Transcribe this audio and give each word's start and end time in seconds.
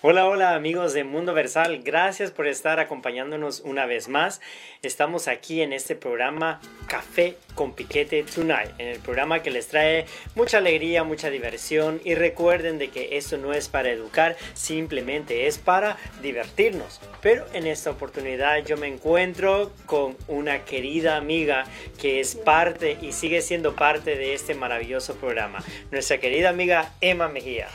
Hola, 0.00 0.28
hola 0.28 0.54
amigos 0.54 0.92
de 0.92 1.02
Mundo 1.02 1.34
Versal, 1.34 1.82
gracias 1.82 2.30
por 2.30 2.46
estar 2.46 2.78
acompañándonos 2.78 3.62
una 3.62 3.84
vez 3.84 4.06
más. 4.06 4.40
Estamos 4.80 5.26
aquí 5.26 5.60
en 5.60 5.72
este 5.72 5.96
programa 5.96 6.60
Café 6.86 7.34
con 7.56 7.72
Piquete 7.72 8.22
Tonight, 8.22 8.70
en 8.78 8.86
el 8.86 9.00
programa 9.00 9.42
que 9.42 9.50
les 9.50 9.66
trae 9.66 10.06
mucha 10.36 10.58
alegría, 10.58 11.02
mucha 11.02 11.30
diversión 11.30 12.00
y 12.04 12.14
recuerden 12.14 12.78
de 12.78 12.90
que 12.90 13.16
esto 13.16 13.38
no 13.38 13.52
es 13.52 13.68
para 13.68 13.90
educar, 13.90 14.36
simplemente 14.54 15.48
es 15.48 15.58
para 15.58 15.96
divertirnos. 16.22 17.00
Pero 17.20 17.44
en 17.52 17.66
esta 17.66 17.90
oportunidad 17.90 18.64
yo 18.64 18.76
me 18.76 18.86
encuentro 18.86 19.72
con 19.86 20.16
una 20.28 20.64
querida 20.64 21.16
amiga 21.16 21.64
que 22.00 22.20
es 22.20 22.36
parte 22.36 22.98
y 23.02 23.10
sigue 23.10 23.42
siendo 23.42 23.74
parte 23.74 24.14
de 24.14 24.34
este 24.34 24.54
maravilloso 24.54 25.16
programa, 25.16 25.58
nuestra 25.90 26.18
querida 26.18 26.50
amiga 26.50 26.92
Emma 27.00 27.28
Mejía. 27.28 27.66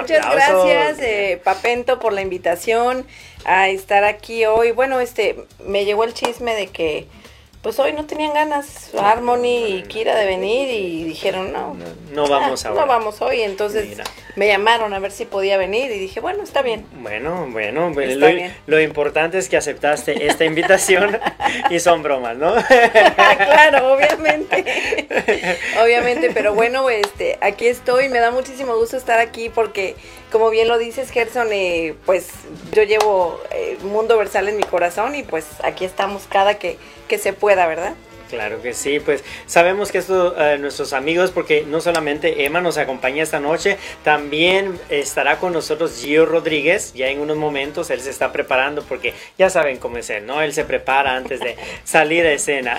Muchas 0.00 0.30
gracias, 0.30 0.98
eh, 1.00 1.40
Papento, 1.42 1.98
por 2.00 2.12
la 2.12 2.22
invitación 2.22 3.06
a 3.44 3.68
estar 3.68 4.04
aquí 4.04 4.44
hoy. 4.46 4.72
Bueno, 4.72 5.00
este, 5.00 5.44
me 5.64 5.84
llegó 5.84 6.04
el 6.04 6.12
chisme 6.12 6.54
de 6.54 6.66
que 6.66 7.06
pues 7.62 7.78
hoy 7.78 7.92
no 7.92 8.04
tenían 8.06 8.34
ganas 8.34 8.90
Harmony 8.98 9.66
y 9.68 9.82
Kira 9.84 10.16
de 10.16 10.26
venir 10.26 10.68
y 10.68 11.04
dijeron 11.04 11.52
no. 11.52 11.76
No, 12.12 12.26
vamos 12.26 12.64
ah, 12.64 12.70
ahora. 12.70 12.80
No 12.80 12.86
vamos 12.88 13.22
hoy, 13.22 13.42
entonces 13.42 13.98
me 14.34 14.48
llamaron 14.48 14.92
a 14.94 14.98
ver 14.98 15.12
si 15.12 15.26
podía 15.26 15.56
venir 15.56 15.92
y 15.92 15.98
dije, 15.98 16.18
bueno, 16.18 16.42
está 16.42 16.62
bien. 16.62 16.84
Bueno, 17.00 17.46
bueno, 17.50 17.90
lo, 17.90 18.28
lo, 18.66 18.80
importante 18.80 19.38
es 19.38 19.48
que 19.48 19.56
aceptaste 19.56 20.26
esta 20.26 20.44
invitación 20.44 21.20
y 21.70 21.78
son 21.78 22.02
bromas, 22.02 22.36
¿no? 22.36 22.52
claro, 23.06 23.94
obviamente. 23.94 24.64
obviamente, 25.82 26.30
pero 26.34 26.54
bueno, 26.54 26.90
este, 26.90 27.38
aquí 27.40 27.68
estoy, 27.68 28.08
me 28.08 28.18
da 28.18 28.32
muchísimo 28.32 28.76
gusto 28.76 28.96
estar 28.96 29.20
aquí 29.20 29.50
porque 29.50 29.94
como 30.32 30.50
bien 30.50 30.66
lo 30.66 30.78
dices, 30.78 31.10
Gerson, 31.10 31.48
eh, 31.52 31.94
pues 32.06 32.30
yo 32.72 32.82
llevo 32.82 33.38
eh, 33.50 33.76
Mundo 33.82 34.16
Versal 34.16 34.48
en 34.48 34.56
mi 34.56 34.64
corazón 34.64 35.14
y 35.14 35.22
pues 35.22 35.46
aquí 35.62 35.84
estamos 35.84 36.24
cada 36.28 36.58
que, 36.58 36.78
que 37.06 37.18
se 37.18 37.34
pueda, 37.34 37.66
¿verdad? 37.66 37.94
Claro 38.32 38.62
que 38.62 38.72
sí, 38.72 38.98
pues 38.98 39.22
sabemos 39.44 39.92
que 39.92 39.98
esto, 39.98 40.34
eh, 40.40 40.56
nuestros 40.56 40.94
amigos, 40.94 41.30
porque 41.30 41.66
no 41.68 41.82
solamente 41.82 42.46
Emma 42.46 42.62
nos 42.62 42.78
acompaña 42.78 43.22
esta 43.22 43.40
noche, 43.40 43.76
también 44.04 44.80
estará 44.88 45.36
con 45.38 45.52
nosotros 45.52 46.00
Gio 46.00 46.24
Rodríguez, 46.24 46.94
ya 46.94 47.08
en 47.08 47.20
unos 47.20 47.36
momentos 47.36 47.90
él 47.90 48.00
se 48.00 48.08
está 48.08 48.32
preparando 48.32 48.84
porque 48.84 49.12
ya 49.36 49.50
saben 49.50 49.76
cómo 49.76 49.98
es 49.98 50.08
él, 50.08 50.24
¿no? 50.24 50.40
Él 50.40 50.54
se 50.54 50.64
prepara 50.64 51.14
antes 51.14 51.40
de 51.40 51.56
salir 51.84 52.24
a 52.24 52.32
escena. 52.32 52.78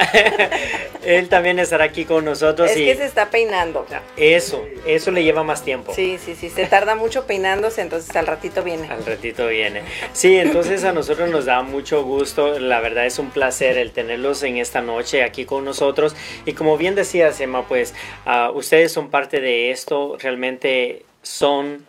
él 1.06 1.30
también 1.30 1.59
estará 1.59 1.84
aquí 1.84 2.06
con 2.06 2.26
nosotros. 2.26 2.72
Es 2.72 2.76
que 2.76 2.96
se 2.96 3.06
está 3.06 3.30
peinando. 3.30 3.86
Eso, 4.18 4.66
eso 4.88 5.12
le 5.12 5.24
lleva 5.24 5.44
más 5.44 5.64
tiempo. 5.64 5.94
Sí, 5.94 6.18
sí, 6.18 6.34
sí, 6.34 6.50
se 6.50 6.66
tarda 6.66 6.96
mucho 6.96 7.28
peinándose, 7.28 7.81
entonces 7.81 8.16
al 8.16 8.26
ratito 8.26 8.64
viene. 8.64 8.88
Al 8.88 9.06
ratito 9.06 9.46
viene. 9.46 9.84
Sí, 10.14 10.36
entonces 10.36 10.84
a 10.84 10.94
nosotros 10.94 11.30
nos 11.30 11.46
da 11.46 11.62
mucho 11.62 12.04
gusto, 12.04 12.58
la 12.58 12.80
verdad 12.80 13.06
es 13.06 13.20
un 13.20 13.30
placer 13.30 13.78
el 13.78 13.92
tenerlos 13.92 14.42
en 14.42 14.58
esta 14.58 14.81
noche 14.81 15.24
aquí 15.24 15.42
con 15.45 15.66
nosotros. 15.66 16.16
Y 16.45 16.53
como 16.53 16.77
bien 16.77 16.95
decía 16.95 17.31
Emma, 17.39 17.67
pues 17.67 17.94
ah, 18.25 18.52
ustedes 18.53 18.91
son 18.91 19.09
parte 19.09 19.39
de 19.41 19.72
esto, 19.72 20.17
realmente 20.19 21.05
son 21.22 21.85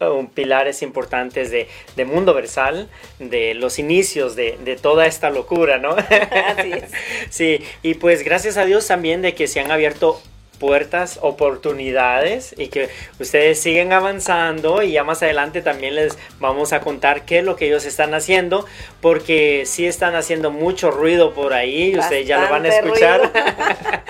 uh, 0.00 0.26
pilares 0.28 0.82
importantes 0.82 1.50
de, 1.50 1.68
de, 1.96 2.04
Mundo 2.04 2.34
Versal, 2.34 2.88
de 3.18 3.54
los 3.54 3.78
inicios 3.78 4.34
de, 4.36 4.58
de 4.64 4.76
toda 4.76 5.06
esta 5.06 5.30
locura, 5.30 5.78
¿no? 5.78 5.90
Así 6.56 6.72
es. 6.72 6.90
Sí, 7.30 7.60
y 7.82 7.94
pues 7.94 8.24
gracias 8.24 8.56
a 8.56 8.64
Dios 8.64 8.86
también 8.86 9.22
de 9.22 9.34
que 9.34 9.46
se 9.46 9.60
han 9.60 9.70
abierto 9.70 10.20
puertas, 10.62 11.18
oportunidades 11.22 12.54
y 12.56 12.68
que 12.68 12.88
ustedes 13.18 13.58
siguen 13.58 13.92
avanzando 13.92 14.80
y 14.80 14.92
ya 14.92 15.02
más 15.02 15.20
adelante 15.24 15.60
también 15.60 15.96
les 15.96 16.16
vamos 16.38 16.72
a 16.72 16.78
contar 16.78 17.24
qué 17.24 17.40
es 17.40 17.44
lo 17.44 17.56
que 17.56 17.66
ellos 17.66 17.84
están 17.84 18.14
haciendo 18.14 18.64
porque 19.00 19.64
sí 19.66 19.88
están 19.88 20.14
haciendo 20.14 20.52
mucho 20.52 20.92
ruido 20.92 21.34
por 21.34 21.52
ahí, 21.52 21.98
ustedes 21.98 22.28
ya 22.28 22.38
lo 22.38 22.48
van 22.48 22.64
a 22.64 22.68
escuchar. 22.68 23.32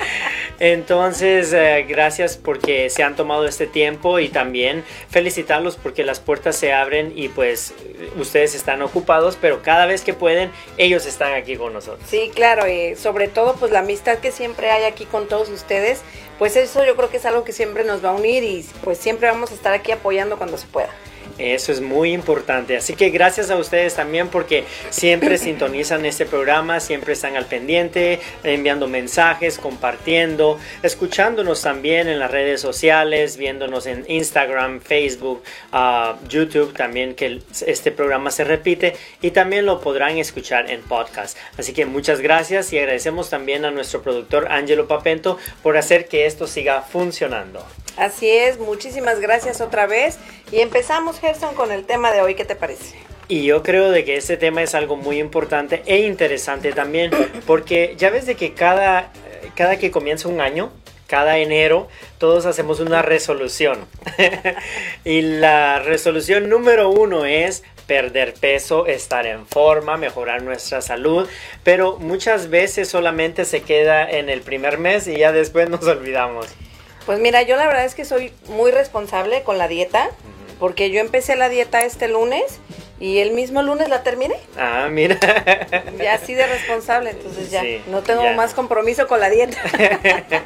Entonces, 0.61 1.53
eh, 1.55 1.87
gracias 1.89 2.37
porque 2.37 2.91
se 2.91 3.03
han 3.03 3.17
tomado 3.17 3.47
este 3.47 3.67
tiempo 3.67 4.19
y 4.19 4.29
también 4.29 4.85
felicitarlos 5.09 5.77
porque 5.77 6.05
las 6.05 6.21
puertas 6.21 6.55
se 6.55 6.75
abren 6.75 7.15
y 7.17 7.29
pues 7.29 7.75
ustedes 8.17 8.55
están 8.55 8.83
ocupados, 8.83 9.39
pero 9.41 9.63
cada 9.63 9.87
vez 9.87 10.03
que 10.03 10.13
pueden, 10.13 10.51
ellos 10.77 11.07
están 11.07 11.33
aquí 11.33 11.57
con 11.57 11.73
nosotros. 11.73 12.07
Sí, 12.09 12.31
claro, 12.35 12.69
y 12.69 12.95
sobre 12.95 13.29
todo 13.29 13.55
pues 13.59 13.73
la 13.73 13.79
amistad 13.81 14.19
que 14.19 14.31
siempre 14.31 14.71
hay 14.71 14.85
aquí 14.85 15.07
con 15.07 15.27
todos 15.27 15.49
ustedes 15.49 16.03
pues 16.43 16.57
eso 16.57 16.85
yo 16.85 16.97
creo 16.97 17.09
que 17.09 17.19
es 17.19 17.25
algo 17.25 17.45
que 17.45 17.53
siempre 17.53 17.85
nos 17.85 18.05
va 18.05 18.09
a 18.09 18.15
unir 18.15 18.43
y 18.43 18.67
pues 18.83 18.99
siempre 18.99 19.29
vamos 19.29 19.53
a 19.53 19.55
estar 19.55 19.73
aquí 19.73 19.93
apoyando 19.93 20.39
cuando 20.39 20.59
se 20.59 20.67
pueda. 20.67 20.89
Eso 21.39 21.73
es 21.73 21.81
muy 21.81 22.13
importante. 22.13 22.77
Así 22.77 22.95
que 22.95 23.11
gracias 23.11 23.51
a 23.51 23.57
ustedes 23.57 23.95
también 23.95 24.29
porque 24.29 24.65
siempre 24.91 25.39
sintonizan 25.39 26.05
este 26.05 26.27
programa, 26.27 26.81
siempre 26.81 27.13
están 27.15 27.37
al 27.37 27.47
pendiente, 27.47 28.21
enviando 28.45 28.89
mensajes, 28.89 29.59
compartiendo, 29.59 30.59
escuchándonos 30.83 31.63
también 31.63 32.09
en 32.09 32.19
las 32.19 32.31
redes 32.31 32.61
sociales, 32.61 33.37
viéndonos 33.37 33.87
en 33.87 34.05
Instagram, 34.09 34.81
Facebook, 34.81 35.43
uh, 35.73 36.15
YouTube 36.29 36.75
también 36.75 37.15
que 37.15 37.41
este 37.67 37.91
programa 37.91 38.31
se 38.31 38.45
repite 38.45 38.95
y 39.21 39.31
también 39.31 39.67
lo 39.67 39.81
podrán 39.81 40.19
escuchar 40.19 40.71
en 40.71 40.83
podcast. 40.83 41.37
Así 41.59 41.73
que 41.73 41.87
muchas 41.87 42.21
gracias 42.21 42.73
y 42.73 42.79
agradecemos 42.79 43.31
también 43.31 43.65
a 43.65 43.71
nuestro 43.71 44.03
productor 44.03 44.51
Angelo 44.51 44.89
Papento 44.89 45.39
por 45.63 45.77
hacer 45.77 46.09
que 46.09 46.27
esto 46.27 46.47
siga 46.47 46.83
funcionando. 46.83 47.65
Así 47.97 48.29
es, 48.31 48.59
muchísimas 48.59 49.21
gracias 49.21 49.61
otra 49.61 49.87
vez 49.87 50.19
y 50.51 50.61
empezamos 50.61 51.12
Gerson 51.19 51.55
con 51.55 51.73
el 51.73 51.85
tema 51.85 52.13
de 52.13 52.23
hoy, 52.23 52.35
¿qué 52.35 52.45
te 52.45 52.57
parece? 52.57 52.97
Y 53.29 53.45
yo 53.45 53.63
creo 53.63 53.91
de 53.91 54.05
que 54.05 54.17
este 54.17 54.37
tema 54.37 54.63
es 54.63 54.75
algo 54.75 54.97
muy 54.97 55.19
importante 55.19 55.83
e 55.87 56.01
interesante 56.01 56.73
también, 56.73 57.11
porque 57.47 57.95
ya 57.97 58.11
ves 58.11 58.27
de 58.27 58.35
que 58.35 58.53
cada, 58.55 59.11
cada 59.55 59.79
que 59.79 59.91
comienza 59.91 60.29
un 60.29 60.41
año, 60.41 60.71
cada 61.07 61.39
enero, 61.39 61.89
todos 62.19 62.47
hacemos 62.47 62.81
una 62.81 63.03
resolución. 63.03 63.87
y 65.05 65.23
la 65.23 65.79
resolución 65.79 66.49
número 66.49 66.91
uno 66.91 67.25
es 67.25 67.63
perder 67.87 68.35
peso, 68.35 68.87
estar 68.87 69.27
en 69.27 69.47
forma, 69.47 69.97
mejorar 69.97 70.43
nuestra 70.43 70.81
salud, 70.81 71.29
pero 71.63 71.99
muchas 71.99 72.49
veces 72.49 72.89
solamente 72.89 73.45
se 73.45 73.63
queda 73.63 74.09
en 74.09 74.29
el 74.29 74.41
primer 74.41 74.79
mes 74.79 75.07
y 75.07 75.19
ya 75.19 75.33
después 75.33 75.69
nos 75.69 75.87
olvidamos. 75.87 76.47
Pues 77.07 77.19
mira, 77.19 77.43
yo 77.43 77.57
la 77.57 77.67
verdad 77.67 77.85
es 77.85 77.95
que 77.95 78.05
soy 78.05 78.33
muy 78.49 78.71
responsable 78.71 79.43
con 79.43 79.59
la 79.59 79.69
dieta, 79.69 80.11
porque 80.63 80.93
yo 80.93 81.01
empecé 81.01 81.35
la 81.35 81.49
dieta 81.49 81.85
este 81.85 82.07
lunes 82.07 82.61
y 83.01 83.19
el 83.19 83.33
mismo 83.33 83.63
lunes 83.63 83.89
la 83.89 84.05
terminé. 84.05 84.37
Ah, 84.57 84.87
mira. 84.89 85.19
Ya 85.99 86.15
así 86.15 86.35
de 86.35 86.47
responsable, 86.47 87.11
entonces 87.11 87.51
ya 87.51 87.65
no 87.89 88.03
tengo 88.03 88.23
más 88.35 88.55
compromiso 88.55 89.09
con 89.09 89.19
la 89.19 89.29
dieta. 89.29 89.59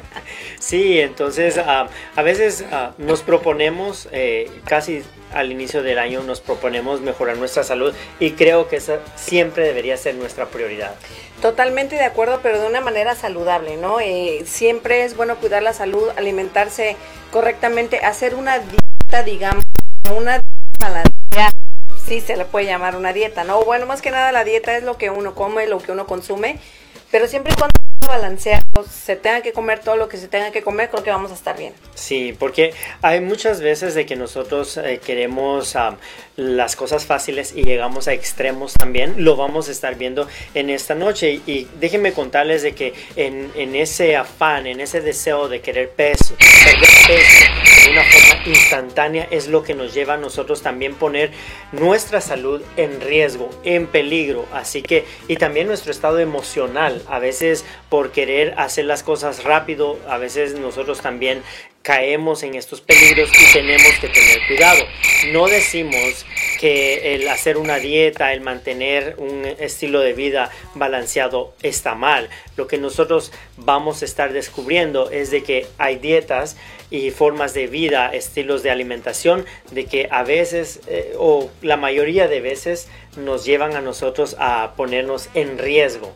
sí, 0.59 0.99
entonces 0.99 1.59
ah, 1.59 1.87
a 2.15 2.21
veces 2.23 2.65
ah, 2.71 2.95
nos 2.97 3.21
proponemos, 3.21 4.09
eh, 4.11 4.49
casi 4.65 5.03
al 5.35 5.51
inicio 5.51 5.83
del 5.83 5.99
año 5.99 6.23
nos 6.23 6.41
proponemos 6.41 7.01
mejorar 7.01 7.37
nuestra 7.37 7.63
salud 7.63 7.93
y 8.19 8.31
creo 8.31 8.69
que 8.69 8.77
esa 8.77 8.97
siempre 9.15 9.65
debería 9.65 9.97
ser 9.97 10.15
nuestra 10.15 10.47
prioridad. 10.47 10.95
Totalmente 11.43 11.95
de 11.95 12.05
acuerdo, 12.05 12.39
pero 12.41 12.59
de 12.59 12.65
una 12.65 12.81
manera 12.81 13.13
saludable, 13.13 13.77
¿no? 13.77 13.99
Eh, 13.99 14.45
siempre 14.47 15.03
es 15.03 15.15
bueno 15.15 15.35
cuidar 15.35 15.61
la 15.61 15.73
salud, 15.73 16.09
alimentarse 16.17 16.95
correctamente, 17.31 17.99
hacer 17.99 18.33
una 18.33 18.57
dieta, 18.57 19.21
digamos, 19.21 19.63
una 20.11 20.41
dieta 20.41 21.51
sí 22.07 22.21
se 22.21 22.37
le 22.37 22.45
puede 22.45 22.65
llamar 22.65 22.95
una 22.95 23.13
dieta, 23.13 23.43
¿no? 23.43 23.61
Bueno, 23.63 23.85
más 23.85 24.01
que 24.01 24.11
nada 24.11 24.31
la 24.31 24.43
dieta 24.43 24.77
es 24.77 24.83
lo 24.83 24.97
que 24.97 25.09
uno 25.09 25.35
come, 25.35 25.67
lo 25.67 25.79
que 25.79 25.91
uno 25.91 26.07
consume, 26.07 26.57
pero 27.11 27.27
siempre 27.27 27.53
y 27.53 27.55
cuando 27.55 27.73
balanceado, 28.07 28.63
se 28.89 29.15
tenga 29.15 29.41
que 29.41 29.53
comer 29.53 29.79
todo 29.79 29.97
lo 29.97 30.07
que 30.07 30.17
se 30.17 30.27
tenga 30.27 30.51
que 30.51 30.63
comer, 30.63 30.89
creo 30.89 31.03
que 31.03 31.09
vamos 31.09 31.31
a 31.31 31.35
estar 31.35 31.57
bien. 31.57 31.73
Sí, 31.93 32.35
porque 32.37 32.73
hay 33.01 33.21
muchas 33.21 33.61
veces 33.61 33.93
de 33.93 34.05
que 34.05 34.15
nosotros 34.15 34.77
eh, 34.77 34.99
queremos 35.05 35.75
las 36.35 36.75
cosas 36.75 37.05
fáciles 37.05 37.53
y 37.55 37.63
llegamos 37.63 38.07
a 38.07 38.13
extremos 38.13 38.73
también, 38.73 39.15
lo 39.23 39.35
vamos 39.35 39.67
a 39.69 39.71
estar 39.71 39.95
viendo 39.95 40.27
en 40.53 40.69
esta 40.69 40.95
noche. 40.95 41.41
Y, 41.45 41.67
déjenme 41.79 42.13
contarles 42.13 42.63
de 42.63 42.73
que 42.73 42.93
en, 43.15 43.75
ese 43.75 44.15
afán, 44.15 44.65
en 44.65 44.79
ese 44.79 45.01
deseo 45.01 45.47
de 45.49 45.61
querer 45.61 45.89
peso, 45.89 46.35
perder 46.63 46.89
peso 47.07 47.76
una 47.89 48.03
forma 48.03 48.43
instantánea, 48.45 49.27
es 49.31 49.47
lo 49.47 49.63
que 49.63 49.73
nos 49.73 49.93
lleva 49.93 50.15
a 50.15 50.17
nosotros 50.17 50.61
también 50.61 50.95
poner 50.95 51.31
nuestra 51.71 52.21
salud 52.21 52.61
en 52.75 53.01
riesgo, 53.01 53.49
en 53.63 53.87
peligro. 53.87 54.45
Así 54.53 54.81
que, 54.81 55.05
y 55.27 55.37
también 55.37 55.67
nuestro 55.67 55.91
estado 55.91 56.19
emocional. 56.19 57.01
A 57.07 57.19
veces 57.19 57.65
por 57.89 58.11
querer 58.11 58.53
hacer 58.57 58.85
las 58.85 59.03
cosas 59.03 59.43
rápido, 59.43 59.97
a 60.07 60.17
veces 60.17 60.55
nosotros 60.55 61.01
también 61.01 61.41
caemos 61.87 62.43
en 62.43 62.55
estos 62.55 62.81
peligros 62.81 63.29
y 63.39 63.53
tenemos 63.53 63.93
que 64.01 64.09
tener 64.09 64.45
cuidado. 64.45 64.83
No 65.31 65.47
decimos 65.47 66.25
que 66.59 67.15
el 67.15 67.29
hacer 67.29 67.57
una 67.57 67.77
dieta, 67.77 68.33
el 68.33 68.41
mantener 68.41 69.15
un 69.17 69.45
estilo 69.45 70.01
de 70.01 70.11
vida 70.11 70.51
balanceado 70.75 71.53
está 71.63 71.95
mal. 71.95 72.29
Lo 72.57 72.67
que 72.67 72.77
nosotros 72.77 73.31
vamos 73.55 74.01
a 74.01 74.05
estar 74.05 74.33
descubriendo 74.33 75.11
es 75.11 75.31
de 75.31 75.43
que 75.43 75.65
hay 75.77 75.95
dietas 75.95 76.57
y 76.89 77.11
formas 77.11 77.53
de 77.53 77.67
vida, 77.67 78.09
estilos 78.13 78.63
de 78.63 78.71
alimentación, 78.71 79.45
de 79.71 79.85
que 79.85 80.07
a 80.11 80.23
veces 80.23 80.81
eh, 80.87 81.13
o 81.17 81.49
la 81.61 81.77
mayoría 81.77 82.27
de 82.27 82.41
veces 82.41 82.87
nos 83.17 83.45
llevan 83.45 83.75
a 83.75 83.81
nosotros 83.81 84.35
a 84.39 84.73
ponernos 84.75 85.29
en 85.33 85.57
riesgo. 85.57 86.13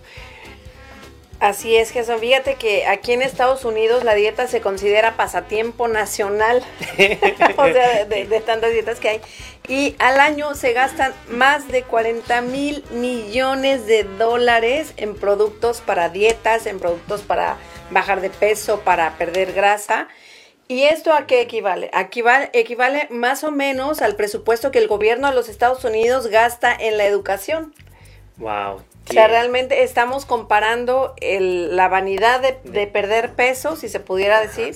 Así 1.41 1.75
es, 1.75 1.89
Jesús. 1.89 2.17
Fíjate 2.19 2.53
que 2.53 2.85
aquí 2.85 3.13
en 3.13 3.23
Estados 3.23 3.65
Unidos 3.65 4.03
la 4.03 4.13
dieta 4.13 4.45
se 4.45 4.61
considera 4.61 5.17
pasatiempo 5.17 5.87
nacional, 5.87 6.61
o 7.57 7.65
sea, 7.65 8.05
de, 8.05 8.43
tantas 8.45 8.71
dietas 8.71 8.99
que 8.99 9.09
hay. 9.09 9.21
Y 9.67 9.95
al 9.97 10.19
año 10.19 10.53
se 10.53 10.73
gastan 10.73 11.15
más 11.29 11.67
de 11.67 11.81
40 11.81 12.43
mil 12.43 12.83
millones 12.91 13.87
de 13.87 14.03
dólares 14.03 14.93
en 14.97 15.15
productos 15.15 15.81
para 15.81 16.09
dietas, 16.09 16.67
en 16.67 16.79
productos 16.79 17.21
para 17.21 17.57
bajar 17.89 18.21
de 18.21 18.29
peso, 18.29 18.81
para 18.81 19.17
perder 19.17 19.53
grasa. 19.53 20.09
¿Y 20.67 20.83
esto 20.83 21.13
a 21.13 21.27
qué 21.27 21.41
equivale? 21.41 21.91
Equivale, 21.93 22.49
equivale 22.53 23.07
más 23.09 23.43
o 23.43 23.51
menos 23.51 24.01
al 24.01 24.15
presupuesto 24.15 24.71
que 24.71 24.79
el 24.79 24.87
gobierno 24.87 25.27
de 25.27 25.35
los 25.35 25.49
Estados 25.49 25.83
Unidos 25.83 26.27
gasta 26.27 26.73
en 26.73 26.97
la 26.97 27.05
educación. 27.05 27.73
Wow, 28.37 28.81
o 29.09 29.13
sea, 29.13 29.27
realmente 29.27 29.83
estamos 29.83 30.25
comparando 30.25 31.15
la 31.21 31.87
vanidad 31.89 32.41
de, 32.63 32.87
perder 32.87 33.33
peso, 33.33 33.75
si 33.75 33.89
se 33.89 33.99
pudiera 33.99 34.39
decir, 34.39 34.73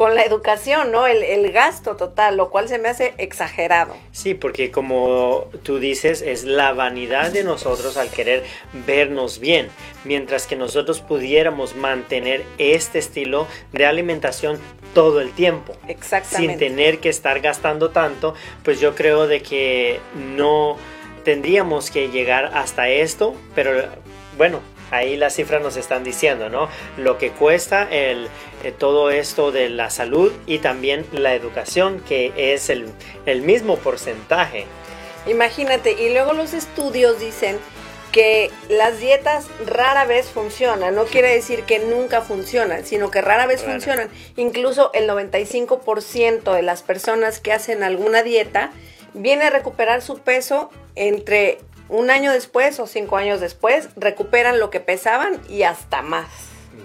con 0.00 0.14
la 0.14 0.24
educación, 0.24 0.92
¿no? 0.92 1.06
El, 1.06 1.52
gasto 1.52 1.94
total, 1.94 2.38
lo 2.38 2.48
cual 2.48 2.68
se 2.68 2.78
me 2.78 2.88
hace 2.88 3.12
exagerado. 3.18 3.94
Sí, 4.12 4.32
porque 4.32 4.70
como 4.70 5.50
tú 5.62 5.78
dices, 5.78 6.22
es 6.22 6.44
la 6.44 6.72
vanidad 6.72 7.32
de 7.32 7.44
nosotros 7.44 7.98
al 7.98 8.08
querer 8.08 8.42
vernos 8.86 9.40
bien, 9.40 9.68
mientras 10.04 10.46
que 10.46 10.56
nosotros 10.56 11.02
pudiéramos 11.02 11.76
mantener 11.76 12.46
este 12.56 12.98
estilo 12.98 13.46
de 13.72 13.84
alimentación 13.84 14.58
todo 14.94 15.20
el 15.20 15.32
tiempo. 15.32 15.74
Exactamente. 15.86 16.52
Sin 16.54 16.58
tener 16.58 17.00
que 17.00 17.10
estar 17.10 17.40
gastando 17.40 17.90
tanto, 17.90 18.34
pues 18.64 18.80
yo 18.80 18.94
creo 18.94 19.26
de 19.26 19.42
que 19.42 20.00
no 20.14 20.78
tendríamos 21.24 21.90
que 21.90 22.08
llegar 22.08 22.52
hasta 22.54 22.88
esto, 22.88 23.34
pero 23.54 23.72
bueno, 24.38 24.60
ahí 24.90 25.16
las 25.16 25.34
cifras 25.34 25.62
nos 25.62 25.76
están 25.76 26.04
diciendo, 26.04 26.48
¿no? 26.48 26.68
Lo 26.96 27.18
que 27.18 27.30
cuesta 27.30 27.88
el, 27.90 28.28
eh, 28.64 28.72
todo 28.76 29.10
esto 29.10 29.52
de 29.52 29.68
la 29.70 29.90
salud 29.90 30.32
y 30.46 30.58
también 30.58 31.06
la 31.12 31.34
educación, 31.34 32.00
que 32.00 32.32
es 32.36 32.70
el, 32.70 32.88
el 33.26 33.42
mismo 33.42 33.76
porcentaje. 33.76 34.66
Imagínate, 35.26 35.92
y 35.92 36.12
luego 36.12 36.32
los 36.32 36.54
estudios 36.54 37.20
dicen 37.20 37.58
que 38.12 38.50
las 38.68 38.98
dietas 39.00 39.46
rara 39.66 40.04
vez 40.04 40.26
funcionan, 40.26 40.94
no 40.94 41.04
quiere 41.04 41.32
decir 41.32 41.62
que 41.62 41.78
nunca 41.78 42.22
funcionan, 42.22 42.84
sino 42.84 43.10
que 43.10 43.20
rara 43.20 43.46
vez 43.46 43.62
funcionan. 43.62 44.08
Incluso 44.36 44.90
el 44.94 45.08
95% 45.08 46.52
de 46.52 46.62
las 46.62 46.82
personas 46.82 47.40
que 47.40 47.52
hacen 47.52 47.82
alguna 47.82 48.22
dieta 48.22 48.72
viene 49.14 49.44
a 49.44 49.50
recuperar 49.50 50.02
su 50.02 50.18
peso 50.18 50.70
entre 50.96 51.58
un 51.90 52.10
año 52.10 52.32
después 52.32 52.80
o 52.80 52.86
cinco 52.86 53.16
años 53.16 53.40
después, 53.40 53.88
recuperan 53.96 54.58
lo 54.58 54.70
que 54.70 54.80
pesaban 54.80 55.40
y 55.48 55.64
hasta 55.64 56.02
más. 56.02 56.28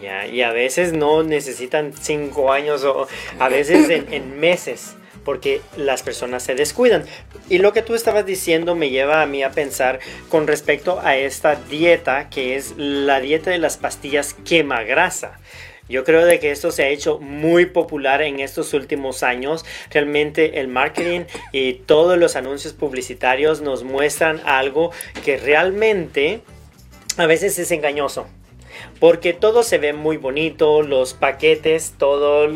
Ya, 0.02 0.26
y 0.28 0.42
a 0.42 0.52
veces 0.52 0.94
no 0.94 1.24
necesitan 1.24 1.94
cinco 1.94 2.52
años 2.52 2.84
o 2.84 3.08
a 3.40 3.50
veces 3.50 3.90
en, 3.90 4.40
meses 4.40 4.96
porque 5.24 5.62
las 5.78 6.04
personas 6.04 6.44
se 6.44 6.54
descuidan. 6.54 7.06
Y 7.50 7.60
lo 7.60 7.72
que 7.72 7.82
tú 7.82 7.96
estabas 7.96 8.26
diciendo 8.26 8.76
me 8.76 8.90
lleva 8.90 9.22
a 9.22 9.26
mí 9.26 9.42
a 9.44 9.52
pensar 9.52 10.00
con 10.30 10.48
respecto 10.48 11.00
a 11.00 11.16
esta 11.18 11.56
dieta 11.56 12.30
que 12.30 12.56
es 12.56 12.74
la 12.78 13.20
dieta 13.20 13.52
de 13.52 13.58
las 13.58 13.78
pastillas 13.78 14.36
quema 14.46 14.84
grasa. 14.84 15.40
Yo 15.88 16.04
creo 16.04 16.26
de 16.26 16.40
que 16.40 16.52
esto 16.52 16.72
se 16.72 16.84
ha 16.84 16.90
hecho 16.90 17.20
muy 17.20 17.68
popular 17.68 18.22
en 18.22 18.40
estos 18.40 18.74
últimos 18.74 19.24
años. 19.24 19.66
Realmente 19.92 20.60
el 20.60 20.68
marketing 20.68 21.22
y 21.52 21.74
todos 21.74 22.18
los 22.18 22.36
anuncios 22.36 22.74
publicitarios 22.74 23.62
nos 23.62 23.84
muestran 23.84 24.42
algo 24.46 24.92
que 25.24 25.38
realmente 25.38 26.42
a 27.18 27.28
veces 27.28 27.58
es 27.60 27.72
engañoso 27.72 28.28
porque 29.00 29.34
todo 29.34 29.64
se 29.64 29.78
ve 29.78 29.94
muy 29.94 30.18
bonito, 30.18 30.82
los 30.82 31.14
paquetes, 31.14 31.94
todos 31.98 32.52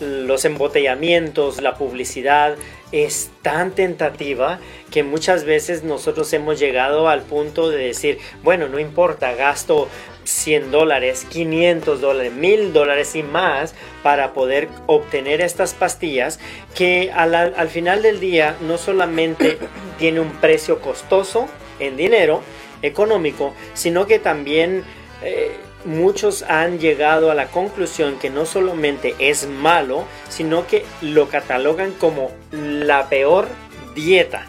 los 0.00 0.44
embotellamientos, 0.44 1.60
la 1.60 1.74
publicidad 1.74 2.56
es 2.92 3.30
tan 3.42 3.70
tentativa 3.72 4.58
que 4.90 5.02
muchas 5.02 5.44
veces 5.44 5.84
nosotros 5.84 6.32
hemos 6.32 6.58
llegado 6.58 7.08
al 7.08 7.22
punto 7.22 7.70
de 7.70 7.78
decir, 7.78 8.18
bueno, 8.42 8.68
no 8.68 8.78
importa, 8.78 9.34
gasto 9.34 9.88
100 10.30 10.70
dólares, 10.70 11.26
500 11.28 12.00
dólares, 12.00 12.32
1000 12.32 12.72
dólares 12.72 13.14
y 13.14 13.22
más 13.22 13.74
para 14.02 14.32
poder 14.32 14.68
obtener 14.86 15.40
estas 15.40 15.74
pastillas 15.74 16.38
que 16.74 17.10
al, 17.12 17.68
final 17.68 18.02
del 18.02 18.20
día 18.20 18.56
no 18.60 18.78
solamente 18.78 19.58
tiene 19.98 20.20
un 20.20 20.32
precio 20.32 20.80
costoso 20.80 21.48
en 21.78 21.96
dinero 21.96 22.42
económico, 22.82 23.54
sino 23.74 24.06
que 24.06 24.18
también 24.18 24.84
eh, 25.22 25.52
muchos 25.84 26.42
han 26.42 26.78
llegado 26.78 27.30
a 27.30 27.34
la 27.34 27.48
conclusión 27.48 28.18
que 28.18 28.30
no 28.30 28.46
solamente 28.46 29.14
es 29.18 29.46
malo, 29.46 30.04
sino 30.28 30.66
que 30.66 30.84
lo 31.02 31.28
catalogan 31.28 31.92
como 31.92 32.30
la 32.52 33.08
peor 33.08 33.48
dieta 33.94 34.46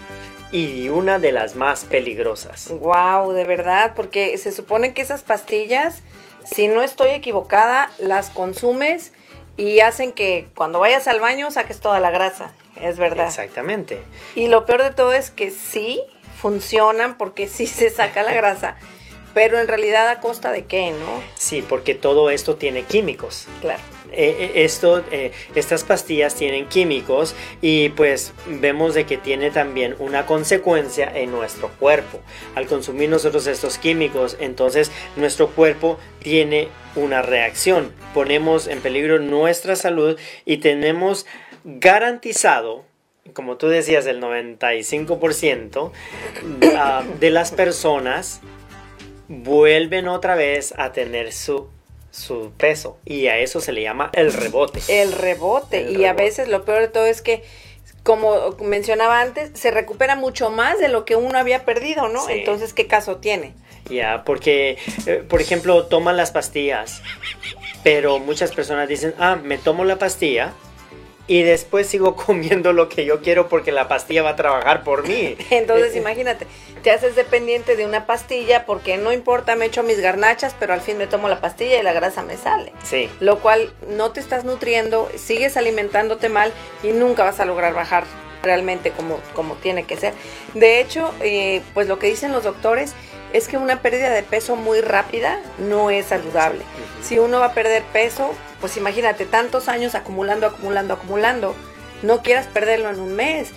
y 0.51 0.89
una 0.89 1.19
de 1.19 1.31
las 1.31 1.55
más 1.55 1.85
peligrosas. 1.85 2.69
Wow, 2.69 3.31
de 3.31 3.45
verdad, 3.45 3.93
porque 3.95 4.37
se 4.37 4.51
supone 4.51 4.93
que 4.93 5.01
esas 5.01 5.21
pastillas, 5.23 6.01
si 6.43 6.67
no 6.67 6.81
estoy 6.81 7.09
equivocada, 7.09 7.89
las 7.99 8.29
consumes 8.29 9.13
y 9.57 9.79
hacen 9.79 10.11
que 10.11 10.47
cuando 10.55 10.79
vayas 10.79 11.07
al 11.07 11.19
baño 11.19 11.51
saques 11.51 11.79
toda 11.79 11.99
la 11.99 12.11
grasa. 12.11 12.53
Es 12.79 12.97
verdad. 12.97 13.27
Exactamente. 13.27 14.01
Y 14.35 14.47
lo 14.47 14.65
peor 14.65 14.83
de 14.83 14.91
todo 14.91 15.13
es 15.13 15.29
que 15.29 15.51
sí 15.51 16.01
funcionan 16.41 17.17
porque 17.17 17.47
sí 17.47 17.67
se 17.67 17.89
saca 17.89 18.23
la 18.23 18.33
grasa. 18.33 18.75
Pero 19.33 19.59
en 19.59 19.67
realidad 19.67 20.09
a 20.09 20.19
costa 20.19 20.51
de 20.51 20.65
qué, 20.65 20.91
¿no? 20.91 21.23
Sí, 21.35 21.61
porque 21.61 21.95
todo 21.95 22.29
esto 22.29 22.55
tiene 22.55 22.83
químicos. 22.83 23.47
Claro. 23.61 23.81
Eh, 24.11 24.35
eh, 24.39 24.51
esto, 24.65 25.03
eh, 25.11 25.31
estas 25.55 25.83
pastillas 25.83 26.35
tienen 26.35 26.67
químicos 26.67 27.33
y 27.61 27.89
pues 27.89 28.33
vemos 28.45 28.93
de 28.93 29.05
que 29.05 29.17
tiene 29.17 29.51
también 29.51 29.95
una 29.99 30.25
consecuencia 30.25 31.11
en 31.13 31.31
nuestro 31.31 31.69
cuerpo. 31.79 32.19
Al 32.55 32.67
consumir 32.67 33.09
nosotros 33.09 33.47
estos 33.47 33.77
químicos, 33.77 34.37
entonces 34.39 34.91
nuestro 35.15 35.47
cuerpo 35.47 35.97
tiene 36.19 36.67
una 36.95 37.21
reacción. 37.21 37.93
Ponemos 38.13 38.67
en 38.67 38.81
peligro 38.81 39.19
nuestra 39.19 39.75
salud 39.75 40.19
y 40.45 40.57
tenemos 40.57 41.25
garantizado 41.63 42.85
como 43.33 43.55
tú 43.55 43.67
decías, 43.67 44.07
el 44.07 44.19
95% 44.19 45.91
ah, 46.75 47.03
de 47.19 47.29
las 47.29 47.51
personas 47.51 48.41
vuelven 49.27 50.07
otra 50.07 50.35
vez 50.35 50.73
a 50.75 50.91
tener 50.91 51.31
su 51.31 51.69
su 52.11 52.51
peso 52.57 52.97
y 53.05 53.27
a 53.27 53.37
eso 53.37 53.61
se 53.61 53.71
le 53.71 53.81
llama 53.81 54.11
el 54.13 54.31
rebote. 54.31 54.81
El 54.87 55.13
rebote 55.13 55.91
y 55.91 56.05
a 56.05 56.13
veces 56.13 56.47
lo 56.47 56.63
peor 56.65 56.81
de 56.81 56.87
todo 56.89 57.05
es 57.05 57.21
que 57.21 57.43
como 58.03 58.55
mencionaba 58.59 59.21
antes, 59.21 59.51
se 59.53 59.69
recupera 59.69 60.15
mucho 60.15 60.49
más 60.49 60.79
de 60.79 60.87
lo 60.87 61.05
que 61.05 61.15
uno 61.15 61.37
había 61.37 61.65
perdido, 61.65 62.09
¿no? 62.09 62.27
Entonces, 62.29 62.73
¿qué 62.73 62.87
caso 62.87 63.17
tiene? 63.17 63.53
Ya, 63.89 64.23
porque, 64.25 64.77
eh, 65.05 65.23
por 65.27 65.41
ejemplo, 65.41 65.85
toman 65.85 66.17
las 66.17 66.31
pastillas, 66.31 67.01
pero 67.83 68.17
muchas 68.19 68.51
personas 68.51 68.87
dicen, 68.87 69.13
ah, 69.19 69.35
me 69.35 69.57
tomo 69.57 69.85
la 69.85 69.97
pastilla, 69.97 70.53
y 71.27 71.43
después 71.43 71.87
sigo 71.87 72.15
comiendo 72.25 72.73
lo 72.73 72.89
que 72.89 73.05
yo 73.05 73.21
quiero 73.21 73.47
porque 73.49 73.71
la 73.71 73.87
pastilla 73.87 74.23
va 74.23 74.31
a 74.31 74.35
trabajar 74.35 74.83
por 74.83 75.07
mí. 75.07 75.35
Entonces, 75.49 75.95
imagínate, 75.95 76.47
te 76.83 76.91
haces 76.91 77.15
dependiente 77.15 77.75
de 77.75 77.85
una 77.85 78.05
pastilla 78.05 78.65
porque 78.65 78.97
no 78.97 79.11
importa, 79.11 79.55
me 79.55 79.65
echo 79.65 79.83
mis 79.83 79.99
garnachas, 79.99 80.55
pero 80.59 80.73
al 80.73 80.81
fin 80.81 80.97
me 80.97 81.07
tomo 81.07 81.27
la 81.29 81.41
pastilla 81.41 81.79
y 81.79 81.83
la 81.83 81.93
grasa 81.93 82.23
me 82.23 82.37
sale. 82.37 82.73
Sí. 82.83 83.09
Lo 83.19 83.39
cual 83.39 83.73
no 83.87 84.11
te 84.11 84.19
estás 84.19 84.45
nutriendo, 84.45 85.09
sigues 85.15 85.57
alimentándote 85.57 86.29
mal 86.29 86.51
y 86.83 86.89
nunca 86.89 87.23
vas 87.23 87.39
a 87.39 87.45
lograr 87.45 87.73
bajar 87.73 88.03
realmente 88.43 88.91
como, 88.91 89.19
como 89.33 89.55
tiene 89.55 89.83
que 89.83 89.97
ser. 89.97 90.13
De 90.53 90.79
hecho, 90.79 91.13
eh, 91.21 91.61
pues 91.73 91.87
lo 91.87 91.99
que 91.99 92.07
dicen 92.07 92.31
los 92.31 92.43
doctores 92.43 92.93
es 93.33 93.47
que 93.47 93.57
una 93.57 93.81
pérdida 93.81 94.09
de 94.09 94.23
peso 94.23 94.55
muy 94.55 94.81
rápida 94.81 95.39
no 95.57 95.89
es 95.89 96.07
saludable. 96.07 96.61
Si 97.01 97.19
uno 97.19 97.39
va 97.39 97.47
a 97.47 97.53
perder 97.53 97.83
peso, 97.93 98.31
pues 98.59 98.77
imagínate 98.77 99.25
tantos 99.25 99.67
años 99.67 99.95
acumulando, 99.95 100.47
acumulando, 100.47 100.93
acumulando. 100.93 101.55
No 102.03 102.21
quieras 102.21 102.47
perderlo 102.47 102.89
en 102.89 102.99
un 102.99 103.15
mes. 103.15 103.49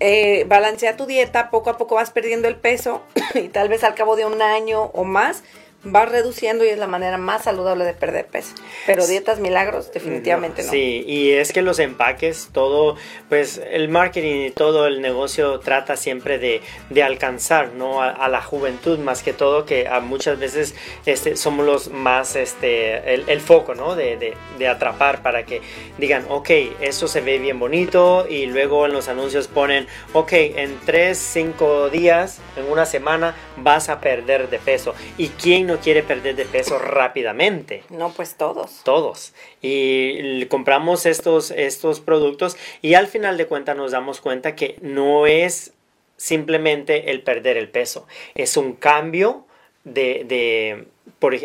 Eh, 0.00 0.44
balancea 0.48 0.96
tu 0.96 1.06
dieta, 1.06 1.50
poco 1.50 1.70
a 1.70 1.78
poco 1.78 1.94
vas 1.94 2.10
perdiendo 2.10 2.48
el 2.48 2.56
peso 2.56 3.02
y 3.34 3.48
tal 3.48 3.68
vez 3.68 3.84
al 3.84 3.94
cabo 3.94 4.16
de 4.16 4.26
un 4.26 4.42
año 4.42 4.82
o 4.94 5.04
más 5.04 5.42
vas 5.84 6.08
reduciendo 6.08 6.64
y 6.64 6.68
es 6.68 6.78
la 6.78 6.86
manera 6.86 7.18
más 7.18 7.44
saludable 7.44 7.84
de 7.84 7.94
perder 7.94 8.26
peso. 8.26 8.54
Pero 8.86 9.06
dietas 9.06 9.40
milagros 9.40 9.92
definitivamente 9.92 10.62
no. 10.62 10.70
Sí, 10.70 11.04
y 11.06 11.32
es 11.32 11.52
que 11.52 11.62
los 11.62 11.78
empaques, 11.78 12.50
todo, 12.52 12.96
pues 13.28 13.60
el 13.70 13.88
marketing 13.88 14.46
y 14.46 14.50
todo 14.50 14.86
el 14.86 15.00
negocio 15.00 15.58
trata 15.60 15.96
siempre 15.96 16.38
de, 16.38 16.60
de 16.90 17.02
alcanzar, 17.02 17.72
¿no? 17.74 18.02
A, 18.02 18.28
la 18.28 18.40
juventud 18.40 18.98
más 18.98 19.22
que 19.22 19.32
todo, 19.32 19.66
que 19.66 19.88
a 19.88 20.00
muchas 20.00 20.38
veces 20.38 20.74
este, 21.04 21.36
somos 21.36 21.66
los 21.66 21.90
más, 21.90 22.36
este, 22.36 23.14
el, 23.14 23.40
foco, 23.40 23.74
¿no? 23.74 23.94
De, 23.96 24.16
de, 24.16 24.34
de, 24.58 24.68
atrapar 24.68 25.22
para 25.22 25.44
que 25.44 25.60
digan, 25.98 26.24
ok, 26.28 26.50
eso 26.80 27.08
se 27.08 27.20
ve 27.20 27.38
bien 27.38 27.58
bonito 27.58 28.26
y 28.28 28.46
luego 28.46 28.86
en 28.86 28.92
los 28.92 29.08
anuncios 29.08 29.48
ponen, 29.48 29.86
ok, 30.12 30.32
en 30.32 30.78
3, 30.86 31.18
5 31.18 31.90
días, 31.90 32.40
en 32.56 32.70
una 32.70 32.86
semana 32.86 33.34
vas 33.56 33.88
a 33.88 34.00
perder 34.00 34.48
de 34.48 34.58
peso. 34.58 34.94
¿Y 35.18 35.28
quién 35.28 35.66
no 35.66 35.71
quiere 35.78 36.02
perder 36.02 36.36
de 36.36 36.44
peso 36.44 36.78
rápidamente? 36.78 37.82
No, 37.90 38.12
pues 38.12 38.36
todos. 38.36 38.80
Todos. 38.84 39.34
Y 39.60 40.46
compramos 40.46 41.06
estos, 41.06 41.50
estos 41.50 42.00
productos 42.00 42.56
y 42.80 42.94
al 42.94 43.06
final 43.06 43.36
de 43.36 43.46
cuentas 43.46 43.76
nos 43.76 43.92
damos 43.92 44.20
cuenta 44.20 44.54
que 44.54 44.76
no 44.80 45.26
es 45.26 45.72
simplemente 46.16 47.10
el 47.10 47.22
perder 47.22 47.56
el 47.56 47.68
peso, 47.68 48.06
es 48.34 48.56
un 48.56 48.74
cambio 48.74 49.44
de, 49.82 50.24
de, 50.24 50.86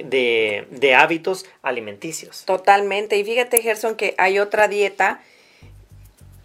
de, 0.03 0.67
de 0.69 0.95
hábitos 0.95 1.45
alimenticios. 1.63 2.45
Totalmente. 2.45 3.17
Y 3.17 3.23
fíjate, 3.23 3.61
Gerson, 3.61 3.95
que 3.95 4.13
hay 4.19 4.37
otra 4.37 4.67
dieta 4.67 5.23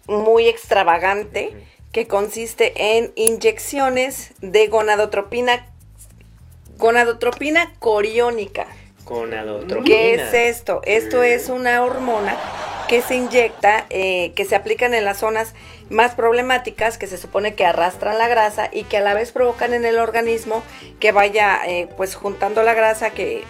muy 0.07 0.47
extravagante 0.47 1.53
que 1.91 2.07
consiste 2.07 2.73
en 2.75 3.13
inyecciones 3.15 4.33
de 4.41 4.67
gonadotropina, 4.67 5.67
gonadotropina 6.83 7.71
coriónica. 7.79 8.67
Gonadotropina. 9.05 9.85
¿Qué 9.85 10.15
es 10.15 10.33
esto? 10.33 10.81
Esto 10.83 11.23
es 11.23 11.47
una 11.47 11.81
hormona 11.81 12.37
que 12.89 13.01
se 13.01 13.15
inyecta, 13.15 13.85
eh, 13.89 14.33
que 14.35 14.43
se 14.43 14.57
aplican 14.57 14.93
en 14.93 15.05
las 15.05 15.19
zonas 15.19 15.53
más 15.89 16.13
problemáticas, 16.13 16.97
que 16.97 17.07
se 17.07 17.17
supone 17.17 17.55
que 17.55 17.65
arrastran 17.65 18.17
la 18.17 18.27
grasa 18.27 18.69
y 18.69 18.83
que 18.83 18.97
a 18.97 18.99
la 18.99 19.13
vez 19.13 19.31
provocan 19.31 19.73
en 19.73 19.85
el 19.85 19.97
organismo 19.97 20.61
que 20.99 21.13
vaya 21.13 21.61
eh, 21.65 21.87
pues 21.95 22.15
juntando 22.15 22.63
la 22.63 22.73
grasa, 22.73 23.11
que, 23.11 23.45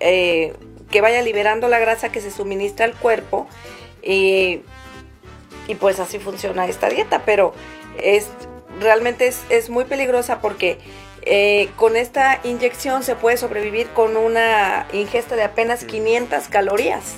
eh, 0.00 0.54
que 0.90 1.00
vaya 1.02 1.20
liberando 1.20 1.68
la 1.68 1.78
grasa 1.80 2.10
que 2.10 2.22
se 2.22 2.30
suministra 2.30 2.86
al 2.86 2.94
cuerpo. 2.94 3.46
y 4.02 4.62
pues 5.78 6.00
así 6.00 6.18
funciona 6.18 6.66
esta 6.66 6.88
dieta, 6.88 7.22
pero 7.26 7.52
es 8.02 8.30
realmente 8.80 9.32
es, 9.48 9.70
muy 9.70 9.84
peligrosa 9.84 10.40
porque 10.40 10.78
eh, 11.22 11.68
con 11.76 11.96
esta 11.96 12.40
inyección 12.44 13.02
se 13.02 13.16
puede 13.16 13.36
sobrevivir 13.36 13.88
con 13.88 14.16
una 14.16 14.86
ingesta 14.92 15.36
de 15.36 15.42
apenas 15.42 15.84
500 15.84 16.48
calorías. 16.48 17.14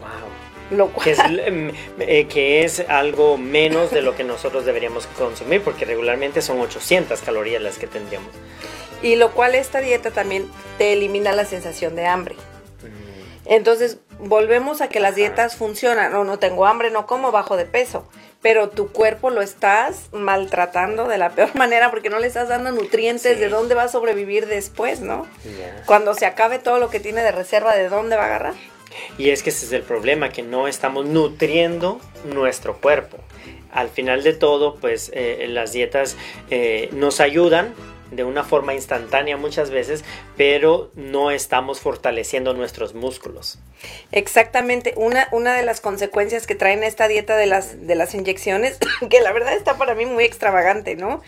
Wow. 0.00 0.78
Lo 0.78 0.88
cual... 0.88 1.40
Em, 1.40 1.72
eh, 1.98 2.26
que, 2.26 2.64
es, 2.64 2.80
algo 2.88 3.36
menos 3.38 3.90
de 3.90 4.02
lo 4.02 4.16
que 4.16 4.24
nosotros 4.24 4.64
deberíamos 4.64 5.06
consumir, 5.06 5.62
porque 5.62 5.84
regularmente 5.84 6.42
son 6.42 6.60
800 6.60 7.20
calorías 7.20 7.62
las 7.62 7.78
que 7.78 7.86
tendríamos. 7.86 8.30
Y 9.02 9.16
lo 9.16 9.32
cual 9.32 9.54
esta 9.54 9.80
dieta 9.80 10.10
también 10.10 10.46
te 10.78 10.92
elimina 10.92 11.32
la 11.32 11.44
sensación 11.44 11.96
de 11.96 12.06
hambre. 12.06 12.34
Mm. 12.34 13.52
Entonces, 13.52 13.98
volvemos 14.22 14.80
a 14.80 14.88
que 14.88 15.00
las 15.00 15.14
dietas 15.14 15.56
funcionan. 15.56 16.12
No, 16.12 16.24
no 16.24 16.38
tengo 16.38 16.66
hambre, 16.66 16.90
no 16.90 17.06
como, 17.06 17.30
bajo 17.30 17.56
de 17.56 17.66
peso 17.66 18.06
pero 18.42 18.68
tu 18.68 18.88
cuerpo 18.88 19.30
lo 19.30 19.40
estás 19.40 20.08
maltratando 20.12 21.06
de 21.06 21.16
la 21.16 21.30
peor 21.30 21.54
manera 21.56 21.90
porque 21.90 22.10
no 22.10 22.18
le 22.18 22.26
estás 22.26 22.48
dando 22.48 22.72
nutrientes 22.72 23.38
de 23.38 23.48
dónde 23.48 23.74
va 23.74 23.84
a 23.84 23.88
sobrevivir 23.88 24.46
después, 24.46 25.00
¿no? 25.00 25.26
Cuando 25.86 26.14
se 26.14 26.26
acabe 26.26 26.58
todo 26.58 26.78
lo 26.78 26.90
que 26.90 27.00
tiene 27.00 27.22
de 27.22 27.32
reserva, 27.32 27.74
¿de 27.74 27.88
dónde 27.88 28.16
va 28.16 28.24
a 28.24 28.26
agarrar? 28.26 28.54
Y 29.16 29.30
es 29.30 29.42
que 29.42 29.50
ese 29.50 29.64
es 29.64 29.72
el 29.72 29.82
problema, 29.82 30.30
que 30.30 30.42
no 30.42 30.68
estamos 30.68 31.06
nutriendo 31.06 31.98
nuestro 32.24 32.76
cuerpo. 32.78 33.16
Al 33.70 33.88
final 33.88 34.22
de 34.22 34.34
todo, 34.34 34.76
pues 34.76 35.10
eh, 35.14 35.46
las 35.48 35.72
dietas 35.72 36.16
eh, 36.50 36.90
nos 36.92 37.20
ayudan, 37.20 37.74
de 38.12 38.24
una 38.24 38.44
forma 38.44 38.74
instantánea 38.74 39.36
muchas 39.36 39.70
veces, 39.70 40.04
pero 40.36 40.90
no 40.94 41.30
estamos 41.30 41.80
fortaleciendo 41.80 42.54
nuestros 42.54 42.94
músculos. 42.94 43.58
Exactamente, 44.12 44.94
una, 44.96 45.28
una 45.32 45.54
de 45.54 45.64
las 45.64 45.80
consecuencias 45.80 46.46
que 46.46 46.54
traen 46.54 46.84
esta 46.84 47.08
dieta 47.08 47.36
de 47.36 47.46
las, 47.46 47.86
de 47.86 47.94
las 47.94 48.14
inyecciones, 48.14 48.78
que 49.10 49.20
la 49.20 49.32
verdad 49.32 49.54
está 49.54 49.76
para 49.78 49.94
mí 49.94 50.06
muy 50.06 50.24
extravagante, 50.24 50.94
¿no? 50.94 51.22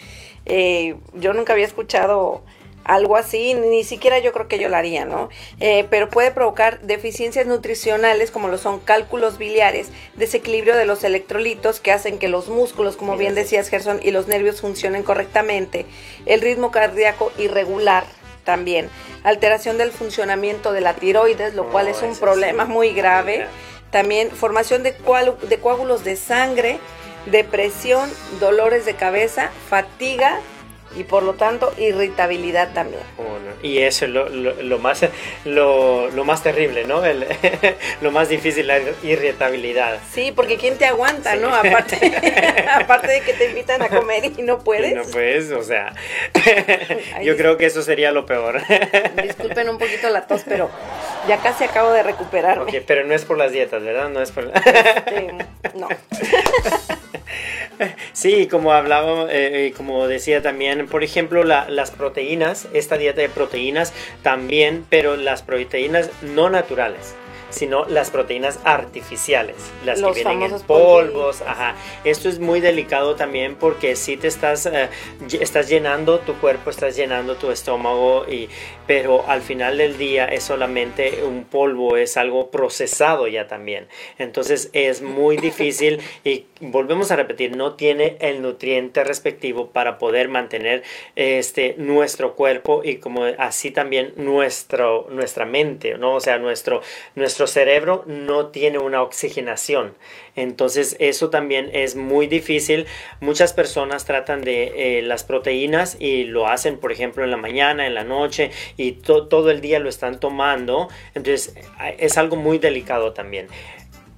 Eh, 0.47 0.97
yo 1.15 1.33
nunca 1.33 1.55
había 1.55 1.67
escuchado 1.67 2.45
algo 2.85 3.17
así, 3.17 3.55
ni 3.55 3.83
siquiera 3.83 4.19
yo 4.19 4.33
creo 4.33 4.47
que 4.47 4.59
yo 4.59 4.69
lo 4.69 4.77
haría, 4.77 5.05
¿no? 5.05 5.31
Eh, 5.61 5.87
pero 5.91 6.11
puede 6.11 6.31
provocar 6.31 6.81
deficiencias 6.81 7.47
nutricionales 7.47 8.31
como 8.31 8.49
lo 8.49 8.59
son 8.59 8.79
cálculos 8.79 9.39
biliares, 9.39 9.89
desequilibrio 10.17 10.77
de 10.77 10.85
los 10.85 11.03
electrolitos 11.03 11.81
que 11.81 11.93
hacen 11.93 12.19
que 12.19 12.29
los 12.29 12.49
músculos, 12.49 12.97
como 12.97 13.17
bien 13.17 13.35
decías 13.35 13.69
Gerson, 13.69 14.01
y 14.03 14.11
los 14.11 14.29
nervios 14.29 14.61
funcionen 14.61 15.03
correctamente, 15.03 15.87
el 16.27 16.41
ritmo 16.41 16.71
cardíaco 16.71 17.33
irregular 17.39 18.05
también, 18.45 18.91
alteración 19.23 19.79
del 19.79 19.91
funcionamiento 19.91 20.73
de 20.73 20.83
la 20.83 20.95
tiroides, 20.95 21.55
lo 21.55 21.71
cual 21.71 21.89
es 21.89 22.03
un 22.03 22.15
problema 22.17 22.67
muy 22.67 22.93
grave, 22.93 23.47
también 23.91 24.31
formación 24.31 24.83
de, 24.83 24.95
de 25.49 25.59
coágulos 25.59 26.05
de 26.05 26.17
sangre, 26.17 26.79
depresión, 27.27 28.11
dolores 28.41 28.85
de 28.85 28.95
cabeza, 28.95 29.51
fatiga, 29.71 30.41
y 30.97 31.05
por 31.05 31.23
lo 31.23 31.35
tanto 31.35 31.73
irritabilidad 31.79 32.73
también. 32.73 33.03
y 33.63 33.79
eso 33.79 34.05
es 34.05 34.11
lo, 34.11 34.29
lo, 34.29 34.79
más, 34.79 35.07
lo, 35.45 36.11
lo, 36.11 36.25
más 36.25 36.43
terrible, 36.43 36.85
¿no? 36.85 37.05
El, 37.05 37.27
lo 38.01 38.11
más 38.11 38.29
difícil, 38.29 38.67
la 38.67 38.79
irritabilidad. 39.03 39.99
Sí, 40.13 40.33
porque 40.35 40.57
¿quién 40.57 40.77
te 40.77 40.87
aguanta, 40.87 41.37
no? 41.37 41.55
Aparte, 41.55 42.13
aparte 42.75 43.13
de 43.13 43.21
que 43.21 43.33
te 43.35 43.49
invitan 43.51 43.83
a 43.83 43.89
comer 43.89 44.33
y 44.37 44.43
no 44.43 44.59
puedes. 44.61 44.95
no 44.95 45.05
puedes, 45.05 45.51
o 45.51 45.63
sea, 45.63 45.95
yo 47.23 47.37
creo 47.37 47.57
que 47.57 47.67
eso 47.67 47.83
sería 47.83 48.13
lo 48.13 48.27
peor. 48.27 48.61
Disculpen 49.23 49.69
un 49.69 49.79
poquito 49.79 50.11
la 50.11 50.27
tos, 50.27 50.43
pero 50.47 50.71
ya 51.27 51.39
casi 51.39 51.65
acabo 51.65 51.91
de 51.93 52.03
recuperarme. 52.03 52.81
pero 52.87 53.05
no 53.05 53.15
es 53.15 53.25
por 53.25 53.39
las 53.39 53.53
dietas, 53.53 53.83
¿verdad? 53.83 54.09
No 54.09 54.21
es 54.21 54.31
por... 54.31 54.51
Este, 54.55 55.35
no. 55.75 55.89
Sí, 58.13 58.47
como 58.47 58.73
hablaba, 58.73 59.25
eh, 59.25 59.67
eh, 59.67 59.75
como 59.77 60.07
decía 60.07 60.41
también, 60.43 60.87
por 60.87 61.03
ejemplo, 61.03 61.43
las 61.43 61.91
proteínas, 61.91 62.69
esta 62.73 62.97
dieta 62.97 63.21
de 63.21 63.29
proteínas 63.29 63.93
también, 64.23 64.87
pero 64.89 65.17
las 65.17 65.43
proteínas 65.43 66.11
no 66.23 66.49
naturales 66.51 67.17
sino 67.55 67.85
las 67.87 68.11
proteínas 68.11 68.59
artificiales, 68.65 69.57
las 69.85 70.01
que 70.01 70.25
vienen 70.25 70.43
en 70.43 70.61
polvos. 70.61 71.41
Ajá. 71.43 71.75
Esto 72.05 72.29
es 72.29 72.39
muy 72.39 72.61
delicado 72.61 73.15
también 73.15 73.55
porque 73.55 73.97
si 73.97 74.17
te 74.17 74.27
estás, 74.27 74.67
eh, 74.67 74.89
estás 75.41 75.69
llenando 75.69 76.19
tu 76.19 76.35
cuerpo, 76.35 76.71
estás 76.71 76.97
llenando 76.97 77.37
tu 77.37 77.51
estómago, 77.51 78.27
y, 78.29 78.49
pero 78.87 79.25
al 79.29 79.43
final 79.43 79.79
del 79.79 79.97
día 79.97 80.27
es 80.27 80.45
solamente 80.45 81.23
un 81.25 81.45
polvo, 81.45 81.97
es 81.97 82.17
algo 82.17 82.51
procesado 82.51 83.27
ya 83.29 83.47
también. 83.47 83.89
Entonces 84.19 84.71
es 84.73 85.03
muy 85.03 85.37
difícil 85.37 86.01
y 86.25 86.47
volvemos 86.61 87.11
a 87.11 87.17
repetir, 87.17 87.57
no 87.57 87.75
tiene 87.75 88.17
el 88.21 88.43
nutriente 88.43 89.05
respectivo 89.05 89.71
para 89.71 89.99
poder 89.99 90.29
mantener 90.29 90.83
este, 91.17 91.75
nuestro 91.79 92.35
cuerpo 92.35 92.83
y 92.85 92.97
como 92.97 93.25
así 93.25 93.71
también 93.71 94.13
nuestro, 94.17 95.07
nuestra 95.11 95.45
mente, 95.45 95.97
¿no? 95.99 96.15
O 96.15 96.21
sea, 96.21 96.39
nuestro, 96.39 96.83
nuestro 97.15 97.47
cerebro 97.47 98.05
no 98.07 98.49
tiene 98.49 98.79
una 98.79 99.03
oxigenación. 99.03 99.95
Entonces 100.37 100.97
eso 100.99 101.31
también 101.31 101.71
es 101.73 101.97
muy 101.97 102.27
difícil. 102.27 102.87
Muchas 103.21 103.53
personas 103.53 104.05
tratan 104.05 104.43
de 104.43 104.99
eh, 104.99 105.03
las 105.03 105.25
proteínas 105.25 105.97
y 105.99 106.25
lo 106.25 106.49
hacen, 106.49 106.79
por 106.79 106.93
ejemplo, 106.93 107.25
en 107.25 107.31
la 107.31 107.37
mañana, 107.37 107.87
en 107.87 107.95
la 107.95 108.05
noche 108.05 108.51
y 108.77 108.93
todo 108.93 109.51
el 109.51 109.61
día 109.61 109.79
lo 109.79 109.89
están 109.89 110.21
tomando. 110.21 110.89
Entonces 111.15 111.55
es 111.99 112.19
algo 112.19 112.37
muy 112.37 112.59
delicado 112.59 113.13
también. 113.13 113.49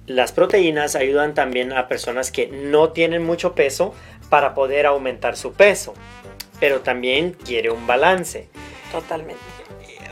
Las 0.05 0.31
proteínas 0.31 0.95
ayudan 0.95 1.33
también 1.33 1.73
a 1.73 1.87
personas 1.87 2.31
que 2.31 2.47
no 2.47 2.91
tienen 2.91 3.23
mucho 3.23 3.55
peso 3.55 3.93
para 4.29 4.53
poder 4.53 4.85
aumentar 4.85 5.35
su 5.35 5.53
peso, 5.53 5.93
pero 6.59 6.79
también 6.79 7.33
quiere 7.33 7.69
un 7.71 7.85
balance. 7.85 8.47
Totalmente 8.91 9.56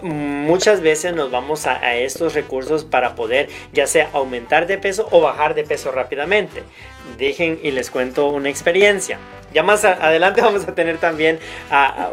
muchas 0.05 0.81
veces 0.81 1.13
nos 1.13 1.31
vamos 1.31 1.65
a, 1.65 1.95
estos 1.95 2.33
recursos 2.33 2.83
para 2.83 3.15
poder 3.15 3.49
ya 3.73 3.87
sea 3.87 4.09
aumentar 4.13 4.67
de 4.67 4.77
peso 4.77 5.07
o 5.11 5.21
bajar 5.21 5.55
de 5.55 5.63
peso 5.63 5.91
rápidamente. 5.91 6.63
Dejen 7.17 7.59
y 7.63 7.71
les 7.71 7.89
cuento 7.89 8.27
una 8.27 8.49
experiencia. 8.49 9.17
Ya 9.53 9.63
más 9.63 9.85
adelante 9.85 10.41
vamos 10.43 10.67
a 10.67 10.75
tener 10.75 10.97
también 10.97 11.39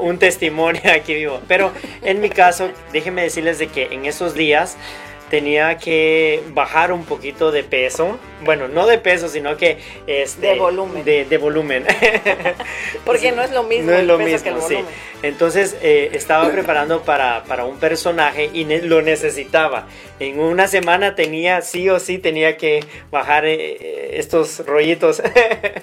un 0.00 0.18
testimonio 0.18 0.80
aquí 0.94 1.14
vivo. 1.14 1.40
Pero 1.48 1.72
en 2.02 2.20
mi 2.20 2.30
caso, 2.30 2.70
déjenme 2.92 3.22
decirles 3.22 3.58
de 3.58 3.68
que 3.68 3.88
en 3.90 4.06
esos 4.06 4.34
días 4.34 4.76
tenía 5.32 5.78
que 5.78 6.42
bajar 6.52 6.92
un 6.92 7.06
poquito 7.06 7.50
de 7.52 7.64
peso. 7.64 8.18
Bueno, 8.44 8.68
no 8.68 8.86
de 8.86 8.98
peso, 8.98 9.30
sino 9.30 9.56
que 9.56 9.78
este, 10.06 10.48
de 10.48 10.58
volumen. 10.58 11.04
De, 11.06 11.38
volumen. 11.38 11.86
Porque 13.06 13.32
no 13.32 13.40
es 13.40 13.50
lo 13.50 13.62
mismo. 13.62 13.92
No 13.92 13.96
es 13.96 14.04
lo 14.04 14.18
mismo, 14.18 14.60
sí. 14.68 14.76
Entonces 15.22 15.74
eh, 15.80 16.10
estaba 16.12 16.50
preparando 16.50 17.00
para, 17.00 17.44
para, 17.44 17.64
un 17.64 17.78
personaje 17.78 18.50
y 18.52 18.66
lo 18.82 19.00
necesitaba. 19.00 19.86
En 20.20 20.38
una 20.38 20.68
semana 20.68 21.14
tenía, 21.14 21.62
sí 21.62 21.88
o 21.88 21.98
sí, 21.98 22.18
tenía 22.18 22.58
que 22.58 22.84
bajar 23.10 23.46
eh, 23.46 24.18
estos 24.18 24.66
rollitos. 24.66 25.22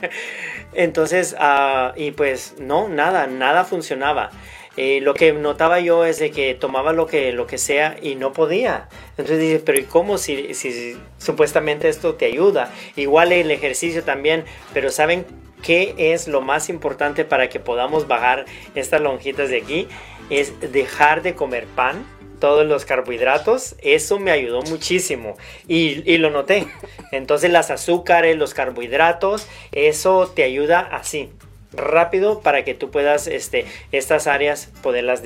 Entonces, 0.75 1.35
uh, 1.39 1.99
y 1.99 2.11
pues 2.11 2.53
no, 2.59 2.87
nada, 2.87 3.25
nada 3.25 3.65
funcionaba. 3.65 4.29
Lo 4.77 5.13
que 5.13 5.33
notaba 5.33 5.79
yo 5.79 6.05
es 6.05 6.19
de 6.19 6.31
que 6.31 6.53
tomaba 6.55 6.93
lo 6.93 7.05
que, 7.05 7.33
lo 7.33 7.47
que 7.47 7.57
sea 7.57 7.97
y 8.01 8.15
no 8.15 8.31
podía. 8.31 8.87
Entonces 9.11 9.39
dije, 9.39 9.59
pero 9.59 9.77
¿y 9.79 9.83
cómo 9.83 10.17
si, 10.17 10.53
si 10.53 10.97
supuestamente 11.17 11.89
esto 11.89 12.15
te 12.15 12.25
ayuda? 12.25 12.71
Igual 12.95 13.31
el 13.31 13.51
ejercicio 13.51 14.03
también, 14.03 14.45
pero 14.73 14.89
¿saben 14.89 15.25
qué 15.61 15.95
es 15.97 16.27
lo 16.27 16.41
más 16.41 16.69
importante 16.69 17.25
para 17.25 17.49
que 17.49 17.59
podamos 17.59 18.07
bajar 18.07 18.45
estas 18.75 19.01
lonjitas 19.01 19.49
de 19.49 19.57
aquí? 19.57 19.87
Es 20.29 20.53
dejar 20.71 21.23
de 21.23 21.35
comer 21.35 21.65
pan 21.65 22.05
todos 22.39 22.65
los 22.65 22.85
carbohidratos, 22.85 23.75
eso 23.81 24.17
me 24.17 24.31
ayudó 24.31 24.61
muchísimo 24.61 25.35
y, 25.67 26.09
y, 26.09 26.17
lo 26.19 26.29
noté. 26.29 26.67
Entonces 27.11 27.51
las 27.51 27.69
azúcares, 27.69 28.37
los 28.37 28.53
carbohidratos, 28.53 29.45
eso 29.73 30.31
te 30.33 30.43
ayuda 30.43 30.79
así 30.79 31.29
rápido 31.73 32.41
para 32.41 32.63
que 32.63 32.73
tú 32.73 32.91
puedas 32.91 33.27
este, 33.27 33.65
estas 33.91 34.27
áreas 34.27 34.69
poderlas 34.81 35.21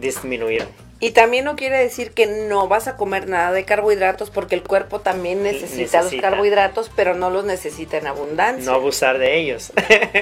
disminuir. 0.00 0.66
Y 0.98 1.10
también 1.10 1.44
no 1.44 1.56
quiere 1.56 1.76
decir 1.76 2.12
que 2.12 2.26
no 2.26 2.68
vas 2.68 2.88
a 2.88 2.96
comer 2.96 3.28
nada 3.28 3.52
de 3.52 3.64
carbohidratos 3.64 4.30
porque 4.30 4.54
el 4.54 4.62
cuerpo 4.62 5.00
también 5.00 5.42
necesita, 5.42 6.02
los 6.02 6.14
carbohidratos, 6.14 6.90
pero 6.96 7.14
no 7.14 7.28
los 7.28 7.44
necesita 7.44 7.98
en 7.98 8.06
abundancia. 8.06 8.70
No 8.70 8.76
abusar 8.76 9.18
de 9.18 9.38
ellos. 9.38 9.72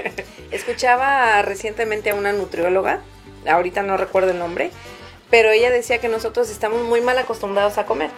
Escuchaba 0.50 1.40
recientemente 1.42 2.11
a 2.11 2.16
una 2.16 2.33
nutrióloga, 2.33 3.02
ahorita 3.47 3.83
no 3.85 3.97
recuerdo 3.97 4.33
el 4.33 4.38
nombre, 4.40 4.71
pero 5.30 5.52
ella 5.52 5.71
decía 5.71 5.99
que 5.99 6.09
nosotros 6.09 6.50
estamos 6.50 6.83
muy 6.83 7.00
mal 7.00 7.18
acostumbrados 7.18 7.78
a 7.78 7.87
comer 7.87 8.11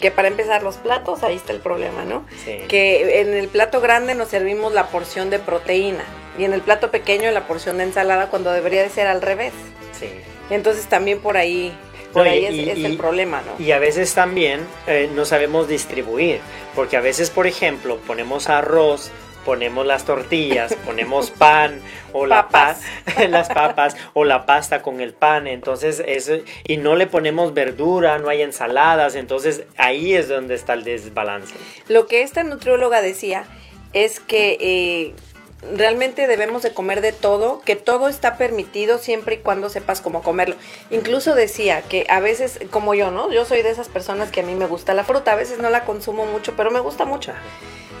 que 0.00 0.10
para 0.10 0.28
empezar 0.28 0.62
los 0.62 0.76
platos, 0.76 1.22
ahí 1.22 1.36
está 1.36 1.52
el 1.52 1.60
problema, 1.60 2.04
¿no? 2.04 2.24
Que 2.68 3.20
en 3.20 3.34
el 3.34 3.48
plato 3.48 3.80
grande 3.80 4.14
nos 4.14 4.28
servimos 4.28 4.72
la 4.72 4.86
porción 4.88 5.30
de 5.30 5.38
proteína 5.38 6.04
y 6.38 6.44
en 6.44 6.52
el 6.52 6.62
plato 6.62 6.90
pequeño 6.90 7.30
la 7.30 7.46
porción 7.46 7.78
de 7.78 7.84
ensalada 7.84 8.28
cuando 8.28 8.50
debería 8.50 8.82
de 8.82 8.88
ser 8.88 9.06
al 9.06 9.20
revés. 9.20 9.52
Sí. 9.98 10.08
Entonces 10.48 10.86
también 10.86 11.20
por 11.20 11.36
ahí, 11.36 11.76
por 12.12 12.26
ahí 12.26 12.44
es, 12.44 12.84
el 12.84 12.96
problema, 12.96 13.42
¿no? 13.42 13.62
Y 13.62 13.72
a 13.72 13.78
veces 13.78 14.14
también 14.14 14.60
eh, 14.86 15.10
no 15.14 15.24
sabemos 15.24 15.68
distribuir, 15.68 16.40
porque 16.74 16.96
a 16.96 17.00
veces, 17.00 17.30
por 17.30 17.46
ejemplo, 17.46 17.98
ponemos 18.06 18.48
arroz, 18.48 19.10
ponemos 19.50 19.84
las 19.84 20.04
tortillas, 20.04 20.76
ponemos 20.86 21.32
pan 21.32 21.80
o 22.12 22.24
la 22.24 22.46
papas. 22.46 22.82
las 23.30 23.48
papas 23.48 23.96
o 24.14 24.24
la 24.24 24.46
pasta 24.46 24.80
con 24.80 25.00
el 25.00 25.12
pan, 25.12 25.48
entonces 25.48 26.00
eso 26.06 26.34
y 26.68 26.76
no 26.76 26.94
le 26.94 27.08
ponemos 27.08 27.52
verdura, 27.52 28.18
no 28.18 28.28
hay 28.28 28.42
ensaladas, 28.42 29.16
entonces 29.16 29.64
ahí 29.76 30.14
es 30.14 30.28
donde 30.28 30.54
está 30.54 30.74
el 30.74 30.84
desbalance. 30.84 31.52
Lo 31.88 32.06
que 32.06 32.22
esta 32.22 32.44
nutrióloga 32.44 33.02
decía 33.02 33.44
es 33.92 34.20
que 34.20 34.56
eh, 34.60 35.14
realmente 35.62 36.26
debemos 36.26 36.62
de 36.62 36.72
comer 36.72 37.00
de 37.00 37.12
todo, 37.12 37.60
que 37.64 37.76
todo 37.76 38.08
está 38.08 38.36
permitido 38.36 38.98
siempre 38.98 39.36
y 39.36 39.38
cuando 39.38 39.68
sepas 39.68 40.00
cómo 40.00 40.22
comerlo. 40.22 40.56
Incluso 40.90 41.34
decía 41.34 41.82
que 41.82 42.06
a 42.08 42.20
veces, 42.20 42.60
como 42.70 42.94
yo, 42.94 43.10
¿no? 43.10 43.30
Yo 43.30 43.44
soy 43.44 43.62
de 43.62 43.70
esas 43.70 43.88
personas 43.88 44.30
que 44.30 44.40
a 44.40 44.44
mí 44.44 44.54
me 44.54 44.66
gusta 44.66 44.94
la 44.94 45.04
fruta, 45.04 45.32
a 45.32 45.36
veces 45.36 45.58
no 45.58 45.70
la 45.70 45.84
consumo 45.84 46.26
mucho, 46.26 46.54
pero 46.56 46.70
me 46.70 46.80
gusta 46.80 47.04
mucho. 47.04 47.32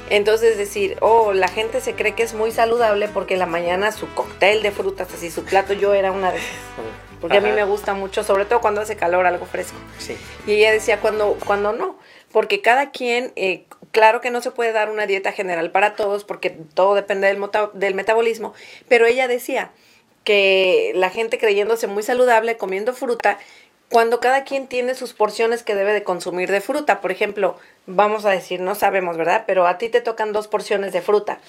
Entonces 0.08 0.58
decir, 0.58 0.96
oh, 1.00 1.32
la 1.32 1.46
gente 1.46 1.80
se 1.80 1.94
cree 1.94 2.14
que 2.14 2.24
es 2.24 2.34
muy 2.34 2.50
saludable 2.50 3.06
porque 3.08 3.34
en 3.34 3.40
la 3.40 3.46
mañana 3.46 3.92
su 3.92 4.12
cóctel 4.14 4.60
de 4.62 4.72
frutas, 4.72 5.08
así 5.14 5.30
su 5.30 5.44
plato, 5.44 5.72
yo 5.72 5.94
era 5.94 6.10
una 6.10 6.32
de 6.32 6.38
esas. 6.38 6.50
Porque 7.20 7.36
a 7.36 7.40
mí 7.40 7.52
me 7.52 7.64
gusta 7.64 7.92
mucho, 7.94 8.24
sobre 8.24 8.46
todo 8.46 8.60
cuando 8.60 8.80
hace 8.80 8.96
calor, 8.96 9.26
algo 9.26 9.44
fresco. 9.44 9.76
Sí. 9.98 10.16
Y 10.46 10.52
ella 10.52 10.72
decía, 10.72 11.00
cuando, 11.00 11.36
cuando 11.46 11.72
no, 11.72 11.98
porque 12.32 12.60
cada 12.60 12.90
quien, 12.90 13.32
eh, 13.36 13.66
claro 13.90 14.20
que 14.20 14.30
no 14.30 14.40
se 14.40 14.50
puede 14.50 14.72
dar 14.72 14.90
una 14.90 15.06
dieta 15.06 15.32
general 15.32 15.70
para 15.70 15.94
todos, 15.94 16.24
porque 16.24 16.50
todo 16.50 16.94
depende 16.94 17.26
del, 17.26 17.40
del 17.74 17.94
metabolismo, 17.94 18.54
pero 18.88 19.06
ella 19.06 19.28
decía 19.28 19.70
que 20.24 20.92
la 20.94 21.10
gente 21.10 21.38
creyéndose 21.38 21.86
muy 21.86 22.02
saludable, 22.02 22.56
comiendo 22.56 22.92
fruta, 22.92 23.38
cuando 23.90 24.20
cada 24.20 24.44
quien 24.44 24.68
tiene 24.68 24.94
sus 24.94 25.12
porciones 25.14 25.62
que 25.64 25.74
debe 25.74 25.92
de 25.92 26.04
consumir 26.04 26.50
de 26.50 26.60
fruta. 26.60 27.00
Por 27.00 27.10
ejemplo, 27.10 27.58
vamos 27.86 28.24
a 28.24 28.30
decir, 28.30 28.60
no 28.60 28.76
sabemos, 28.76 29.16
¿verdad? 29.16 29.44
Pero 29.46 29.66
a 29.66 29.78
ti 29.78 29.88
te 29.88 30.00
tocan 30.00 30.32
dos 30.32 30.46
porciones 30.46 30.92
de 30.92 31.02
fruta, 31.02 31.40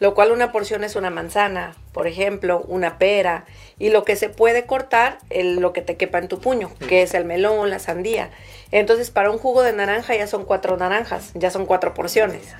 lo 0.00 0.14
cual 0.14 0.32
una 0.32 0.52
porción 0.52 0.84
es 0.84 0.96
una 0.96 1.10
manzana, 1.10 1.74
por 1.92 2.06
ejemplo, 2.06 2.64
una 2.68 2.98
pera, 2.98 3.44
y 3.78 3.90
lo 3.90 4.04
que 4.04 4.16
se 4.16 4.28
puede 4.28 4.66
cortar, 4.66 5.18
el, 5.30 5.56
lo 5.56 5.72
que 5.72 5.82
te 5.82 5.96
quepa 5.96 6.18
en 6.18 6.28
tu 6.28 6.40
puño, 6.40 6.70
que 6.88 7.02
es 7.02 7.14
el 7.14 7.24
melón, 7.24 7.70
la 7.70 7.78
sandía. 7.78 8.30
Entonces, 8.70 9.10
para 9.10 9.30
un 9.30 9.38
jugo 9.38 9.62
de 9.62 9.72
naranja 9.72 10.14
ya 10.16 10.26
son 10.26 10.44
cuatro 10.44 10.76
naranjas, 10.76 11.32
ya 11.34 11.50
son 11.50 11.66
cuatro 11.66 11.94
porciones 11.94 12.54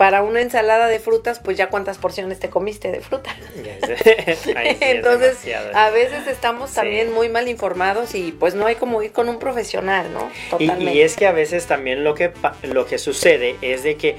para 0.00 0.22
una 0.22 0.40
ensalada 0.40 0.86
de 0.86 0.98
frutas, 0.98 1.40
pues 1.40 1.58
ya 1.58 1.68
cuántas 1.68 1.98
porciones 1.98 2.40
te 2.40 2.48
comiste 2.48 2.90
de 2.90 3.02
fruta. 3.02 3.36
Entonces, 4.80 5.36
a 5.74 5.90
veces 5.90 6.26
estamos 6.26 6.72
también 6.72 7.12
muy 7.12 7.28
mal 7.28 7.48
informados 7.48 8.14
y 8.14 8.32
pues 8.32 8.54
no 8.54 8.64
hay 8.64 8.76
como 8.76 9.02
ir 9.02 9.12
con 9.12 9.28
un 9.28 9.38
profesional, 9.38 10.10
¿no? 10.10 10.30
Totalmente. 10.48 10.94
Y, 10.94 10.96
y, 10.96 11.02
es 11.02 11.16
que 11.16 11.26
a 11.26 11.32
veces 11.32 11.66
también 11.66 12.02
lo 12.02 12.14
que, 12.14 12.32
lo 12.62 12.86
que 12.86 12.96
sucede 12.96 13.56
es 13.60 13.82
de 13.82 13.98
que 13.98 14.16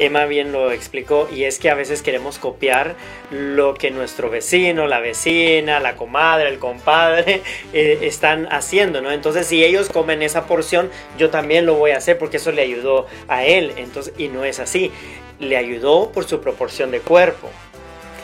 Emma 0.00 0.24
bien 0.24 0.50
lo 0.50 0.72
explicó 0.72 1.28
y 1.32 1.44
es 1.44 1.58
que 1.58 1.70
a 1.70 1.74
veces 1.74 2.02
queremos 2.02 2.38
copiar 2.38 2.96
lo 3.30 3.74
que 3.74 3.90
nuestro 3.90 4.30
vecino, 4.30 4.86
la 4.86 4.98
vecina, 4.98 5.78
la 5.78 5.94
comadre, 5.96 6.48
el 6.48 6.58
compadre 6.58 7.42
eh, 7.72 7.98
están 8.02 8.48
haciendo, 8.50 9.00
¿no? 9.02 9.12
Entonces 9.12 9.46
si 9.46 9.64
ellos 9.64 9.88
comen 9.88 10.22
esa 10.22 10.46
porción, 10.46 10.90
yo 11.18 11.30
también 11.30 11.66
lo 11.66 11.74
voy 11.74 11.92
a 11.92 11.98
hacer 11.98 12.18
porque 12.18 12.38
eso 12.38 12.50
le 12.50 12.62
ayudó 12.62 13.06
a 13.28 13.44
él, 13.44 13.74
entonces 13.76 14.14
y 14.18 14.28
no 14.28 14.44
es 14.44 14.58
así, 14.58 14.90
le 15.38 15.56
ayudó 15.56 16.10
por 16.10 16.24
su 16.24 16.40
proporción 16.40 16.90
de 16.90 17.00
cuerpo. 17.00 17.48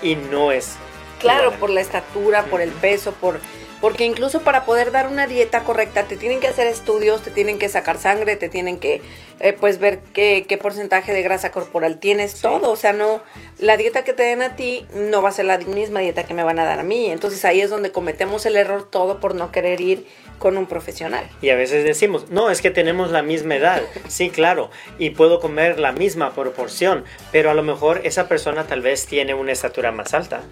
Y 0.03 0.17
no 0.17 0.53
es 0.53 0.77
Claro, 1.21 1.53
por 1.53 1.71
la 1.71 1.81
estatura, 1.81 2.45
por 2.45 2.61
el 2.61 2.71
peso, 2.71 3.13
por 3.13 3.41
porque 3.81 4.05
incluso 4.05 4.41
para 4.41 4.65
poder 4.65 4.91
dar 4.91 5.07
una 5.07 5.27
dieta 5.27 5.65
correcta 5.65 6.05
te 6.05 6.17
tienen 6.17 6.41
que 6.41 6.49
hacer 6.49 6.67
estudios, 6.67 7.23
te 7.23 7.31
tienen 7.31 7.59
que 7.59 7.69
sacar 7.69 7.99
sangre, 7.99 8.37
te 8.37 8.49
tienen 8.49 8.79
que 8.79 9.03
eh, 9.39 9.53
pues 9.53 9.79
ver 9.79 10.01
qué, 10.15 10.47
qué, 10.49 10.57
porcentaje 10.57 11.13
de 11.13 11.23
grasa 11.23 11.51
corporal 11.51 11.99
tienes, 11.99 12.41
todo. 12.41 12.71
O 12.71 12.77
sea, 12.77 12.93
no, 12.93 13.21
la 13.59 13.77
dieta 13.77 14.03
que 14.03 14.15
te 14.15 14.23
den 14.23 14.41
a 14.41 14.57
ti 14.57 14.87
no 14.95 15.21
va 15.21 15.29
a 15.29 15.33
ser 15.33 15.45
la 15.45 15.59
misma 15.59 16.01
dieta 16.01 16.25
que 16.25 16.33
me 16.33 16.43
van 16.43 16.59
a 16.59 16.65
dar 16.65 16.81
a 16.81 16.83
mí. 16.83 17.11
Entonces 17.11 17.45
ahí 17.45 17.61
es 17.61 17.69
donde 17.69 17.93
cometemos 17.93 18.47
el 18.47 18.57
error 18.57 18.89
todo 18.91 19.21
por 19.21 19.35
no 19.35 19.53
querer 19.53 19.81
ir 19.81 20.07
con 20.39 20.57
un 20.57 20.67
profesional. 20.67 21.29
Y 21.43 21.51
a 21.51 21.57
veces 21.57 21.85
decimos, 21.85 22.31
no, 22.31 22.51
es 22.51 22.63
que 22.63 22.71
tenemos 22.71 23.11
la 23.11 23.23
misma 23.23 23.57
edad. 23.57 23.83
Sí, 24.09 24.31
claro, 24.31 24.71
y 24.99 25.11
puedo 25.11 25.41
comer 25.41 25.79
la 25.79 25.93
misma 25.93 26.33
proporción, 26.33 27.05
pero 27.33 27.51
a 27.51 27.55
lo 27.55 27.63
mejor 27.63 28.01
esa 28.05 28.29
persona 28.29 28.67
tal 28.67 28.81
vez 28.81 29.05
tiene 29.07 29.35
una 29.35 29.53
estatura 29.53 29.93
más 29.93 30.15
alta 30.15 30.43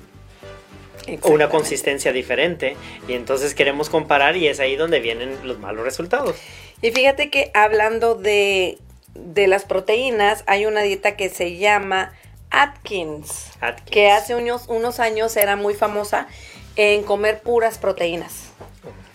una 1.24 1.48
consistencia 1.48 2.12
diferente 2.12 2.76
y 3.08 3.14
entonces 3.14 3.54
queremos 3.54 3.90
comparar 3.90 4.36
y 4.36 4.48
es 4.48 4.60
ahí 4.60 4.76
donde 4.76 5.00
vienen 5.00 5.36
los 5.44 5.58
malos 5.58 5.84
resultados. 5.84 6.36
Y 6.82 6.90
fíjate 6.90 7.30
que 7.30 7.50
hablando 7.54 8.14
de, 8.14 8.78
de 9.14 9.46
las 9.46 9.64
proteínas, 9.64 10.44
hay 10.46 10.66
una 10.66 10.82
dieta 10.82 11.16
que 11.16 11.28
se 11.28 11.56
llama 11.56 12.12
Atkins, 12.50 13.50
que 13.90 14.10
hace 14.10 14.34
unos, 14.34 14.68
unos 14.68 15.00
años 15.00 15.36
era 15.36 15.56
muy 15.56 15.74
famosa 15.74 16.28
en 16.76 17.02
comer 17.02 17.40
puras 17.40 17.78
proteínas. 17.78 18.50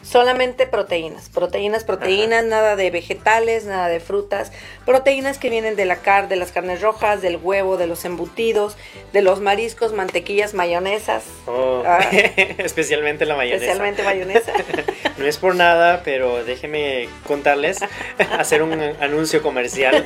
Solamente 0.10 0.66
proteínas, 0.66 1.30
proteínas, 1.30 1.84
proteínas, 1.84 2.44
nada 2.44 2.76
de 2.76 2.90
vegetales, 2.90 3.66
nada 3.66 3.90
de 3.90 4.00
frutas, 4.00 4.52
proteínas 4.84 5.38
que 5.38 5.52
vienen 5.52 5.76
de 5.76 5.86
la 5.86 5.98
carne, 5.98 6.30
de 6.30 6.36
las 6.36 6.52
carnes 6.52 6.82
rojas, 6.82 7.22
del 7.22 7.38
huevo, 7.38 7.78
de 7.78 7.86
los 7.86 8.06
embutidos, 8.06 8.76
de 9.14 9.22
los 9.22 9.40
mariscos, 9.40 9.94
mantequillas, 9.94 10.56
mayonesas. 10.56 11.26
Oh, 11.46 11.84
ah. 11.86 12.00
especialmente 12.58 13.28
la 13.28 13.36
mayonesa. 13.36 13.66
Especialmente 13.66 14.02
mayonesa. 14.02 14.52
no 15.20 15.28
es 15.28 15.38
por 15.38 15.54
nada, 15.54 16.02
pero 16.04 16.44
déjenme 16.44 17.08
contarles, 17.28 17.78
hacer 18.40 18.64
un 18.64 18.74
anuncio 18.74 19.44
comercial. 19.44 20.04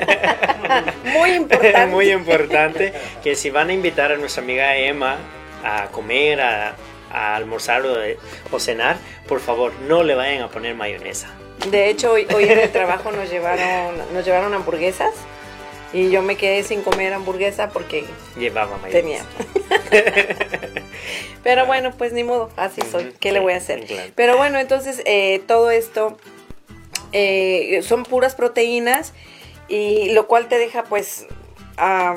Muy 1.13 1.29
importante. 1.31 1.85
Muy 1.85 2.11
importante, 2.11 2.91
que 3.23 3.35
si 3.35 3.51
van 3.51 3.69
a 3.69 3.73
invitar 3.73 4.11
a 4.11 4.17
nuestra 4.17 4.43
amiga 4.43 4.75
Emma 4.75 5.15
a 5.63 5.87
comer, 5.91 6.41
a 6.41 6.75
a 7.13 7.35
almorzar 7.35 7.83
o, 8.51 8.59
cenar, 8.59 8.97
por 9.27 9.39
favor, 9.39 9.71
no 9.87 10.03
le 10.03 10.15
vayan 10.15 10.41
a 10.41 10.49
poner 10.49 10.75
mayonesa. 10.75 11.29
De 11.69 11.89
hecho, 11.89 12.11
hoy, 12.11 12.25
en 12.29 12.59
el 12.59 12.71
trabajo 12.71 13.11
nos 13.11 13.29
llevaron, 13.29 13.95
nos 14.13 14.25
llevaron 14.25 14.53
hamburguesas 14.53 15.13
y 15.93 16.09
yo 16.09 16.23
me 16.23 16.35
quedé 16.35 16.63
sin 16.63 16.81
comer 16.81 17.13
hamburguesa 17.13 17.69
porque 17.69 18.03
llevaba 18.37 18.77
mayonesa. 18.77 19.25
Tenía. 19.69 20.73
Pero 21.43 21.65
bueno, 21.67 21.91
pues 21.95 22.13
ni 22.13 22.23
modo, 22.23 22.49
así 22.57 22.81
soy. 22.81 23.13
¿Qué 23.19 23.31
le 23.31 23.39
voy 23.39 23.53
a 23.53 23.57
hacer? 23.57 23.85
Pero 24.15 24.37
bueno, 24.37 24.59
entonces 24.59 25.01
eh, 25.05 25.41
todo 25.45 25.69
esto 25.71 26.17
eh, 27.11 27.81
son 27.83 28.03
puras 28.03 28.33
proteínas 28.33 29.13
y 29.67 30.09
lo 30.13 30.27
cual 30.27 30.47
te 30.47 30.57
deja 30.57 30.83
pues 30.83 31.27
a 31.77 32.15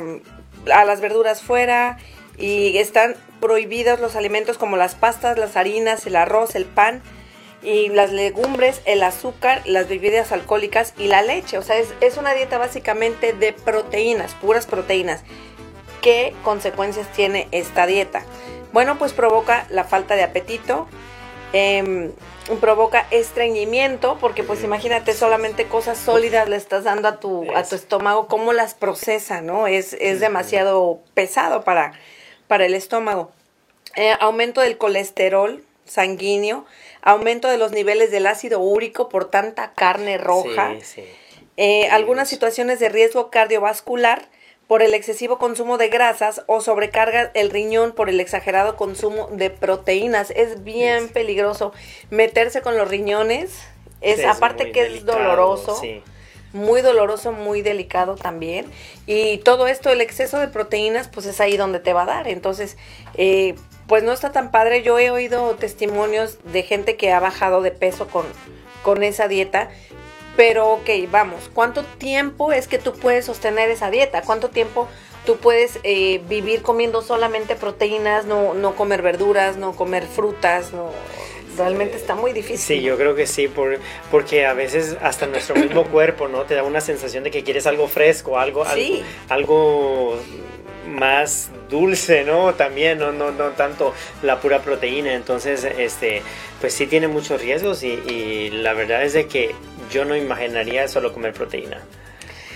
las 0.67 1.01
verduras 1.01 1.43
fuera 1.43 1.99
y 2.39 2.79
están 2.79 3.17
prohibidos 3.41 4.01
los 4.01 4.17
alimentos 4.17 4.59
como 4.59 4.77
las 4.77 4.95
pastas, 4.95 5.39
las 5.39 5.57
harinas, 5.57 6.07
el 6.07 6.17
arroz, 6.17 6.55
el 6.55 6.65
pan 6.65 7.03
y 7.63 7.89
las 7.89 8.13
legumbres, 8.13 8.81
el 8.85 9.03
azúcar, 9.03 9.63
las 9.65 9.89
bebidas 9.89 10.33
alcohólicas 10.33 10.95
y 10.99 11.09
la 11.09 11.23
leche. 11.23 11.59
O 11.59 11.63
sea, 11.63 11.77
es, 11.79 11.95
es 12.01 12.17
una 12.17 12.35
dieta 12.35 12.59
básicamente 12.59 13.33
de 13.33 13.53
proteínas, 13.53 14.35
puras 14.35 14.67
proteínas. 14.67 15.23
¿Qué 16.01 16.35
consecuencias 16.45 17.11
tiene 17.13 17.49
esta 17.51 17.87
dieta? 17.87 18.23
Bueno, 18.73 18.99
pues 18.99 19.13
provoca 19.13 19.67
la 19.71 19.85
falta 19.85 20.15
de 20.15 20.23
apetito, 20.23 20.87
eh, 21.53 22.13
provoca 22.61 23.07
estreñimiento, 23.11 24.19
porque 24.21 24.45
pues 24.45 24.63
imagínate 24.63 25.15
solamente 25.15 25.65
cosas 25.67 25.99
sólidas 25.99 26.49
le 26.49 26.57
estás 26.57 26.85
dando 26.85 27.09
a 27.09 27.19
tu, 27.19 27.51
a 27.57 27.65
tu 27.65 27.75
estómago, 27.75 28.29
cómo 28.29 28.53
las 28.53 28.75
procesa, 28.75 29.41
¿no? 29.41 29.67
Es, 29.67 29.95
es 29.95 30.21
demasiado 30.21 31.01
pesado 31.15 31.65
para, 31.65 31.93
para 32.47 32.67
el 32.67 32.75
estómago. 32.75 33.31
Eh, 33.97 34.15
aumento 34.21 34.61
del 34.61 34.79
colesterol 34.79 35.65
sanguíneo, 35.85 36.67
aumento 37.03 37.49
de 37.49 37.59
los 37.59 37.73
niveles 37.73 38.11
del 38.11 38.27
ácido 38.27 38.61
úrico 38.61 39.09
por 39.09 39.31
tanta 39.31 39.73
carne 39.73 40.19
roja, 40.19 40.75
eh, 41.57 41.89
algunas 41.89 42.29
situaciones 42.29 42.79
de 42.81 42.89
riesgo 42.89 43.31
cardiovascular, 43.31 44.29
por 44.67 44.83
el 44.83 44.95
excesivo 44.95 45.39
consumo 45.39 45.79
de 45.79 45.89
grasas 45.89 46.43
o 46.47 46.61
sobrecarga 46.61 47.31
el 47.35 47.51
riñón 47.51 47.93
por 47.93 48.09
el 48.09 48.19
exagerado 48.21 48.77
consumo 48.77 49.29
de 49.31 49.51
proteínas. 49.51 50.33
Es 50.33 50.65
bien 50.65 51.09
peligroso 51.09 51.73
meterse 52.11 52.63
con 52.63 52.77
los 52.77 52.89
riñones. 52.89 53.63
Es, 54.01 54.25
aparte 54.25 54.73
que 54.73 54.87
es 54.87 55.05
doloroso. 55.05 55.81
Muy 56.57 56.81
doloroso, 56.81 57.33
muy 57.33 57.63
delicado 57.63 58.17
también. 58.17 58.67
Y 59.07 59.39
todo 59.39 59.67
esto, 59.69 59.91
el 59.91 60.01
exceso 60.01 60.39
de 60.39 60.49
proteínas, 60.49 61.09
pues 61.09 61.27
es 61.27 61.41
ahí 61.41 61.57
donde 61.57 61.81
te 61.81 61.93
va 61.93 62.03
a 62.03 62.07
dar. 62.07 62.29
Entonces, 62.29 62.77
eh, 63.15 63.55
pues 63.87 64.03
no 64.03 64.13
está 64.13 64.33
tan 64.33 64.51
padre. 64.51 64.83
Yo 64.83 64.99
he 64.99 65.11
oído 65.11 65.55
testimonios 65.57 66.39
de 66.45 66.63
gente 66.63 66.97
que 66.97 67.13
ha 67.13 67.21
bajado 67.21 67.63
de 67.63 67.71
peso 67.71 68.09
con, 68.09 68.25
con 68.83 69.03
esa 69.03 69.29
dieta 69.29 69.71
pero, 70.37 70.71
ok, 70.73 70.91
vamos, 71.11 71.51
¿cuánto 71.53 71.83
tiempo 71.83 72.53
es 72.53 72.69
que 72.69 72.79
tú 72.79 72.93
puedes 72.93 73.25
sostener 73.25 73.71
esa 73.71 73.91
dieta? 73.91 74.21
¿Cuánto 74.21 74.51
tiempo 74.51 74.87
tú 75.25 75.39
puedes 75.39 75.81
eh, 75.83 76.21
vivir 76.29 76.63
comiendo 76.63 77.01
solamente 77.01 77.57
proteínas, 77.57 78.27
no, 78.27 78.53
no 78.53 78.77
comer 78.77 79.03
verduras, 79.03 79.57
no 79.57 79.75
comer 79.75 80.07
frutas, 80.07 80.73
no... 80.73 80.91
Realmente 81.57 81.97
está 81.97 82.15
muy 82.15 82.33
difícil. 82.33 82.79
Sí, 82.79 82.83
yo 82.83 82.97
creo 82.97 83.15
que 83.15 83.27
sí, 83.27 83.49
por, 83.49 83.79
porque 84.11 84.47
a 84.47 84.55
veces 84.55 84.97
hasta 85.03 85.27
nuestro 85.27 85.57
mismo 85.57 85.85
cuerpo, 85.91 86.29
¿no? 86.29 86.43
Te 86.43 86.55
da 86.55 86.63
una 86.63 86.81
sensación 86.81 87.25
de 87.25 87.31
que 87.31 87.45
quieres 87.45 87.67
algo 87.67 87.89
fresco, 87.89 88.39
algo, 88.39 88.65
algo, 88.65 89.03
algo 89.29 90.19
más 90.89 91.51
dulce, 91.69 92.25
¿no? 92.25 92.55
También, 92.55 92.99
no, 92.99 93.13
no, 93.13 93.31
no 93.31 93.51
tanto 93.51 93.93
la 94.23 94.41
pura 94.41 94.61
proteína. 94.63 95.15
Entonces, 95.15 95.65
este, 95.65 96.23
pues 96.61 96.73
sí 96.75 96.87
tiene 96.87 97.09
muchos 97.09 97.41
riesgos 97.41 97.83
y, 97.83 97.93
y 97.93 98.51
la 98.51 98.73
verdad 98.73 99.03
es 99.03 99.13
de 99.13 99.27
que 99.27 99.55
yo 99.91 100.05
no 100.05 100.17
imaginaría 100.17 100.89
solo 100.89 101.13
comer 101.13 101.33
proteína. 101.33 101.83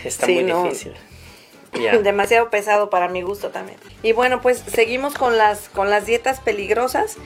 Está 0.05 0.27
muy 0.27 0.45
difícil. 0.45 0.95
Demasiado 2.03 2.51
pesado 2.51 2.91
para 2.91 3.09
mi 3.09 3.23
gusto 3.23 3.51
también. 3.51 3.79
Y 4.03 4.13
bueno, 4.13 4.41
pues 4.41 4.59
seguimos 4.59 5.15
con 5.15 5.37
las, 5.37 5.69
con 5.69 5.91
las 5.91 6.07
dietas 6.07 6.41
peligrosas. 6.41 7.17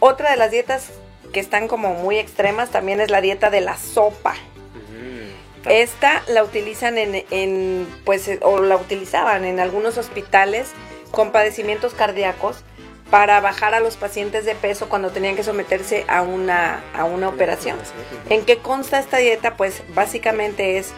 Otra 0.00 0.30
de 0.30 0.36
las 0.36 0.50
dietas 0.50 0.90
que 1.32 1.40
están 1.40 1.68
como 1.68 1.94
muy 1.94 2.18
extremas 2.18 2.70
también 2.70 3.00
es 3.00 3.10
la 3.10 3.20
dieta 3.20 3.50
de 3.50 3.60
la 3.60 3.76
sopa. 3.76 4.34
Mm, 4.34 5.68
Esta 5.68 6.22
la 6.28 6.42
utilizan 6.44 6.98
en, 6.98 7.24
en, 7.30 7.86
pues, 8.04 8.30
o 8.42 8.60
la 8.60 8.76
utilizaban 8.76 9.44
en 9.44 9.60
algunos 9.60 9.98
hospitales 9.98 10.72
con 11.10 11.32
padecimientos 11.32 11.94
cardíacos 11.94 12.62
para 13.10 13.40
bajar 13.40 13.74
a 13.74 13.80
los 13.80 13.96
pacientes 13.96 14.44
de 14.44 14.54
peso 14.54 14.88
cuando 14.88 15.10
tenían 15.10 15.36
que 15.36 15.44
someterse 15.44 16.04
a 16.08 16.22
una, 16.22 16.82
a 16.94 17.04
una 17.04 17.28
operación. 17.28 17.78
¿En 18.28 18.44
qué 18.44 18.58
consta 18.58 18.98
esta 18.98 19.18
dieta? 19.18 19.56
Pues 19.56 19.82
básicamente 19.94 20.78
es 20.78 20.92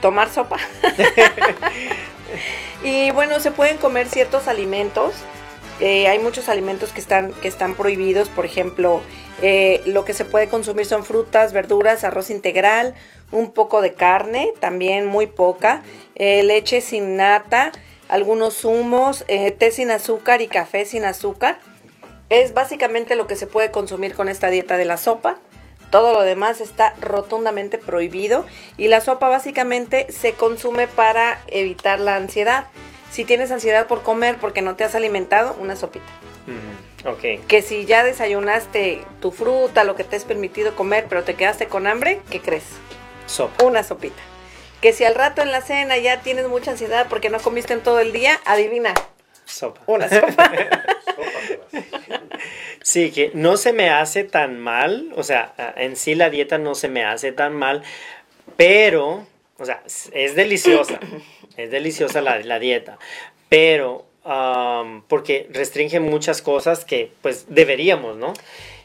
tomar 0.00 0.30
sopa. 0.30 0.56
y 2.84 3.10
bueno, 3.10 3.40
se 3.40 3.50
pueden 3.50 3.76
comer 3.76 4.08
ciertos 4.08 4.48
alimentos. 4.48 5.12
Eh, 5.80 6.08
hay 6.08 6.18
muchos 6.18 6.48
alimentos 6.48 6.92
que 6.92 7.00
están, 7.00 7.32
que 7.32 7.48
están 7.48 7.74
prohibidos, 7.74 8.28
por 8.28 8.44
ejemplo, 8.44 9.00
eh, 9.42 9.82
lo 9.86 10.04
que 10.04 10.12
se 10.12 10.24
puede 10.24 10.48
consumir 10.48 10.84
son 10.84 11.04
frutas, 11.04 11.52
verduras, 11.52 12.04
arroz 12.04 12.30
integral, 12.30 12.94
un 13.32 13.52
poco 13.52 13.80
de 13.80 13.94
carne, 13.94 14.52
también 14.60 15.06
muy 15.06 15.26
poca, 15.26 15.82
eh, 16.14 16.42
leche 16.42 16.80
sin 16.80 17.16
nata, 17.16 17.72
algunos 18.08 18.54
zumos, 18.54 19.24
eh, 19.28 19.52
té 19.52 19.70
sin 19.70 19.90
azúcar 19.90 20.42
y 20.42 20.48
café 20.48 20.84
sin 20.84 21.04
azúcar. 21.04 21.58
Es 22.28 22.52
básicamente 22.52 23.16
lo 23.16 23.26
que 23.26 23.36
se 23.36 23.46
puede 23.46 23.70
consumir 23.70 24.14
con 24.14 24.28
esta 24.28 24.50
dieta 24.50 24.76
de 24.76 24.84
la 24.84 24.96
sopa. 24.96 25.38
Todo 25.90 26.12
lo 26.12 26.22
demás 26.22 26.60
está 26.60 26.94
rotundamente 27.00 27.78
prohibido 27.78 28.46
y 28.76 28.88
la 28.88 29.00
sopa 29.00 29.28
básicamente 29.28 30.06
se 30.12 30.34
consume 30.34 30.86
para 30.86 31.40
evitar 31.48 31.98
la 31.98 32.16
ansiedad. 32.16 32.66
Si 33.10 33.24
tienes 33.24 33.50
ansiedad 33.50 33.86
por 33.86 34.02
comer 34.02 34.36
porque 34.40 34.62
no 34.62 34.76
te 34.76 34.84
has 34.84 34.94
alimentado, 34.94 35.56
una 35.60 35.76
sopita. 35.76 36.06
Que 37.48 37.62
si 37.62 37.86
ya 37.86 38.04
desayunaste 38.04 39.04
tu 39.20 39.32
fruta, 39.32 39.84
lo 39.84 39.96
que 39.96 40.04
te 40.04 40.16
has 40.16 40.24
permitido 40.24 40.76
comer, 40.76 41.06
pero 41.08 41.24
te 41.24 41.34
quedaste 41.34 41.66
con 41.66 41.86
hambre, 41.86 42.20
¿qué 42.30 42.40
crees? 42.40 42.64
Sopa. 43.26 43.64
Una 43.64 43.82
sopita 43.82 44.20
que 44.80 44.92
si 44.92 45.04
al 45.04 45.14
rato 45.14 45.42
en 45.42 45.52
la 45.52 45.60
cena 45.60 45.98
ya 45.98 46.20
tienes 46.20 46.48
mucha 46.48 46.72
ansiedad 46.72 47.06
porque 47.08 47.30
no 47.30 47.38
comiste 47.38 47.74
en 47.74 47.82
todo 47.82 48.00
el 48.00 48.12
día, 48.12 48.40
adivina. 48.44 48.94
Sopa. 49.44 49.80
Una 49.86 50.08
sopa. 50.08 50.52
sí, 52.82 53.10
que 53.10 53.30
no 53.34 53.56
se 53.56 53.72
me 53.72 53.90
hace 53.90 54.24
tan 54.24 54.58
mal, 54.58 55.12
o 55.16 55.22
sea, 55.22 55.52
en 55.76 55.96
sí 55.96 56.14
la 56.14 56.30
dieta 56.30 56.58
no 56.58 56.74
se 56.74 56.88
me 56.88 57.04
hace 57.04 57.32
tan 57.32 57.54
mal, 57.54 57.82
pero, 58.56 59.26
o 59.60 59.64
sea, 59.64 59.82
es 60.12 60.34
deliciosa, 60.34 60.98
es 61.56 61.70
deliciosa 61.70 62.20
la, 62.20 62.40
la 62.40 62.58
dieta, 62.58 62.98
pero 63.48 64.06
porque 65.08 65.48
restringe 65.50 66.00
muchas 66.00 66.42
cosas 66.42 66.84
que 66.84 67.12
pues 67.22 67.46
deberíamos, 67.48 68.16
¿no? 68.16 68.32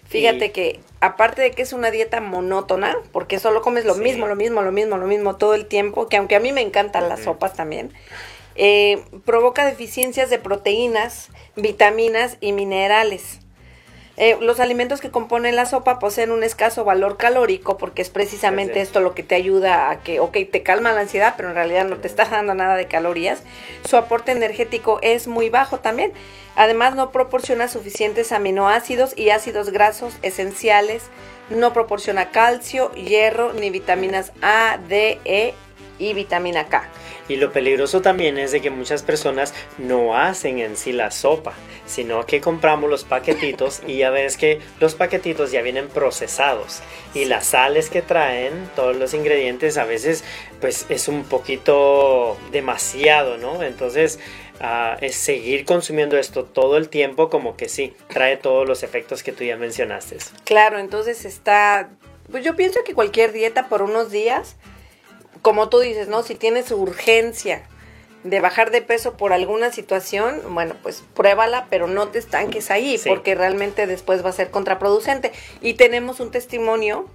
Fíjate 0.08 0.52
que 0.52 0.80
aparte 1.02 1.42
de 1.42 1.52
que 1.52 1.64
es 1.64 1.74
una 1.74 1.92
dieta 1.92 2.22
monótona, 2.22 2.96
porque 3.12 3.40
solo 3.40 3.62
comes 3.62 3.86
lo 3.86 3.96
mismo, 3.96 4.28
lo 4.28 4.36
mismo, 4.36 4.62
lo 4.62 4.72
mismo, 4.72 4.98
lo 4.98 5.08
mismo 5.08 5.36
todo 5.36 5.56
el 5.56 5.66
tiempo, 5.66 6.08
que 6.08 6.18
aunque 6.18 6.36
a 6.36 6.40
mí 6.40 6.52
me 6.52 6.62
encantan 6.62 7.10
las 7.10 7.22
sopas 7.24 7.56
también, 7.56 7.92
eh, 8.56 9.04
provoca 9.26 9.66
deficiencias 9.66 10.30
de 10.30 10.40
proteínas, 10.40 11.30
vitaminas 11.56 12.38
y 12.40 12.52
minerales. 12.52 13.40
Eh, 14.18 14.38
los 14.40 14.62
alimentos 14.62 15.02
que 15.02 15.12
componen 15.12 15.58
la 15.58 15.66
sopa 15.66 16.00
poseen 16.00 16.32
un 16.32 16.44
escaso 16.44 16.86
valor 16.86 17.18
calórico 17.18 17.78
porque 17.78 18.02
es 18.02 18.10
precisamente 18.10 18.80
esto 18.80 19.02
lo 19.02 19.14
que 19.14 19.24
te 19.24 19.36
ayuda 19.36 19.90
a 19.90 20.04
que, 20.04 20.22
ok, 20.22 20.38
te 20.50 20.64
calma 20.64 20.94
la 20.94 21.02
ansiedad, 21.02 21.34
pero 21.36 21.50
en 21.50 21.56
realidad 21.56 21.86
no 21.86 21.98
te 21.98 22.08
está 22.08 22.24
dando 22.26 22.54
nada 22.54 22.76
de 22.76 22.88
calorías. 22.88 23.44
Su 23.88 23.98
aporte 23.98 24.32
energético 24.32 25.00
es 25.02 25.28
muy 25.28 25.50
bajo 25.50 25.80
también. 25.80 26.14
Además 26.56 26.96
no 26.96 27.12
proporciona 27.12 27.68
suficientes 27.68 28.32
aminoácidos 28.32 29.18
y 29.18 29.32
ácidos 29.32 29.70
grasos 29.72 30.14
esenciales. 30.22 31.04
No 31.50 31.74
proporciona 31.74 32.32
calcio, 32.32 32.92
hierro 32.94 33.52
ni 33.54 33.70
vitaminas 33.70 34.32
A, 34.42 34.80
D, 34.88 35.20
E 35.26 35.54
y 36.00 36.14
vitamina 36.14 36.68
K. 36.68 36.88
Y 37.28 37.38
lo 37.38 37.52
peligroso 37.52 38.02
también 38.02 38.38
es 38.38 38.52
de 38.52 38.62
que 38.62 38.70
muchas 38.70 39.02
personas 39.02 39.54
no 39.78 40.16
hacen 40.18 40.60
en 40.60 40.78
sí 40.78 40.92
la 40.92 41.10
sopa, 41.10 41.54
sino 41.88 42.26
que 42.26 42.40
compramos 42.40 42.90
los 42.90 43.04
paquetitos 43.04 43.82
y 43.88 43.98
ya 43.98 44.12
ves 44.12 44.38
que 44.38 44.60
los 44.80 44.94
paquetitos 44.96 45.52
ya 45.52 45.62
vienen 45.62 45.88
procesados 45.88 46.82
y 47.14 47.26
las 47.26 47.48
sales 47.48 47.90
que 47.90 48.02
traen, 48.02 48.70
todos 48.76 48.96
los 48.96 49.14
ingredientes 49.14 49.78
a 49.78 49.86
veces 49.86 50.24
pues 50.62 50.86
es 50.90 51.08
un 51.08 51.24
poquito 51.24 52.38
demasiado, 52.52 53.38
¿no? 53.38 53.64
Entonces 53.64 54.20
uh, 54.62 54.98
es 55.02 55.16
seguir 55.16 55.66
consumiendo 55.66 56.18
esto 56.18 56.44
todo 56.44 56.78
el 56.78 56.90
tiempo 56.90 57.30
como 57.30 57.58
que 57.58 57.70
sí, 57.70 57.96
trae 58.08 58.38
todos 58.38 58.68
los 58.68 58.84
efectos 58.84 59.24
que 59.24 59.32
tú 59.32 59.44
ya 59.44 59.58
mencionaste. 59.58 60.18
Claro, 60.44 60.78
entonces 60.78 61.26
está, 61.26 61.90
pues 62.32 62.44
yo 62.44 62.56
pienso 62.56 62.84
que 62.84 62.94
cualquier 62.94 63.32
dieta 63.32 63.68
por 63.68 63.82
unos 63.82 64.12
días 64.12 64.56
como 65.46 65.70
tú 65.70 65.80
dices, 65.80 66.08
¿no? 66.08 66.24
Si 66.24 66.34
tienes 66.34 66.72
urgencia 66.72 67.62
de 68.24 68.40
bajar 68.40 68.72
de 68.72 68.82
peso 68.82 69.16
por 69.16 69.32
alguna 69.32 69.72
situación, 69.72 70.42
bueno, 70.50 70.74
pues 70.82 71.04
pruébala, 71.14 71.68
pero 71.70 71.86
no 71.86 72.08
te 72.08 72.18
estanques 72.18 72.72
ahí, 72.72 73.00
porque 73.06 73.36
realmente 73.36 73.86
después 73.86 74.26
va 74.26 74.32
a 74.32 74.34
ser 74.34 74.50
contraproducente. 74.50 75.32
Y 75.62 75.76
tenemos 75.76 76.20
un 76.20 76.32
testimonio 76.32 77.06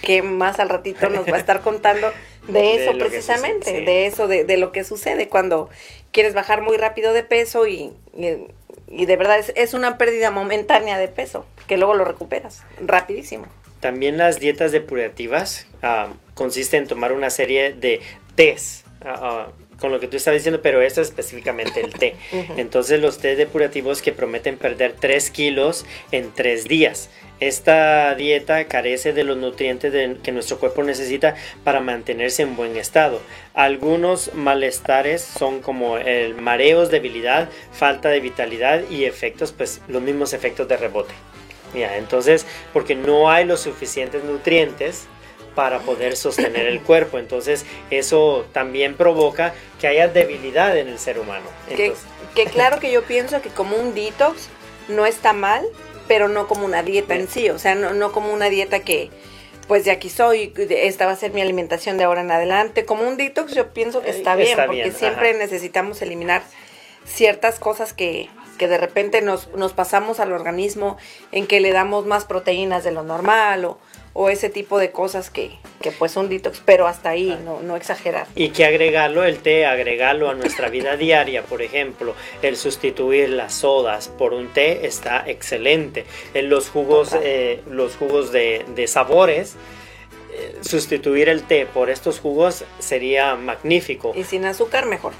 que 0.00 0.22
más 0.22 0.60
al 0.60 0.70
ratito 0.70 1.10
nos 1.10 1.28
va 1.30 1.36
a 1.36 1.38
estar 1.38 1.60
contando 1.62 2.10
de 2.48 2.82
eso 2.82 2.96
precisamente, 2.96 3.82
de 3.82 4.06
eso, 4.06 4.28
de, 4.28 4.56
lo 4.56 4.72
que 4.72 4.82
sucede 4.82 5.28
cuando 5.28 5.68
quieres 6.12 6.32
bajar 6.32 6.62
muy 6.62 6.78
rápido 6.78 7.12
de 7.12 7.22
peso 7.22 7.66
y, 7.66 7.92
y, 8.14 9.04
de 9.04 9.16
verdad 9.18 9.40
es, 9.40 9.52
es, 9.56 9.74
una 9.74 9.98
pérdida 9.98 10.30
momentánea 10.30 10.96
de 10.96 11.08
peso, 11.08 11.44
que 11.66 11.76
luego 11.76 11.92
lo 11.92 12.06
recuperas 12.06 12.62
rapidísimo. 12.80 13.44
También 13.86 14.16
las 14.16 14.40
dietas 14.40 14.72
depurativas 14.72 15.68
ah, 15.80 16.08
consisten 16.34 16.82
en 16.82 16.88
tomar 16.88 17.12
una 17.12 17.30
serie 17.30 17.72
de 17.72 18.00
tés. 18.34 18.82
Ah, 19.00 19.14
ah, 19.22 19.52
con 19.78 19.92
lo 19.92 20.00
que 20.00 20.08
tú 20.08 20.16
estabas 20.16 20.40
diciendo, 20.40 20.60
pero 20.60 20.82
esto 20.82 21.00
es 21.00 21.10
específicamente 21.10 21.80
el 21.82 21.92
té. 21.92 22.16
Entonces 22.56 23.00
los 23.00 23.18
té 23.18 23.36
depurativos 23.36 24.02
que 24.02 24.10
prometen 24.10 24.56
perder 24.56 24.94
3 24.98 25.30
kilos 25.30 25.86
en 26.10 26.32
3 26.34 26.64
días. 26.64 27.10
Esta 27.38 28.12
dieta 28.16 28.64
carece 28.64 29.12
de 29.12 29.22
los 29.22 29.36
nutrientes 29.36 29.92
que 30.24 30.32
nuestro 30.32 30.58
cuerpo 30.58 30.82
necesita 30.82 31.36
para 31.62 31.78
mantenerse 31.78 32.42
en 32.42 32.56
buen 32.56 32.76
estado. 32.76 33.20
Algunos 33.54 34.34
malestares 34.34 35.22
son 35.22 35.60
como 35.60 35.96
el 35.96 36.34
mareos, 36.34 36.90
debilidad, 36.90 37.50
falta 37.70 38.08
de 38.08 38.18
vitalidad 38.18 38.82
y 38.90 39.04
efectos, 39.04 39.52
pues 39.52 39.80
los 39.86 40.02
mismos 40.02 40.32
efectos 40.32 40.66
de 40.66 40.76
rebote. 40.76 41.14
Ya, 41.74 41.96
entonces, 41.96 42.46
porque 42.72 42.94
no 42.94 43.30
hay 43.30 43.44
los 43.44 43.60
suficientes 43.60 44.24
nutrientes 44.24 45.06
para 45.54 45.80
poder 45.80 46.16
sostener 46.16 46.66
el 46.66 46.80
cuerpo. 46.80 47.18
Entonces, 47.18 47.64
eso 47.90 48.46
también 48.52 48.94
provoca 48.94 49.54
que 49.80 49.86
haya 49.86 50.08
debilidad 50.08 50.76
en 50.76 50.88
el 50.88 50.98
ser 50.98 51.18
humano. 51.18 51.46
que, 51.68 51.94
que 52.34 52.44
claro 52.44 52.78
que 52.78 52.92
yo 52.92 53.02
pienso 53.02 53.40
que 53.42 53.48
como 53.48 53.76
un 53.76 53.94
detox 53.94 54.48
no 54.88 55.06
está 55.06 55.32
mal, 55.32 55.66
pero 56.06 56.28
no 56.28 56.46
como 56.46 56.64
una 56.64 56.82
dieta 56.82 57.14
en 57.14 57.28
sí, 57.28 57.50
o 57.50 57.58
sea, 57.58 57.74
no, 57.74 58.12
como 58.12 58.32
una 58.32 58.48
dieta 58.48 58.80
que, 58.80 59.10
pues 59.66 59.84
de 59.84 59.90
aquí 59.90 60.08
soy, 60.08 60.52
esta 60.56 61.06
va 61.06 61.12
a 61.12 61.16
ser 61.16 61.32
mi 61.32 61.40
alimentación 61.40 61.98
de 61.98 62.04
ahora 62.04 62.20
en 62.20 62.30
adelante. 62.30 62.84
Como 62.84 63.06
un 63.06 63.16
detox 63.16 63.54
yo 63.54 63.72
pienso 63.72 64.02
que 64.02 64.10
está 64.10 64.36
bien, 64.36 64.56
porque 64.66 64.92
siempre 64.92 65.34
necesitamos 65.34 66.00
eliminar 66.02 66.42
ciertas 67.04 67.58
cosas 67.58 67.92
que, 67.92 68.28
que 68.56 68.68
de 68.68 68.78
repente 68.78 69.22
nos, 69.22 69.48
nos 69.54 69.72
pasamos 69.72 70.20
al 70.20 70.32
organismo, 70.32 70.96
en 71.32 71.46
que 71.46 71.60
le 71.60 71.72
damos 71.72 72.06
más 72.06 72.24
proteínas 72.24 72.84
de 72.84 72.92
lo 72.92 73.02
normal 73.02 73.64
o, 73.64 73.78
o 74.18 74.30
ese 74.30 74.48
tipo 74.48 74.78
de 74.78 74.90
cosas 74.90 75.28
que, 75.28 75.50
que 75.82 75.92
pues 75.92 76.16
un 76.16 76.30
detox, 76.30 76.62
pero 76.64 76.86
hasta 76.86 77.10
ahí, 77.10 77.38
no, 77.44 77.60
no 77.60 77.76
exagerar. 77.76 78.26
Y 78.34 78.48
que 78.48 78.64
agregarlo, 78.64 79.24
el 79.24 79.38
té, 79.38 79.66
agregarlo 79.66 80.30
a 80.30 80.34
nuestra 80.34 80.70
vida 80.70 80.96
diaria, 80.96 81.42
por 81.42 81.60
ejemplo, 81.60 82.14
el 82.40 82.56
sustituir 82.56 83.28
las 83.28 83.52
sodas 83.52 84.08
por 84.08 84.32
un 84.32 84.48
té 84.48 84.86
está 84.86 85.22
excelente. 85.26 86.06
En 86.32 86.48
los 86.48 86.70
jugos, 86.70 87.14
eh, 87.22 87.62
los 87.70 87.96
jugos 87.96 88.32
de, 88.32 88.64
de 88.74 88.86
sabores, 88.86 89.56
eh, 90.32 90.56
sustituir 90.62 91.28
el 91.28 91.42
té 91.42 91.66
por 91.66 91.90
estos 91.90 92.18
jugos 92.18 92.64
sería 92.78 93.36
magnífico. 93.36 94.12
Y 94.16 94.24
sin 94.24 94.46
azúcar 94.46 94.86
mejor. 94.86 95.12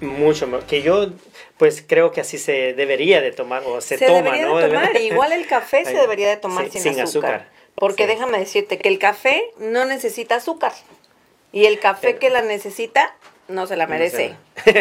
Mucho. 0.00 0.48
Que 0.66 0.82
yo, 0.82 1.08
pues 1.56 1.84
creo 1.86 2.12
que 2.12 2.20
así 2.20 2.38
se 2.38 2.74
debería 2.74 3.20
de 3.20 3.32
tomar 3.32 3.62
o 3.66 3.80
se, 3.80 3.98
toma, 3.98 4.32
debería 4.32 4.46
De 4.46 4.68
tomar. 4.68 4.96
Igual 5.00 5.32
el 5.32 5.46
café 5.46 5.84
se 5.84 5.94
debería 5.94 6.28
de 6.28 6.36
tomar 6.36 6.70
sin, 6.70 7.00
azúcar. 7.00 7.48
Porque 7.74 8.06
déjame 8.06 8.38
decirte 8.38 8.78
que 8.78 8.88
el 8.88 8.98
café 8.98 9.42
no 9.58 9.84
necesita 9.84 10.36
azúcar. 10.36 10.72
Y 11.52 11.66
el 11.66 11.78
café 11.78 12.16
que 12.16 12.30
la 12.30 12.42
necesita 12.42 13.16
no 13.48 13.66
se 13.66 13.76
la 13.76 13.86
merece. 13.86 14.34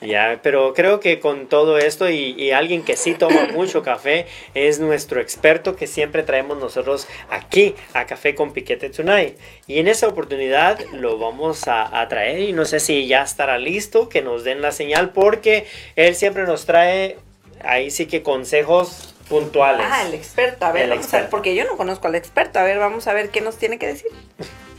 ya, 0.00 0.40
pero 0.42 0.74
creo 0.74 1.00
que 1.00 1.20
con 1.20 1.46
todo 1.46 1.78
esto 1.78 2.10
y, 2.10 2.50
alguien 2.50 2.84
que 2.84 2.96
sí 2.96 3.14
toma 3.14 3.46
mucho 3.52 3.82
café 3.82 4.26
es 4.54 4.80
nuestro 4.80 5.20
experto 5.20 5.76
que 5.76 5.86
siempre 5.86 6.24
traemos 6.24 6.58
nosotros 6.58 7.06
aquí 7.30 7.74
a 7.94 8.06
Café 8.06 8.34
con 8.34 8.52
Piquete 8.52 8.90
Tonight. 8.90 9.38
Y 9.66 9.78
en 9.78 9.88
esa 9.88 10.08
oportunidad 10.08 10.80
lo 10.92 11.18
vamos 11.18 11.68
a, 11.68 12.00
a 12.00 12.08
traer 12.08 12.40
y 12.40 12.52
no 12.52 12.64
sé 12.64 12.80
si 12.80 13.06
ya 13.06 13.22
estará 13.22 13.58
listo, 13.58 14.08
que 14.08 14.22
nos 14.22 14.42
den 14.44 14.60
la 14.60 14.72
señal 14.72 15.10
porque 15.10 15.66
él 15.96 16.14
siempre 16.16 16.44
nos 16.44 16.66
trae 16.66 17.16
ahí 17.62 17.90
sí 17.90 18.06
que 18.06 18.22
consejos 18.22 19.14
puntuales. 19.28 19.86
Ah, 19.88 20.06
el 20.06 20.14
experto. 20.14 20.66
A 20.66 20.72
ver, 20.72 20.88
vamos 20.88 21.12
a 21.14 21.20
ver, 21.20 21.30
porque 21.30 21.54
yo 21.54 21.64
no 21.64 21.76
conozco 21.76 22.08
al 22.08 22.14
experto. 22.14 22.58
A 22.58 22.64
ver, 22.64 22.78
vamos 22.78 23.06
a 23.06 23.12
ver 23.12 23.30
qué 23.30 23.40
nos 23.40 23.56
tiene 23.56 23.78
que 23.78 23.86
decir. 23.86 24.10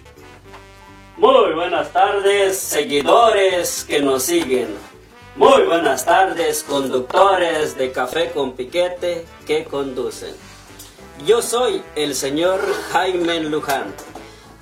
Muy 1.18 1.54
buenas 1.54 1.94
tardes, 1.94 2.58
seguidores 2.58 3.86
que 3.86 4.02
nos 4.02 4.24
siguen. 4.24 4.76
Muy 5.38 5.64
buenas 5.64 6.04
tardes, 6.04 6.62
conductores 6.64 7.78
de 7.78 7.94
Café 7.94 8.32
con 8.32 8.52
Piquete 8.52 9.26
que 9.48 9.64
conducen. 9.64 10.36
Yo 11.26 11.42
soy 11.42 11.82
el 11.96 12.16
señor 12.16 12.60
Jaime 12.92 13.40
Luján. 13.40 13.96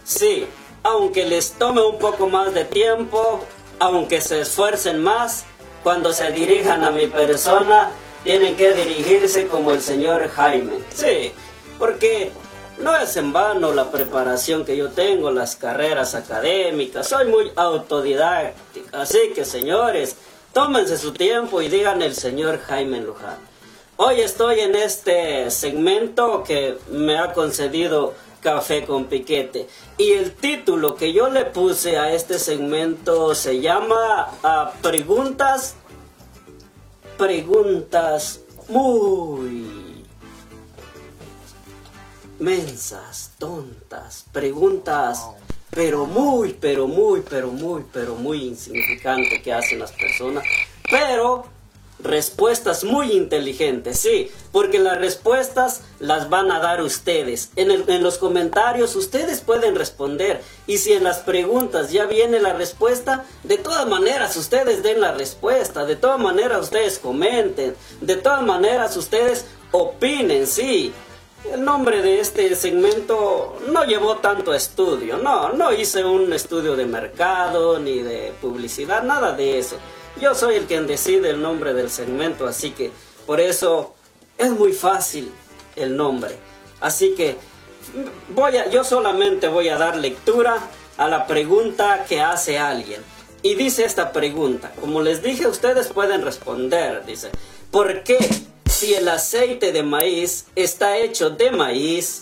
Sí, 0.03 0.45
aunque 0.83 1.25
les 1.25 1.53
tome 1.53 1.81
un 1.81 1.97
poco 1.97 2.29
más 2.29 2.53
de 2.53 2.65
tiempo, 2.65 3.43
aunque 3.79 4.21
se 4.21 4.41
esfuercen 4.41 5.01
más, 5.01 5.45
cuando 5.81 6.13
se 6.13 6.31
dirijan 6.33 6.83
a 6.83 6.91
mi 6.91 7.07
persona, 7.07 7.89
tienen 8.23 8.55
que 8.55 8.73
dirigirse 8.73 9.47
como 9.47 9.71
el 9.71 9.81
señor 9.81 10.29
Jaime. 10.29 10.73
Sí, 10.93 11.31
porque 11.79 12.31
no 12.79 12.95
es 12.97 13.15
en 13.17 13.33
vano 13.33 13.73
la 13.73 13.91
preparación 13.91 14.65
que 14.65 14.75
yo 14.75 14.89
tengo, 14.89 15.31
las 15.31 15.55
carreras 15.55 16.15
académicas, 16.15 17.07
soy 17.07 17.25
muy 17.25 17.51
autodidáctica. 17.55 19.01
Así 19.01 19.31
que 19.35 19.45
señores, 19.45 20.15
tómense 20.53 20.97
su 20.97 21.13
tiempo 21.13 21.61
y 21.61 21.69
digan 21.69 22.01
el 22.01 22.15
señor 22.15 22.59
Jaime 22.59 23.01
Luján. 23.01 23.37
Hoy 23.97 24.21
estoy 24.21 24.59
en 24.61 24.75
este 24.75 25.49
segmento 25.51 26.43
que 26.43 26.77
me 26.89 27.17
ha 27.17 27.33
concedido 27.33 28.13
Café 28.41 28.85
con 28.85 29.05
Piquete. 29.05 29.67
Y 29.97 30.11
el 30.11 30.33
título 30.33 30.95
que 30.95 31.13
yo 31.13 31.29
le 31.29 31.45
puse 31.45 31.97
a 31.97 32.11
este 32.13 32.39
segmento 32.39 33.33
se 33.35 33.61
llama 33.61 34.29
ah, 34.43 34.73
Preguntas 34.81 35.75
preguntas 37.17 38.41
muy 38.67 39.82
mensas, 42.43 43.31
tontas, 43.39 44.25
preguntas 44.31 45.25
pero 45.75 46.05
muy, 46.05 46.53
pero 46.53 46.87
muy, 46.87 47.21
pero 47.21 47.47
muy, 47.47 47.83
pero 47.91 48.15
muy 48.15 48.43
insignificantes 48.43 49.41
que 49.41 49.53
hacen 49.53 49.79
las 49.79 49.91
personas, 49.91 50.43
pero 50.89 51.45
respuestas 51.99 52.83
muy 52.83 53.13
inteligentes, 53.13 53.99
sí, 53.99 54.29
porque 54.51 54.77
las 54.77 54.97
respuestas 54.97 55.81
las 55.99 56.29
van 56.29 56.51
a 56.51 56.59
dar 56.59 56.81
ustedes. 56.81 57.51
En, 57.55 57.71
en, 57.71 58.03
los 58.03 58.17
comentarios 58.17 58.95
ustedes 58.95 59.39
pueden 59.39 59.75
responder 59.75 60.41
y 60.67 60.79
si 60.79 60.91
en 60.93 61.05
las 61.05 61.19
preguntas 61.19 61.91
ya 61.91 62.05
viene 62.05 62.39
la 62.41 62.53
respuesta, 62.53 63.25
de 63.43 63.57
todas 63.57 63.87
maneras 63.87 64.35
ustedes 64.35 64.83
den 64.83 64.99
la 64.99 65.13
respuesta, 65.13 65.85
de 65.85 65.95
todas 65.95 66.19
maneras 66.19 66.63
ustedes 66.63 66.99
comenten, 66.99 67.73
de 68.01 68.15
todas 68.17 68.43
maneras 68.43 68.97
ustedes 68.97 69.45
opinen, 69.71 70.45
sí. 70.45 70.93
El 71.51 71.65
nombre 71.65 72.01
de 72.01 72.21
este 72.21 72.55
segmento 72.55 73.57
no 73.67 73.83
llevó 73.83 74.17
tanto 74.17 74.53
estudio, 74.53 75.17
no, 75.17 75.51
no 75.51 75.73
hice 75.73 76.05
un 76.05 76.31
estudio 76.31 76.77
de 76.77 76.85
mercado 76.85 77.79
ni 77.79 77.99
de 77.99 78.33
publicidad, 78.41 79.03
nada 79.03 79.33
de 79.33 79.59
eso. 79.59 79.77
Yo 80.21 80.35
soy 80.35 80.55
el 80.55 80.65
quien 80.65 80.87
decide 80.87 81.29
el 81.31 81.41
nombre 81.41 81.73
del 81.73 81.89
segmento, 81.89 82.47
así 82.47 82.71
que 82.71 82.91
por 83.25 83.41
eso 83.41 83.93
es 84.37 84.51
muy 84.51 84.71
fácil 84.71 85.33
el 85.75 85.97
nombre. 85.97 86.37
Así 86.79 87.13
que 87.13 87.35
voy 88.29 88.55
a, 88.55 88.69
yo 88.69 88.85
solamente 88.85 89.49
voy 89.49 89.67
a 89.67 89.77
dar 89.77 89.97
lectura 89.97 90.57
a 90.97 91.07
la 91.09 91.27
pregunta 91.27 92.05
que 92.07 92.21
hace 92.21 92.57
alguien. 92.57 93.01
Y 93.41 93.55
dice 93.55 93.83
esta 93.83 94.13
pregunta, 94.13 94.71
como 94.79 95.01
les 95.01 95.21
dije, 95.21 95.45
ustedes 95.47 95.87
pueden 95.87 96.21
responder, 96.21 97.05
dice, 97.05 97.29
¿por 97.69 98.03
qué 98.03 98.17
si 98.73 98.93
el 98.93 99.07
aceite 99.07 99.71
de 99.71 99.83
maíz 99.83 100.45
está 100.55 100.97
hecho 100.97 101.29
de 101.29 101.51
maíz 101.51 102.21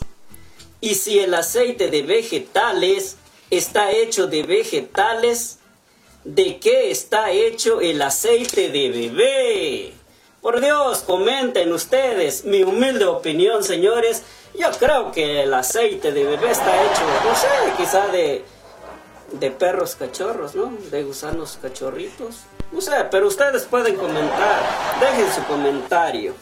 y 0.80 0.96
si 0.96 1.20
el 1.20 1.34
aceite 1.34 1.90
de 1.90 2.04
vegetales 2.04 3.18
está 3.50 3.92
hecho 3.92 4.28
de 4.28 4.44
vegetales, 4.44 5.58
¿De 6.24 6.60
qué 6.60 6.92
está 6.92 7.32
hecho 7.32 7.82
el 7.82 8.00
aceite 8.00 8.70
de 8.70 8.92
bebé? 8.92 9.94
Por 10.40 10.62
Dios, 10.62 11.00
comenten 11.00 11.74
ustedes 11.74 12.46
mi 12.46 12.62
humilde 12.62 13.06
opinión, 13.06 13.64
señores. 13.64 14.22
Yo 14.54 14.70
creo 14.78 15.12
que 15.12 15.42
el 15.42 15.54
aceite 15.54 16.12
de 16.12 16.24
bebé 16.24 16.52
está 16.52 16.84
hecho, 16.84 17.02
no 17.26 17.36
sé, 17.36 17.48
quizá 17.76 18.08
de, 18.10 18.44
de 19.32 19.50
perros 19.50 19.96
cachorros, 19.96 20.54
¿no? 20.54 20.72
De 20.92 21.04
gusanos 21.04 21.58
cachorritos. 21.60 22.42
No 22.72 22.80
sé, 22.80 22.94
pero 23.12 23.28
ustedes 23.28 23.64
pueden 23.64 23.96
comentar. 23.96 24.62
Dejen 25.00 25.34
su 25.34 25.44
comentario. 25.44 26.34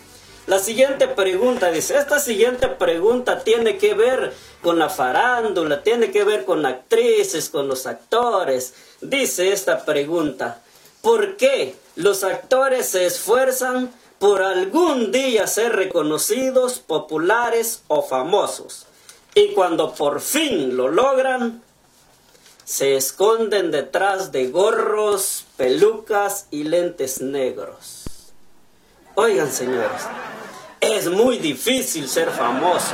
La 0.46 0.60
siguiente 0.60 1.08
pregunta 1.08 1.72
dice, 1.72 1.98
esta 1.98 2.20
siguiente 2.20 2.68
pregunta 2.68 3.44
tiene 3.44 3.78
que 3.78 3.94
ver 3.94 4.34
con 4.62 4.80
la 4.80 4.90
farándula, 4.90 5.84
tiene 5.84 6.12
que 6.12 6.24
ver 6.24 6.46
con 6.46 6.66
actrices, 6.66 7.50
con 7.50 7.68
los 7.68 7.86
actores. 7.86 8.74
Dice 9.02 9.52
esta 9.52 9.86
pregunta, 9.86 10.62
¿por 11.02 11.38
qué 11.38 11.76
los 11.96 12.24
actores 12.24 12.88
se 12.90 13.06
esfuerzan 13.06 13.92
por 14.18 14.42
algún 14.42 15.12
día 15.12 15.46
ser 15.46 15.76
reconocidos, 15.76 16.80
populares 16.80 17.84
o 17.88 18.02
famosos? 18.02 18.88
Y 19.36 19.54
cuando 19.54 19.94
por 19.94 20.20
fin 20.20 20.76
lo 20.76 20.88
logran, 20.90 21.62
se 22.70 22.96
esconden 22.96 23.72
detrás 23.72 24.32
de 24.32 24.50
gorros, 24.50 25.44
pelucas 25.58 26.46
y 26.52 26.66
lentes 26.66 27.20
negros. 27.20 28.04
Oigan, 29.16 29.52
señores, 29.52 30.04
es 30.80 31.10
muy 31.10 31.40
difícil 31.40 32.08
ser 32.08 32.30
famoso. 32.30 32.94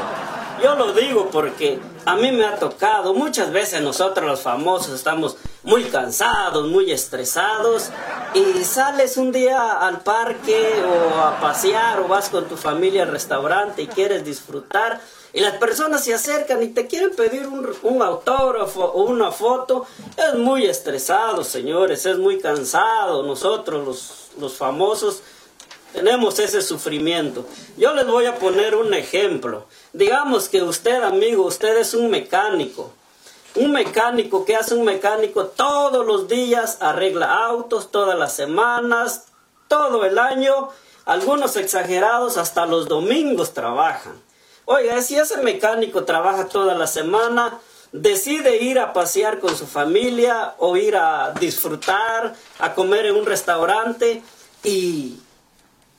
Yo 0.64 0.76
lo 0.76 0.94
digo 0.94 1.30
porque 1.30 1.78
a 2.06 2.16
mí 2.16 2.32
me 2.32 2.46
ha 2.46 2.56
tocado, 2.58 3.14
muchas 3.14 3.52
veces 3.52 3.82
nosotros 3.82 4.26
los 4.26 4.40
famosos 4.40 4.96
estamos 4.96 5.36
muy 5.64 5.84
cansados, 5.84 6.68
muy 6.70 6.94
estresados 6.94 7.90
y 8.34 8.64
sales 8.64 9.18
un 9.18 9.34
día 9.34 9.74
al 9.74 10.00
parque 10.04 10.86
o 10.86 11.20
a 11.20 11.42
pasear 11.42 12.00
o 12.00 12.08
vas 12.08 12.30
con 12.30 12.46
tu 12.46 12.56
familia 12.56 13.04
al 13.04 13.12
restaurante 13.12 13.82
y 13.82 13.88
quieres 13.88 14.24
disfrutar 14.24 15.02
y 15.36 15.42
las 15.42 15.58
personas 15.58 16.06
se 16.06 16.14
acercan 16.14 16.64
y 16.64 16.70
te 16.70 16.88
quieren 16.88 17.14
pedir 17.14 17.46
un, 17.46 18.02
autógrafo 18.02 18.86
o 18.86 19.04
una 19.04 19.34
foto. 19.34 19.86
Es 20.16 20.36
muy 20.36 20.66
estresado, 20.66 21.44
señores, 21.44 22.06
es 22.06 22.18
muy 22.18 22.40
cansado. 22.40 23.22
Nosotros 23.22 23.86
los, 23.86 24.30
los 24.40 24.54
famosos 24.54 25.24
tenemos 25.92 26.40
ese 26.40 26.62
sufrimiento. 26.62 27.46
Yo 27.76 27.94
les 27.94 28.08
voy 28.08 28.28
a 28.28 28.36
poner 28.36 28.76
un 28.76 28.94
ejemplo. 28.94 29.66
Digamos 29.92 30.48
que 30.48 30.64
usted, 30.64 31.04
amigo, 31.04 31.44
usted 31.44 31.80
es 31.80 31.94
un 31.94 32.10
mecánico. 32.10 32.94
Un 33.56 33.74
mecánico, 33.74 34.46
que 34.46 34.56
hace 34.56 34.74
un 34.74 34.86
mecánico? 34.86 35.48
Todos 35.48 36.06
los 36.06 36.30
días 36.30 36.78
arregla 36.80 37.46
autos, 37.46 37.92
todas 37.92 38.18
las 38.18 38.34
semanas, 38.34 39.26
todo 39.68 40.06
el 40.06 40.18
año. 40.18 40.70
Algunos 41.04 41.58
exagerados 41.58 42.38
hasta 42.38 42.66
los 42.66 42.88
domingos 42.88 43.54
trabajan. 43.54 44.25
Oiga, 44.68 45.00
si 45.04 45.16
ese 45.16 45.38
mecánico 45.38 46.06
trabaja 46.06 46.48
toda 46.48 46.74
la 46.74 46.88
semana, 46.88 47.60
decide 47.92 48.64
ir 48.64 48.80
a 48.80 48.94
pasear 48.94 49.40
con 49.40 49.56
su 49.56 49.68
familia 49.68 50.56
o 50.58 50.76
ir 50.76 50.96
a 50.96 51.34
disfrutar, 51.40 52.34
a 52.58 52.74
comer 52.74 53.06
en 53.06 53.16
un 53.16 53.28
restaurante 53.28 54.24
y 54.64 55.20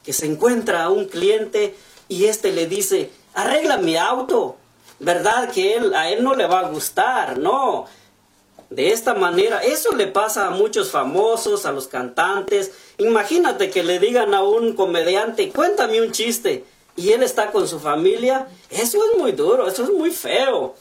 que 0.02 0.12
se 0.12 0.26
encuentra 0.26 0.82
a 0.82 0.90
un 0.90 1.04
cliente 1.04 1.76
y 2.08 2.24
este 2.24 2.50
le 2.50 2.66
dice, 2.66 3.12
arregla 3.34 3.76
mi 3.76 3.96
auto, 3.96 4.56
¿verdad? 4.98 5.48
Que 5.52 5.78
a 5.94 6.10
él 6.10 6.24
no 6.24 6.34
le 6.34 6.48
va 6.48 6.60
a 6.60 6.68
gustar, 6.68 7.38
no. 7.38 7.86
De 8.68 8.90
esta 8.90 9.14
manera, 9.14 9.62
eso 9.62 9.92
le 9.92 10.08
pasa 10.08 10.48
a 10.48 10.50
muchos 10.50 10.90
famosos, 10.90 11.66
a 11.66 11.72
los 11.72 11.86
cantantes. 11.86 12.72
Imagínate 12.98 13.70
que 13.70 13.84
le 13.84 14.00
digan 14.00 14.34
a 14.34 14.42
un 14.42 14.74
comediante, 14.74 15.50
cuéntame 15.50 16.02
un 16.02 16.10
chiste, 16.10 16.64
y 16.96 17.12
él 17.12 17.22
está 17.22 17.52
con 17.52 17.68
su 17.68 17.78
familia. 17.78 18.48
Eso 18.70 18.98
es 19.04 19.18
muy 19.18 19.32
duro, 19.32 19.68
eso 19.68 19.84
es 19.84 19.90
muy 19.90 20.10
feo. 20.10 20.74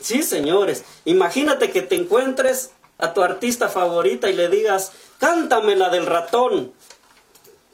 Sí, 0.00 0.22
señores, 0.22 0.84
imagínate 1.04 1.70
que 1.70 1.82
te 1.82 1.94
encuentres 1.94 2.70
a 2.98 3.14
tu 3.14 3.22
artista 3.22 3.68
favorita 3.68 4.28
y 4.28 4.34
le 4.34 4.48
digas, 4.48 4.92
cántame 5.18 5.76
la 5.76 5.88
del 5.88 6.06
ratón. 6.06 6.72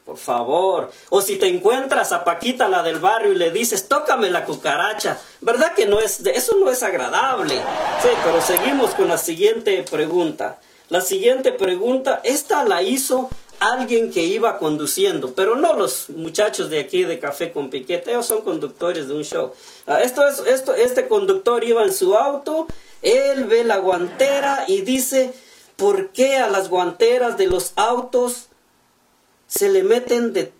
Por 0.05 0.19
favor. 0.19 0.93
O 1.09 1.21
si 1.21 1.37
te 1.37 1.49
encuentras 1.49 2.13
a 2.13 2.23
Paquita, 2.23 2.69
la 2.69 2.85
del 2.85 3.01
barrio, 3.01 3.33
y 3.33 3.37
le 3.37 3.51
dices, 3.51 3.89
tócame 3.89 4.31
la 4.31 4.45
cucaracha. 4.45 5.19
¿Verdad 5.41 5.75
que 5.75 5.87
no 5.87 5.99
es, 5.99 6.21
eso 6.21 6.57
no 6.59 6.71
es 6.71 6.85
agradable? 6.85 7.57
Sí, 7.57 8.09
pero 8.23 8.41
seguimos 8.41 8.95
con 8.95 9.09
la 9.09 9.19
siguiente 9.19 9.85
pregunta. 9.91 10.61
La 10.91 11.01
siguiente 11.01 11.51
pregunta, 11.51 12.21
esta 12.23 12.63
la 12.63 12.83
hizo 12.83 13.29
alguien 13.61 14.11
que 14.11 14.23
iba 14.23 14.59
conduciendo, 14.59 15.35
pero 15.35 15.57
no 15.57 15.75
los 15.75 16.11
muchachos 16.11 16.71
de 16.71 16.81
aquí 16.81 17.05
de 17.05 17.19
Café 17.19 17.53
con 17.53 17.71
Piquete, 17.71 18.11
ellos 18.11 18.27
son 18.27 18.42
conductores 18.42 19.09
de 19.09 19.14
un 19.14 19.25
show. 19.25 19.53
Ah, 19.87 20.01
esto 20.01 20.27
es, 20.27 20.40
esto, 20.40 20.75
este 20.75 21.09
conductor 21.09 21.64
iba 21.64 21.83
en 21.83 21.92
su 21.92 22.16
auto, 22.16 22.66
él 23.03 23.45
ve 23.45 23.64
la 23.64 23.79
guantera 23.79 24.64
y 24.69 24.83
dice, 24.83 25.33
¿por 25.77 26.11
qué 26.11 26.37
a 26.38 26.49
las 26.49 26.69
guanteras 26.69 27.37
de 27.37 27.47
los 27.47 27.73
autos 27.77 28.49
se 29.47 29.69
le 29.69 29.83
meten 29.83 30.33
de 30.33 30.53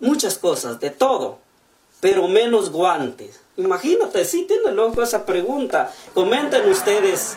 muchas 0.00 0.38
cosas, 0.38 0.80
de 0.80 0.90
todo, 0.90 1.38
pero 2.00 2.28
menos 2.28 2.70
guantes. 2.70 3.40
Imagínate, 3.56 4.24
si 4.24 4.42
tiene 4.42 4.72
loco 4.72 5.02
esa 5.02 5.24
pregunta. 5.24 5.92
Comenten 6.14 6.68
ustedes 6.68 7.36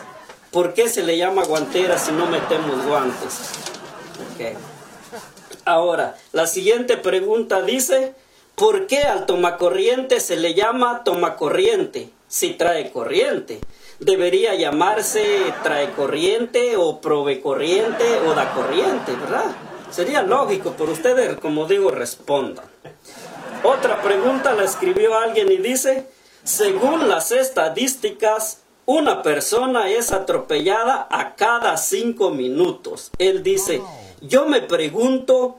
por 0.50 0.74
qué 0.74 0.88
se 0.88 1.02
le 1.02 1.16
llama 1.16 1.44
guantera 1.44 1.98
si 1.98 2.12
no 2.12 2.26
metemos 2.26 2.84
guantes. 2.84 3.52
Ahora, 5.64 6.16
la 6.32 6.46
siguiente 6.46 6.96
pregunta 6.96 7.62
dice, 7.62 8.14
¿por 8.54 8.86
qué 8.86 9.02
al 9.02 9.26
tomacorriente 9.26 10.20
se 10.20 10.36
le 10.36 10.54
llama 10.54 11.02
tomacorriente 11.04 12.10
si 12.28 12.54
trae 12.54 12.90
corriente? 12.90 13.60
Debería 13.98 14.54
llamarse 14.54 15.24
trae 15.62 15.90
corriente 15.92 16.76
o 16.76 17.00
prove 17.00 17.40
corriente 17.40 18.04
o 18.26 18.34
da 18.34 18.52
corriente, 18.52 19.12
¿verdad? 19.12 19.56
Sería 19.90 20.22
lógico, 20.22 20.74
pero 20.76 20.92
ustedes, 20.92 21.38
como 21.38 21.66
digo, 21.66 21.90
respondan. 21.90 22.66
Otra 23.62 24.02
pregunta 24.02 24.54
la 24.54 24.64
escribió 24.64 25.16
alguien 25.18 25.50
y 25.50 25.56
dice, 25.56 26.06
según 26.44 27.08
las 27.08 27.32
estadísticas, 27.32 28.60
una 28.84 29.22
persona 29.22 29.90
es 29.90 30.12
atropellada 30.12 31.08
a 31.10 31.34
cada 31.34 31.76
cinco 31.76 32.30
minutos. 32.30 33.10
Él 33.18 33.42
dice, 33.42 33.82
yo 34.20 34.46
me 34.46 34.62
pregunto, 34.62 35.56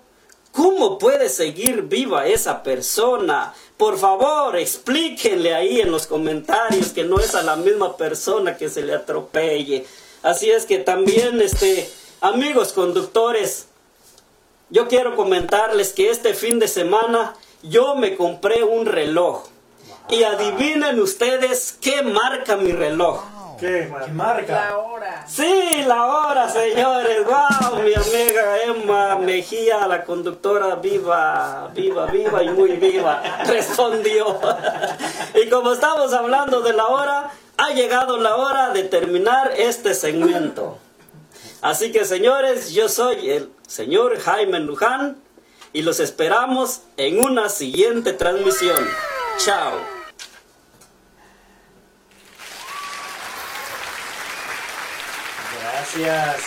¿cómo 0.52 0.98
puede 0.98 1.30
seguir 1.30 1.84
viva 1.84 2.28
esa 2.28 2.64
persona? 2.64 3.54
Por 3.78 3.98
favor, 3.98 4.58
explíquenle 4.58 5.54
ahí 5.54 5.82
en 5.82 5.92
los 5.92 6.08
comentarios 6.08 6.90
que 6.90 7.04
no 7.04 7.20
es 7.20 7.36
a 7.36 7.44
la 7.44 7.56
misma 7.56 7.96
persona 7.96 8.58
que 8.58 8.70
se 8.70 8.82
le 8.82 8.94
atropelle. 8.94 9.86
Así 10.24 10.50
es 10.50 10.66
que 10.66 10.80
también, 10.80 11.42
este, 11.42 11.90
amigos 12.22 12.74
conductores, 12.74 13.68
yo 14.70 14.88
quiero 14.88 15.16
comentarles 15.16 15.94
que 15.94 16.10
este 16.10 16.34
fin 16.34 16.60
de 16.60 16.68
semana 16.68 17.36
yo 17.64 17.96
me 17.96 18.16
compré 18.16 18.64
un 18.64 18.86
reloj. 18.86 19.44
Y 20.10 20.24
adivinen 20.24 21.00
ustedes 21.00 21.78
qué 21.82 22.02
marca 22.02 22.56
mi 22.56 22.72
reloj. 22.72 23.22
¿Qué, 23.60 23.92
marca? 24.14 24.54
La 24.54 24.78
hora. 24.78 25.26
Sí, 25.28 25.84
la 25.88 26.06
hora, 26.06 26.50
señores. 26.50 27.18
Wow, 27.28 27.82
mi 27.82 27.94
amiga 27.94 28.64
Emma 28.64 29.18
Mejía, 29.18 29.88
la 29.88 30.04
conductora 30.04 30.76
viva, 30.76 31.70
viva, 31.74 32.06
viva 32.06 32.44
y 32.44 32.50
muy 32.50 32.74
viva, 32.74 33.22
respondió. 33.46 34.40
y 35.36 35.50
como 35.50 35.74
estamos 35.74 36.14
hablando 36.14 36.62
de 36.62 36.74
la 36.74 36.86
hora, 36.86 37.32
ha 37.58 37.70
llegado 37.72 38.18
la 38.18 38.36
hora 38.36 38.70
de 38.70 38.84
terminar 38.84 39.52
este 39.58 39.94
segmento. 39.94 40.78
Así 41.62 41.92
que 41.92 42.06
señores, 42.06 42.72
yo 42.72 42.88
soy 42.88 43.30
el 43.32 43.50
señor 43.68 44.20
Jaime 44.20 44.60
Luján 44.60 45.18
y 45.74 45.82
los 45.82 46.00
esperamos 46.00 46.82
en 46.98 47.20
una 47.20 47.50
siguiente 47.50 48.14
transmisión. 48.14 48.88
Chao. 49.38 49.97
Gracias. 55.98 56.44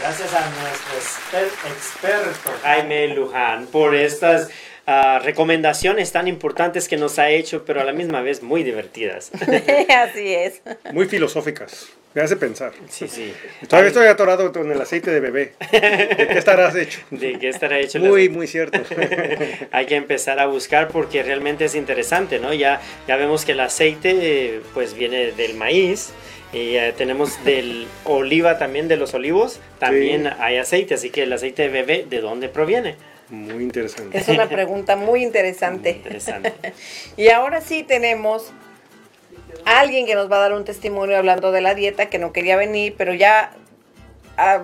Gracias 0.00 0.34
a 0.34 0.50
nuestro 0.50 1.70
experto 1.70 2.50
Jaime 2.62 3.08
Luján 3.08 3.66
por 3.66 3.94
estas 3.94 4.48
uh, 4.86 5.18
recomendaciones 5.22 6.12
tan 6.12 6.28
importantes 6.28 6.88
que 6.88 6.96
nos 6.96 7.18
ha 7.18 7.30
hecho, 7.30 7.64
pero 7.64 7.80
a 7.80 7.84
la 7.84 7.92
misma 7.92 8.20
vez 8.20 8.42
muy 8.42 8.62
divertidas. 8.62 9.30
Así 9.88 10.34
es. 10.34 10.62
Muy 10.92 11.06
filosóficas. 11.06 11.88
Me 12.14 12.20
hace 12.20 12.36
pensar. 12.36 12.72
Sí, 12.90 13.08
sí. 13.08 13.32
Todavía 13.66 13.88
estoy 13.88 14.06
atorado 14.06 14.52
con 14.52 14.70
el 14.70 14.78
aceite 14.78 15.10
de 15.10 15.20
bebé. 15.20 15.54
¿De 15.70 16.26
qué 16.28 16.38
estarás 16.38 16.74
hecho? 16.76 17.00
¿De 17.10 17.38
qué 17.38 17.48
estará 17.48 17.78
hecho? 17.78 17.98
Muy, 18.00 18.28
muy 18.28 18.46
cierto. 18.46 18.78
Hay 19.72 19.86
que 19.86 19.96
empezar 19.96 20.38
a 20.38 20.46
buscar 20.46 20.88
porque 20.88 21.22
realmente 21.22 21.64
es 21.64 21.74
interesante, 21.74 22.38
¿no? 22.38 22.52
Ya, 22.52 22.82
ya 23.08 23.16
vemos 23.16 23.46
que 23.46 23.52
el 23.52 23.60
aceite 23.60 24.60
pues 24.74 24.92
viene 24.92 25.32
del 25.32 25.54
maíz. 25.54 26.12
Y 26.52 26.76
uh, 26.76 26.92
tenemos 26.96 27.42
del 27.44 27.86
oliva 28.04 28.58
también, 28.58 28.88
de 28.88 28.96
los 28.96 29.14
olivos, 29.14 29.60
también 29.78 30.24
sí. 30.24 30.30
hay 30.38 30.58
aceite, 30.58 30.94
así 30.94 31.10
que 31.10 31.22
el 31.22 31.32
aceite 31.32 31.62
de 31.62 31.68
bebé, 31.68 32.06
¿de 32.08 32.20
dónde 32.20 32.48
proviene? 32.48 32.96
Muy 33.30 33.62
interesante. 33.62 34.18
Es 34.18 34.28
una 34.28 34.46
pregunta 34.48 34.96
muy 34.96 35.22
interesante. 35.22 35.92
Muy 35.92 35.98
interesante. 35.98 36.52
y 37.16 37.28
ahora 37.28 37.62
sí 37.62 37.82
tenemos 37.82 38.52
a 39.64 39.80
alguien 39.80 40.04
que 40.04 40.14
nos 40.14 40.30
va 40.30 40.36
a 40.36 40.40
dar 40.40 40.52
un 40.52 40.66
testimonio 40.66 41.16
hablando 41.16 41.52
de 41.52 41.62
la 41.62 41.74
dieta, 41.74 42.10
que 42.10 42.18
no 42.18 42.32
quería 42.32 42.56
venir, 42.56 42.94
pero 42.98 43.14
ya 43.14 43.52
ah, 44.36 44.62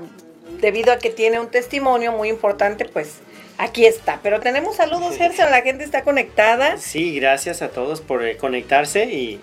debido 0.60 0.92
a 0.92 0.98
que 0.98 1.10
tiene 1.10 1.40
un 1.40 1.48
testimonio 1.48 2.12
muy 2.12 2.28
importante, 2.28 2.84
pues 2.84 3.20
aquí 3.56 3.86
está. 3.86 4.20
Pero 4.22 4.40
tenemos 4.40 4.76
saludos, 4.76 5.16
Gerson, 5.18 5.50
la 5.50 5.62
gente 5.62 5.84
está 5.84 6.02
conectada. 6.02 6.76
Sí, 6.78 7.14
gracias 7.18 7.62
a 7.62 7.70
todos 7.70 8.00
por 8.00 8.24
eh, 8.24 8.36
conectarse 8.36 9.04
y 9.06 9.40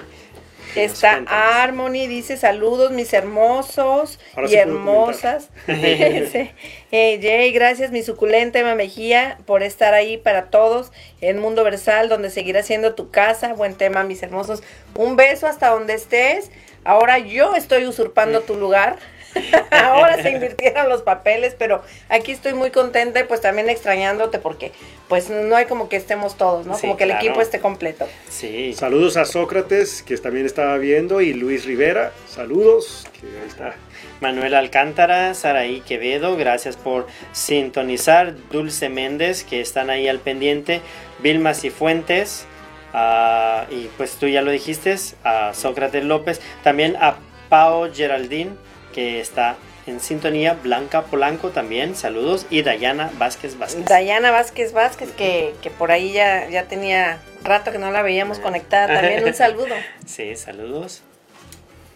Está 0.76 1.24
Harmony, 1.28 2.08
dice 2.08 2.36
saludos 2.36 2.92
mis 2.92 3.14
hermosos 3.14 4.20
Ahora 4.36 4.50
y 4.50 4.56
hermosas. 4.56 5.50
eh, 5.68 6.54
Jay, 6.92 7.52
gracias 7.52 7.92
mi 7.92 8.04
suculenta 8.04 8.60
Emma 8.60 8.76
Mejía 8.76 9.38
por 9.46 9.64
estar 9.64 9.94
ahí 9.94 10.18
para 10.18 10.46
todos 10.46 10.92
en 11.22 11.40
Mundo 11.40 11.64
Versal, 11.64 12.10
donde 12.10 12.30
seguirá 12.30 12.62
siendo 12.62 12.94
tu 12.94 13.10
casa. 13.10 13.54
Buen 13.54 13.76
tema, 13.76 14.04
mis 14.04 14.22
hermosos. 14.22 14.64
Un 14.96 15.16
beso 15.16 15.48
hasta 15.48 15.70
donde 15.70 15.94
estés. 15.94 16.52
Ahora 16.84 17.20
yo 17.20 17.56
estoy 17.56 17.86
usurpando 17.86 18.42
tu 18.42 18.56
lugar. 18.56 18.98
Ahora 19.72 20.22
se 20.22 20.32
invirtieron 20.32 20.90
los 20.90 21.02
papeles, 21.02 21.56
pero 21.58 21.84
aquí 22.10 22.32
estoy 22.32 22.54
muy 22.54 22.72
contenta 22.72 23.20
y 23.20 23.24
pues 23.24 23.42
también 23.42 23.70
extrañándote 23.70 24.40
porque 24.40 24.72
pues 25.08 25.30
no 25.30 25.56
hay 25.56 25.66
como 25.66 25.90
que 25.90 25.98
estemos 25.98 26.38
todos, 26.38 26.66
¿no? 26.66 26.76
Sí, 26.76 26.82
como 26.82 26.98
que 26.98 27.04
el 27.04 27.12
equipo 27.12 27.42
esté 27.42 27.60
completo. 27.60 28.08
Sí. 28.30 28.74
Saludos 28.74 29.18
a 29.18 29.26
Sócrates, 29.26 30.02
que 30.04 30.18
también 30.18 30.46
estaba 30.46 30.78
viendo, 30.78 31.22
y 31.22 31.34
Luis 31.34 31.66
Rivera. 31.66 32.12
Saludos, 32.28 33.08
que 33.20 33.28
ahí 33.28 33.48
está. 33.48 33.76
Manuel 34.22 34.54
Alcántara, 34.54 35.34
Saraí 35.34 35.82
Quevedo, 35.82 36.38
gracias 36.38 36.78
por 36.78 37.08
sintonizar. 37.34 38.34
Dulce 38.50 38.90
Méndez, 38.90 39.44
que 39.44 39.62
están 39.62 39.90
ahí 39.90 40.08
al 40.08 40.20
pendiente. 40.20 40.82
Vilma 41.20 41.54
Cifuentes, 41.54 42.46
ah, 42.94 43.66
y 43.70 43.90
pues 43.98 44.16
tú 44.16 44.28
ya 44.28 44.42
lo 44.42 44.52
dijiste, 44.52 44.96
a 45.24 45.54
Sócrates 45.54 46.04
López. 46.04 46.42
También 46.64 46.96
a 46.96 47.18
Pao 47.50 47.94
Geraldine, 47.94 48.52
que 48.96 49.20
está 49.20 49.58
en 49.86 50.00
sintonía. 50.00 50.54
Blanca 50.54 51.04
Polanco 51.04 51.50
también, 51.50 51.96
saludos. 51.96 52.48
Y 52.50 52.64
Dayana 52.64 53.12
Vázquez 53.20 53.60
Vázquez. 53.60 53.86
Dayana 53.86 54.32
Vázquez 54.32 54.72
Vázquez, 54.72 55.12
que, 55.12 55.54
que 55.62 55.70
por 55.70 55.92
ahí 55.92 56.14
ya, 56.14 56.50
ya 56.50 56.64
tenía 56.64 57.20
rato 57.44 57.72
que 57.72 57.78
no 57.78 57.92
la 57.92 58.02
veíamos 58.02 58.40
conectada, 58.40 58.88
también 58.88 59.26
un 59.26 59.34
saludo. 59.36 59.76
Sí, 60.06 60.36
saludos. 60.36 61.04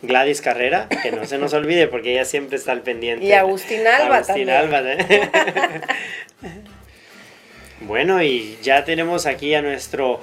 Gladys 0.01 0.41
Carrera, 0.41 0.87
que 1.01 1.11
no 1.11 1.25
se 1.25 1.37
nos 1.37 1.53
olvide 1.53 1.87
porque 1.87 2.13
ella 2.13 2.25
siempre 2.25 2.57
está 2.57 2.71
al 2.73 2.81
pendiente. 2.81 3.25
Y 3.25 3.33
Agustín 3.33 3.85
Alba 3.85 4.17
Agustín 4.17 4.47
también. 4.47 4.49
Alba, 4.49 4.81
¿eh? 4.83 5.29
bueno, 7.81 8.21
y 8.23 8.57
ya 8.61 8.85
tenemos 8.85 9.25
aquí 9.25 9.53
a 9.55 9.61
nuestro 9.61 10.21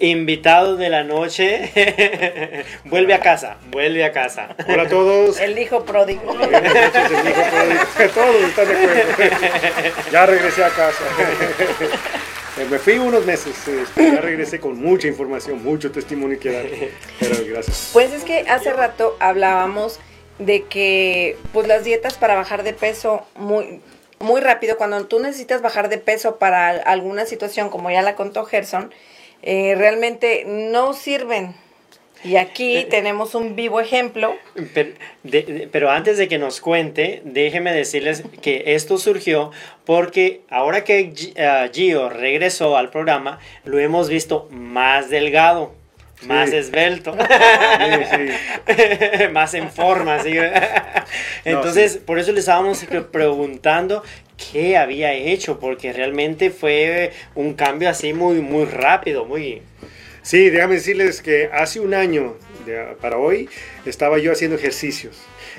invitado 0.00 0.76
de 0.76 0.88
la 0.88 1.04
noche. 1.04 2.64
vuelve 2.84 3.14
a 3.14 3.20
casa, 3.20 3.56
vuelve 3.70 4.04
a 4.04 4.12
casa. 4.12 4.54
Hola 4.68 4.84
a 4.84 4.88
todos. 4.88 5.38
El 5.40 5.58
hijo 5.58 5.84
pródigo. 5.84 6.22
Buenas 6.34 6.62
noches, 6.62 7.10
el 7.20 7.28
hijo 7.28 7.42
pródigo. 7.50 7.80
Todos 8.14 8.42
están 8.42 8.68
de 8.68 8.74
acuerdo. 8.74 9.40
Ya 10.12 10.26
regresé 10.26 10.64
a 10.64 10.68
casa. 10.70 11.04
Me 12.70 12.78
fui 12.80 12.98
unos 12.98 13.24
meses, 13.24 13.68
este, 13.68 14.10
ya 14.12 14.20
regresé 14.20 14.58
con 14.58 14.76
mucha 14.82 15.06
información, 15.06 15.62
mucho 15.62 15.92
testimonio 15.92 16.40
que 16.40 16.50
dar. 16.50 16.64
Pero 17.20 17.36
gracias. 17.46 17.90
Pues 17.92 18.12
es 18.12 18.24
que 18.24 18.40
hace 18.48 18.72
rato 18.72 19.16
hablábamos 19.20 20.00
de 20.40 20.64
que 20.64 21.36
pues 21.52 21.68
las 21.68 21.84
dietas 21.84 22.14
para 22.14 22.34
bajar 22.34 22.64
de 22.64 22.72
peso 22.72 23.24
muy 23.36 23.80
muy 24.20 24.40
rápido 24.40 24.76
cuando 24.76 25.06
tú 25.06 25.20
necesitas 25.20 25.62
bajar 25.62 25.88
de 25.88 25.98
peso 25.98 26.38
para 26.38 26.68
al- 26.70 26.82
alguna 26.86 27.26
situación 27.26 27.70
como 27.70 27.90
ya 27.92 28.02
la 28.02 28.16
contó 28.16 28.44
Gerson 28.44 28.92
eh, 29.42 29.74
realmente 29.76 30.44
no 30.46 30.92
sirven 30.94 31.54
y 32.24 32.34
aquí 32.34 32.84
tenemos 32.90 33.36
un 33.36 33.54
vivo 33.54 33.80
ejemplo 33.80 34.34
Pero, 34.74 34.90
de- 35.22 35.42
de- 35.42 35.68
pero 35.70 35.88
antes 35.90 36.18
de 36.18 36.26
que 36.26 36.36
nos 36.36 36.60
cuente, 36.60 37.22
déjeme 37.24 37.72
decirles 37.72 38.24
que 38.42 38.62
esto 38.74 38.98
surgió 38.98 39.52
porque 39.84 40.40
ahora 40.50 40.82
que 40.82 41.12
ah, 41.38 41.68
Gio 41.72 42.08
regresó 42.08 42.76
al 42.76 42.90
programa, 42.90 43.38
lo 43.64 43.78
hemos 43.78 44.08
visto 44.08 44.48
más 44.50 45.10
delgado, 45.10 45.72
más 46.26 46.52
esbelto, 46.52 47.14
Sí, 47.16 48.04
sí. 48.66 49.26
más 49.32 49.54
en 49.54 49.70
forma. 49.70 50.18
¿sí? 50.20 50.34
Entonces, 51.44 51.98
por 51.98 52.18
eso 52.18 52.32
le 52.32 52.40
estábamos 52.40 52.84
pre- 52.84 53.02
preguntando 53.02 54.02
qué 54.38 54.76
había 54.76 55.12
hecho, 55.12 55.58
porque 55.58 55.92
realmente 55.92 56.50
fue 56.50 57.12
un 57.34 57.54
cambio 57.54 57.90
así 57.90 58.12
muy, 58.12 58.40
muy 58.40 58.64
rápido, 58.64 59.24
muy... 59.24 59.62
Sí, 60.22 60.50
déjame 60.50 60.76
decirles 60.76 61.22
que 61.22 61.50
hace 61.52 61.80
un 61.80 61.94
año 61.94 62.36
de- 62.68 62.94
para 63.00 63.16
hoy 63.18 63.48
estaba 63.86 64.18
yo 64.18 64.32
haciendo 64.32 64.56
ejercicios. 64.56 65.16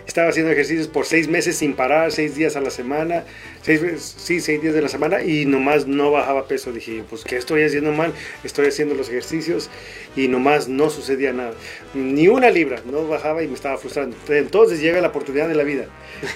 Estaba 0.07 0.30
haciendo 0.30 0.51
ejercicios 0.51 0.88
por 0.88 1.05
seis 1.05 1.28
meses 1.28 1.57
sin 1.57 1.74
parar, 1.74 2.12
seis 2.12 2.36
días 2.36 2.55
a 2.55 2.62
la 2.62 2.70
semana, 2.70 3.24
seis, 3.62 3.82
sí, 4.18 4.39
seis 4.39 4.62
días 4.62 4.74
de 4.74 4.82
la 4.82 4.88
semana 4.88 5.22
y 5.22 5.45
nomás 5.45 5.88
no 5.88 6.12
bajaba 6.12 6.47
peso. 6.47 6.72
Dije, 6.72 7.03
pues, 7.10 7.24
¿qué 7.24 7.38
estoy 7.38 7.64
haciendo 7.64 7.91
mal? 7.91 8.14
Estoy 8.43 8.68
haciendo 8.68 8.95
los 8.95 9.10
ejercicios 9.10 9.70
y 10.16 10.28
nomás 10.28 10.68
no 10.68 10.89
sucedía 10.89 11.34
nada. 11.34 11.51
Ni 11.93 12.28
una 12.28 12.49
libra, 12.49 12.80
no 12.86 13.07
bajaba 13.07 13.43
y 13.43 13.47
me 13.47 13.55
estaba 13.55 13.78
frustrando. 13.78 14.16
Entonces 14.30 14.80
llega 14.80 15.01
la 15.01 15.10
oportunidad 15.10 15.47
de 15.47 15.55
la 15.55 15.64
vida. 15.64 15.86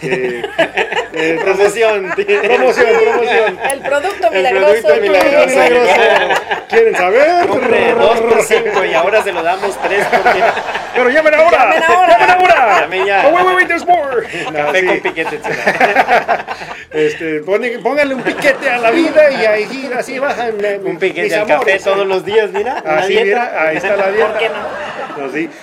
Eh, 0.01 0.43
eh, 1.13 1.39
Promoción. 1.43 2.11
promoción, 2.43 2.87
promoción. 3.01 3.59
el 3.71 3.79
producto 3.81 4.27
El 4.27 4.37
milagroso 4.37 4.81
producto 4.81 5.01
milagroso. 5.01 5.47
Milagroso. 5.47 5.91
¿Quieren 6.69 6.95
saber? 6.95 7.47
2 7.47 8.21
por 8.21 8.41
5 8.43 8.85
y 8.85 8.93
ahora 8.93 9.23
se 9.23 9.31
lo 9.31 9.43
damos 9.43 9.79
3 9.81 10.05
porque... 10.11 10.39
Pero 10.93 11.09
llamen 11.09 11.33
ahora. 11.33 11.57
Llamen 11.57 11.83
ahora. 11.83 12.17
Llamen 12.19 12.29
ahora. 12.29 12.79
Llame 12.81 13.05
ya. 13.05 13.27
Oh, 13.27 13.33
wait, 13.33 13.45
wait, 13.45 13.55
wait, 13.55 13.67
there's 13.67 13.85
more. 13.85 14.27
No, 14.51 14.53
Café 14.53 14.79
sí. 14.79 14.87
con 14.87 14.99
piquete. 14.99 15.39
Este, 16.93 17.39
pónganle 17.39 18.13
un 18.13 18.21
piquete 18.21 18.69
a 18.69 18.77
la 18.77 18.91
vida 18.91 19.31
y 19.31 19.45
ahí 19.47 19.91
así 19.97 20.19
bajan. 20.19 20.57
Un 20.85 20.99
piquete 20.99 21.33
al 21.33 21.47
café 21.47 21.79
todos 21.79 22.05
los 22.05 22.23
días, 22.23 22.51
mira. 22.51 22.83
Así, 22.85 23.15
mira, 23.15 23.67
ahí 23.67 23.77
está 23.77 23.95
la 23.95 24.11
dieta. 24.11 24.29
¿Por 24.29 24.39
qué 24.39 24.49
no? 24.49 24.93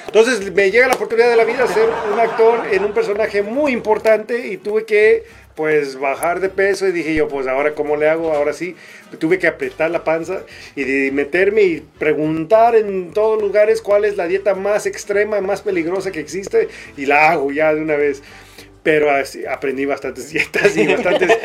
Entonces 0.06 0.52
me 0.52 0.70
llega 0.70 0.88
la 0.88 0.94
oportunidad 0.94 1.30
de 1.30 1.36
la 1.36 1.44
vida 1.44 1.62
de 1.62 1.68
ser 1.68 1.88
un 2.12 2.18
actor 2.18 2.66
en 2.70 2.84
un 2.84 2.92
personaje 2.92 3.42
muy 3.42 3.72
importante 3.72 4.46
y 4.46 4.56
tuve 4.56 4.84
que 4.84 5.24
pues 5.54 5.98
bajar 5.98 6.40
de 6.40 6.48
peso 6.48 6.86
y 6.88 6.92
dije 6.92 7.14
yo 7.14 7.28
pues 7.28 7.46
ahora 7.46 7.74
cómo 7.74 7.96
le 7.96 8.08
hago 8.08 8.32
ahora 8.32 8.52
sí 8.52 8.76
tuve 9.18 9.38
que 9.38 9.46
apretar 9.46 9.90
la 9.90 10.04
panza 10.04 10.42
y 10.76 10.84
de 10.84 11.12
meterme 11.12 11.62
y 11.62 11.80
preguntar 11.98 12.76
en 12.76 13.12
todos 13.12 13.42
lugares 13.42 13.82
cuál 13.82 14.04
es 14.04 14.16
la 14.16 14.26
dieta 14.26 14.54
más 14.54 14.86
extrema 14.86 15.40
más 15.40 15.62
peligrosa 15.62 16.10
que 16.12 16.20
existe 16.20 16.68
y 16.96 17.06
la 17.06 17.30
hago 17.30 17.50
ya 17.52 17.74
de 17.74 17.82
una 17.82 17.96
vez. 17.96 18.22
Pero 18.82 19.10
así, 19.10 19.44
aprendí 19.44 19.84
bastantes 19.84 20.30
dietas 20.32 20.74
y 20.76 20.86
bastantes 20.86 21.36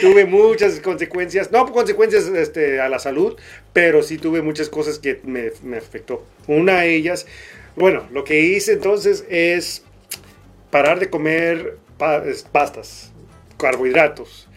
tuve 0.00 0.26
muchas 0.26 0.80
consecuencias, 0.80 1.52
no 1.52 1.70
consecuencias 1.70 2.26
este, 2.26 2.80
a 2.80 2.88
la 2.88 2.98
salud, 2.98 3.36
pero 3.72 4.02
sí 4.02 4.18
tuve 4.18 4.42
muchas 4.42 4.68
cosas 4.68 4.98
que 4.98 5.20
me, 5.22 5.52
me 5.62 5.76
afectó. 5.76 6.26
Una 6.48 6.80
de 6.80 6.96
ellas, 6.96 7.26
bueno, 7.76 8.08
lo 8.10 8.24
que 8.24 8.40
hice 8.40 8.72
entonces 8.72 9.24
es 9.28 9.84
parar 10.70 10.98
de 10.98 11.08
comer 11.08 11.76
pastas, 12.50 13.11
carbohidratos. 13.62 14.48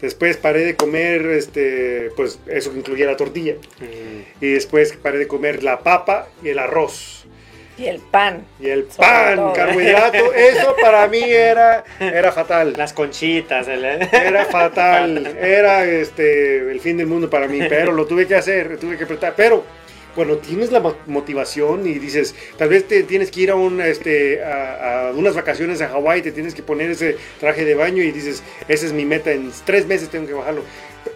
Después 0.00 0.36
paré 0.38 0.64
de 0.64 0.76
comer, 0.76 1.26
este, 1.26 2.10
pues 2.16 2.38
eso 2.46 2.72
que 2.72 2.78
incluía 2.78 3.06
la 3.06 3.16
tortilla. 3.16 3.54
Mm, 3.80 4.44
Y 4.44 4.52
después 4.52 4.92
paré 4.94 5.18
de 5.18 5.26
comer 5.26 5.62
la 5.62 5.80
papa 5.80 6.28
y 6.42 6.48
el 6.50 6.58
arroz. 6.58 7.16
y 7.76 7.86
el 7.86 7.98
pan 7.98 8.44
Y 8.60 8.68
el 8.68 8.84
pan, 8.84 9.36
todo. 9.36 9.52
carbohidrato, 9.54 10.32
eso 10.34 10.74
para 10.80 11.06
mí 11.08 11.22
era, 11.22 11.82
era 11.98 12.30
fatal. 12.32 12.74
Las 12.76 12.92
conchitas. 12.92 13.68
el- 13.68 13.84
Era 13.84 14.44
fatal, 14.46 15.26
era 15.40 15.84
este 15.84 16.70
el 16.70 16.80
fin 16.80 16.96
del 16.98 17.06
mundo 17.06 17.28
para 17.30 17.46
mí, 17.48 17.60
pero 17.68 17.92
lo 17.92 18.06
tuve 18.06 18.26
que 18.26 18.34
hacer, 18.36 18.76
tuve 18.78 18.96
que 18.98 19.04
apretar. 19.04 19.34
Pero 19.36 19.64
cuando 20.14 20.38
tienes 20.38 20.72
la 20.72 20.80
mo- 20.80 20.96
motivación 21.06 21.86
y 21.86 21.98
dices, 21.98 22.34
tal 22.56 22.68
vez 22.68 22.86
te 22.86 23.02
tienes 23.04 23.30
que 23.30 23.40
ir 23.42 23.50
a, 23.50 23.54
un, 23.54 23.80
este, 23.80 24.42
a, 24.42 25.08
a 25.08 25.12
unas 25.12 25.34
vacaciones 25.34 25.80
a 25.82 25.88
Hawái, 25.88 26.22
te 26.22 26.32
tienes 26.32 26.54
que 26.54 26.62
poner 26.62 26.90
ese 26.90 27.16
traje 27.38 27.64
de 27.64 27.74
baño 27.74 28.02
y 28.02 28.10
dices, 28.10 28.42
esa 28.68 28.86
es 28.86 28.92
mi 28.92 29.04
meta, 29.04 29.32
en 29.32 29.50
tres 29.64 29.86
meses 29.86 30.08
tengo 30.08 30.26
que 30.26 30.34
bajarlo. 30.34 30.62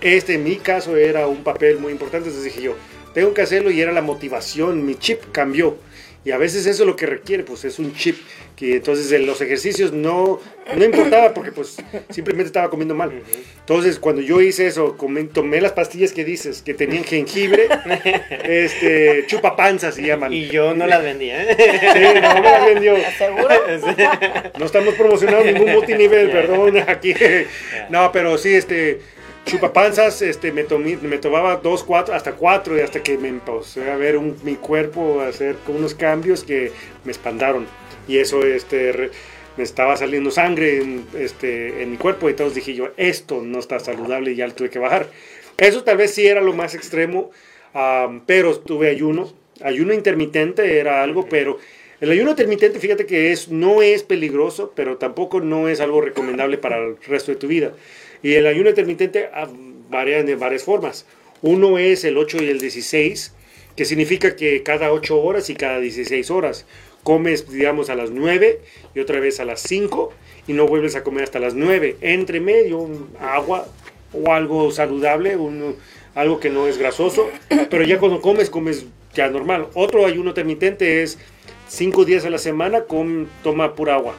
Este 0.00 0.34
en 0.34 0.44
mi 0.44 0.56
caso 0.56 0.96
era 0.96 1.26
un 1.26 1.42
papel 1.42 1.78
muy 1.78 1.92
importante, 1.92 2.28
entonces 2.28 2.52
dije 2.52 2.64
yo, 2.64 2.74
tengo 3.12 3.32
que 3.34 3.42
hacerlo 3.42 3.70
y 3.70 3.80
era 3.80 3.92
la 3.92 4.02
motivación, 4.02 4.84
mi 4.84 4.94
chip 4.96 5.22
cambió. 5.32 5.76
Y 6.24 6.30
a 6.30 6.38
veces 6.38 6.64
eso 6.66 6.82
es 6.84 6.86
lo 6.86 6.96
que 6.96 7.06
requiere, 7.06 7.42
pues 7.42 7.64
es 7.64 7.78
un 7.78 7.94
chip. 7.94 8.16
Que 8.56 8.76
entonces 8.76 9.10
en 9.12 9.26
los 9.26 9.40
ejercicios 9.40 9.92
no, 9.92 10.40
no 10.76 10.84
importaba 10.84 11.34
porque 11.34 11.50
pues 11.50 11.76
simplemente 12.10 12.46
estaba 12.46 12.70
comiendo 12.70 12.94
mal. 12.94 13.12
Entonces 13.58 13.98
cuando 13.98 14.22
yo 14.22 14.40
hice 14.40 14.66
eso, 14.66 14.96
tomé 15.32 15.60
las 15.60 15.72
pastillas 15.72 16.12
que 16.12 16.24
dices, 16.24 16.62
que 16.62 16.72
tenían 16.72 17.04
jengibre, 17.04 17.68
este, 18.44 19.24
chupapanza 19.26 19.92
se 19.92 20.02
llaman. 20.02 20.32
Y 20.32 20.46
yo 20.46 20.74
no 20.74 20.86
las 20.86 21.02
vendía. 21.02 21.42
¿eh? 21.42 21.56
Sí, 21.58 22.20
no 22.20 22.34
me 22.34 22.40
las 22.40 22.64
vendió. 22.64 22.94
seguro 23.18 23.48
No 24.58 24.66
estamos 24.66 24.94
promocionando 24.94 25.44
ningún 25.44 25.72
multinivel, 25.72 26.30
perdón, 26.32 26.78
aquí. 26.86 27.12
No, 27.90 28.12
pero 28.12 28.38
sí, 28.38 28.54
este, 28.54 29.00
chupapanzas, 29.44 30.22
este, 30.22 30.52
me, 30.52 30.64
tomé, 30.64 30.96
me 30.96 31.18
tomaba 31.18 31.56
dos, 31.56 31.84
cuatro, 31.84 32.14
hasta 32.14 32.32
cuatro, 32.32 32.76
y 32.76 32.80
hasta 32.80 33.02
que 33.02 33.18
me 33.18 33.28
empecé 33.28 33.90
a 33.90 33.96
ver 33.96 34.16
un- 34.16 34.36
mi 34.42 34.54
cuerpo 34.56 35.20
hacer 35.20 35.56
unos 35.68 35.94
cambios 35.94 36.44
que 36.44 36.72
me 37.04 37.12
espantaron. 37.12 37.66
Y 38.08 38.18
eso, 38.18 38.44
este, 38.44 38.92
re- 38.92 39.10
me 39.56 39.62
estaba 39.64 39.96
saliendo 39.96 40.30
sangre 40.30 40.78
en, 40.82 41.04
este, 41.18 41.82
en 41.82 41.90
mi 41.92 41.96
cuerpo, 41.96 42.28
y 42.28 42.32
entonces 42.32 42.54
dije 42.56 42.74
yo, 42.74 42.88
esto 42.96 43.42
no 43.42 43.58
está 43.58 43.78
saludable 43.80 44.32
y 44.32 44.36
ya 44.36 44.46
lo 44.46 44.54
tuve 44.54 44.70
que 44.70 44.78
bajar. 44.78 45.08
Eso 45.56 45.84
tal 45.84 45.96
vez 45.98 46.12
sí 46.12 46.26
era 46.26 46.40
lo 46.40 46.52
más 46.54 46.74
extremo, 46.74 47.30
am, 47.72 48.22
pero 48.26 48.58
tuve 48.58 48.88
ayuno. 48.90 49.32
Ayuno 49.62 49.94
intermitente 49.94 50.78
era 50.80 51.02
algo, 51.02 51.28
pero 51.28 51.58
el 52.00 52.10
ayuno 52.10 52.30
intermitente, 52.30 52.80
fíjate 52.80 53.06
que 53.06 53.30
es, 53.30 53.48
no 53.50 53.80
es 53.82 54.02
peligroso, 54.02 54.72
pero 54.74 54.96
tampoco 54.96 55.40
no 55.40 55.68
es 55.68 55.80
algo 55.80 56.00
recomendable 56.00 56.58
para 56.58 56.78
el 56.78 56.96
resto 57.06 57.30
de 57.30 57.36
tu 57.36 57.46
vida. 57.46 57.72
Y 58.24 58.34
el 58.34 58.46
ayuno 58.48 58.70
intermitente 58.70 59.28
ah, 59.32 59.46
varía 59.90 60.24
de 60.24 60.34
varias 60.34 60.64
formas. 60.64 61.06
Uno 61.42 61.78
es 61.78 62.04
el 62.04 62.16
8 62.16 62.42
y 62.42 62.48
el 62.48 62.58
16, 62.58 63.32
que 63.76 63.84
significa 63.84 64.34
que 64.34 64.62
cada 64.64 64.92
8 64.92 65.20
horas 65.22 65.50
y 65.50 65.54
cada 65.54 65.78
16 65.78 66.30
horas. 66.30 66.66
comes, 67.02 67.48
digamos, 67.50 67.90
a 67.90 67.94
las 67.94 68.10
9 68.10 68.60
y 68.94 69.00
otra 69.00 69.20
vez 69.20 69.38
a 69.40 69.44
las 69.44 69.60
5 69.60 70.10
y 70.48 70.54
no 70.54 70.66
vuelves 70.66 70.96
a 70.96 71.04
comer 71.04 71.24
hasta 71.24 71.38
las 71.38 71.54
9. 71.54 71.98
Entre 72.00 72.40
medio, 72.40 72.88
agua 73.20 73.68
o 74.14 74.32
algo 74.32 74.70
saludable, 74.70 75.36
algo 76.14 76.40
que 76.40 76.48
no 76.48 76.66
es 76.66 76.78
grasoso, 76.78 77.28
pero 77.68 77.84
ya 77.84 77.98
cuando 77.98 78.22
comes, 78.22 78.48
comes 78.48 78.86
ya 79.14 79.28
normal. 79.28 79.66
Otro 79.74 80.06
ayuno 80.06 80.30
intermitente 80.30 81.02
es 81.02 81.18
5 81.68 82.06
días 82.06 82.24
a 82.24 82.30
la 82.30 82.38
semana, 82.38 82.84
com- 82.84 83.26
toma 83.42 83.74
pura 83.74 83.96
agua 83.96 84.14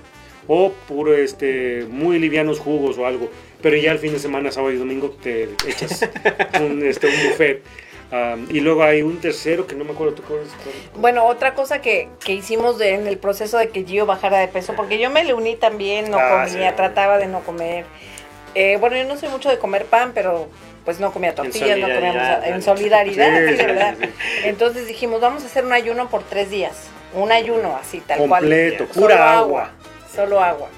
o 0.48 0.72
puro, 0.88 1.16
este, 1.16 1.86
muy 1.90 2.20
livianos 2.20 2.60
jugos 2.60 3.00
o 3.00 3.08
algo. 3.08 3.30
Pero 3.62 3.76
ya 3.78 3.92
el 3.92 4.00
fin 4.00 4.14
de 4.14 4.20
semana, 4.20 4.52
sábado 4.52 4.72
y 4.74 4.78
domingo, 4.78 5.10
te 5.22 5.50
echas 5.68 6.08
un, 6.62 6.86
este, 6.86 7.08
un 7.08 7.14
buffet. 7.30 7.64
Um, 8.12 8.46
y 8.56 8.60
luego 8.60 8.84
hay 8.84 9.02
un 9.02 9.20
tercero 9.20 9.66
que 9.66 9.76
no 9.76 9.84
me 9.84 9.92
acuerdo 9.94 10.14
tú. 10.14 10.22
Bueno, 10.96 11.26
otra 11.26 11.56
cosa 11.56 11.82
que, 11.82 12.08
que 12.24 12.34
hicimos 12.34 12.78
de- 12.78 12.94
en 12.94 13.08
el 13.08 13.18
proceso 13.18 13.58
de 13.58 13.70
que 13.70 13.84
Gio 13.84 14.06
bajara 14.06 14.38
de 14.40 14.48
peso, 14.48 14.74
porque 14.76 15.00
yo 15.00 15.10
me 15.10 15.24
le 15.24 15.34
uní 15.34 15.56
también, 15.56 16.12
no 16.12 16.20
Ah, 16.20 16.46
comía, 16.48 16.70
sí. 16.70 16.76
trataba 16.76 17.18
de 17.18 17.26
no 17.26 17.40
comer. 17.42 17.86
Eh, 18.54 18.78
bueno, 18.80 18.96
yo 18.96 19.06
no 19.06 19.18
soy 19.18 19.30
mucho 19.30 19.50
de 19.50 19.58
comer 19.58 19.86
pan, 19.86 20.12
pero 20.14 20.48
pues 20.86 21.00
no 21.00 21.12
comía 21.12 21.34
tortillas, 21.34 21.80
no 21.80 21.88
comíamos 21.92 22.46
en 22.46 22.62
solidaridad, 22.62 23.48
Sí, 23.48 23.56
de 23.56 23.66
verdad. 23.66 23.96
sí, 24.00 24.08
Entonces 24.44 24.86
dijimos, 24.88 25.20
vamos 25.20 25.42
a 25.44 25.48
hacer 25.48 25.66
un 25.66 25.74
ayuno 25.74 26.08
por 26.10 26.22
tres 26.24 26.52
días, 26.52 26.88
un 27.16 27.32
ayuno 27.32 27.76
así, 27.76 28.02
tal 28.02 28.20
Completo, 28.20 28.86
cual. 28.86 29.00
pura 29.00 29.16
Solo 29.18 29.24
agua. 29.30 29.72
Solo 30.16 30.40
agua. 30.42 30.70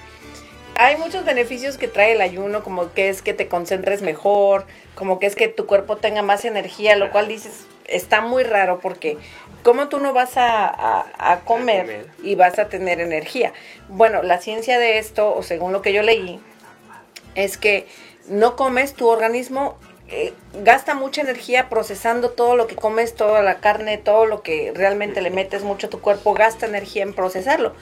Hay 0.79 0.95
muchos 0.97 1.25
beneficios 1.25 1.77
que 1.79 1.87
trae 1.87 2.11
el 2.11 2.21
ayuno, 2.21 2.63
como 2.63 2.93
que 2.93 3.09
es 3.09 3.23
que 3.23 3.33
te 3.33 3.47
concentres 3.47 4.03
mejor, 4.03 4.65
como 4.93 5.17
que 5.17 5.25
es 5.25 5.35
que 5.35 5.47
tu 5.47 5.65
cuerpo 5.65 5.97
tenga 5.97 6.21
más 6.21 6.45
energía, 6.45 6.95
lo 6.95 7.11
cual 7.11 7.27
dices, 7.27 7.65
está 7.87 8.21
muy 8.21 8.43
raro 8.43 8.79
porque 8.79 9.17
¿cómo 9.63 9.87
tú 9.89 9.99
no 9.99 10.13
vas 10.13 10.37
a, 10.37 10.67
a- 10.67 11.31
a 11.31 11.39
comer, 11.39 11.81
comer. 11.85 12.05
y 12.21 12.35
vas 12.35 12.59
a 12.59 12.69
tener 12.69 12.99
energía? 13.01 13.53
Bueno, 13.89 14.21
la 14.21 14.37
ciencia 14.39 14.77
de 14.77 14.99
esto, 14.99 15.35
o 15.35 15.41
según 15.41 15.73
lo 15.73 15.81
que 15.81 15.93
yo 15.93 16.03
leí, 16.03 16.39
es 17.33 17.57
que 17.57 17.87
no 18.27 18.55
comes, 18.55 18.93
tu 18.93 19.07
organismo 19.07 19.79
eh, 20.09 20.31
gasta 20.63 20.93
mucha 20.93 21.21
energía 21.21 21.69
procesando 21.69 22.29
todo 22.29 22.55
lo 22.55 22.67
que 22.67 22.75
comes, 22.75 23.15
toda 23.15 23.41
la 23.41 23.55
carne, 23.55 23.97
todo 23.97 24.25
lo 24.27 24.41
que 24.43 24.71
realmente 24.75 25.21
le 25.21 25.31
metes 25.31 25.63
mucho 25.63 25.87
a 25.87 25.89
tu 25.89 26.01
cuerpo, 26.01 26.33
gasta 26.35 26.65
energía 26.67 27.01
en 27.03 27.13
procesarlo. 27.13 27.73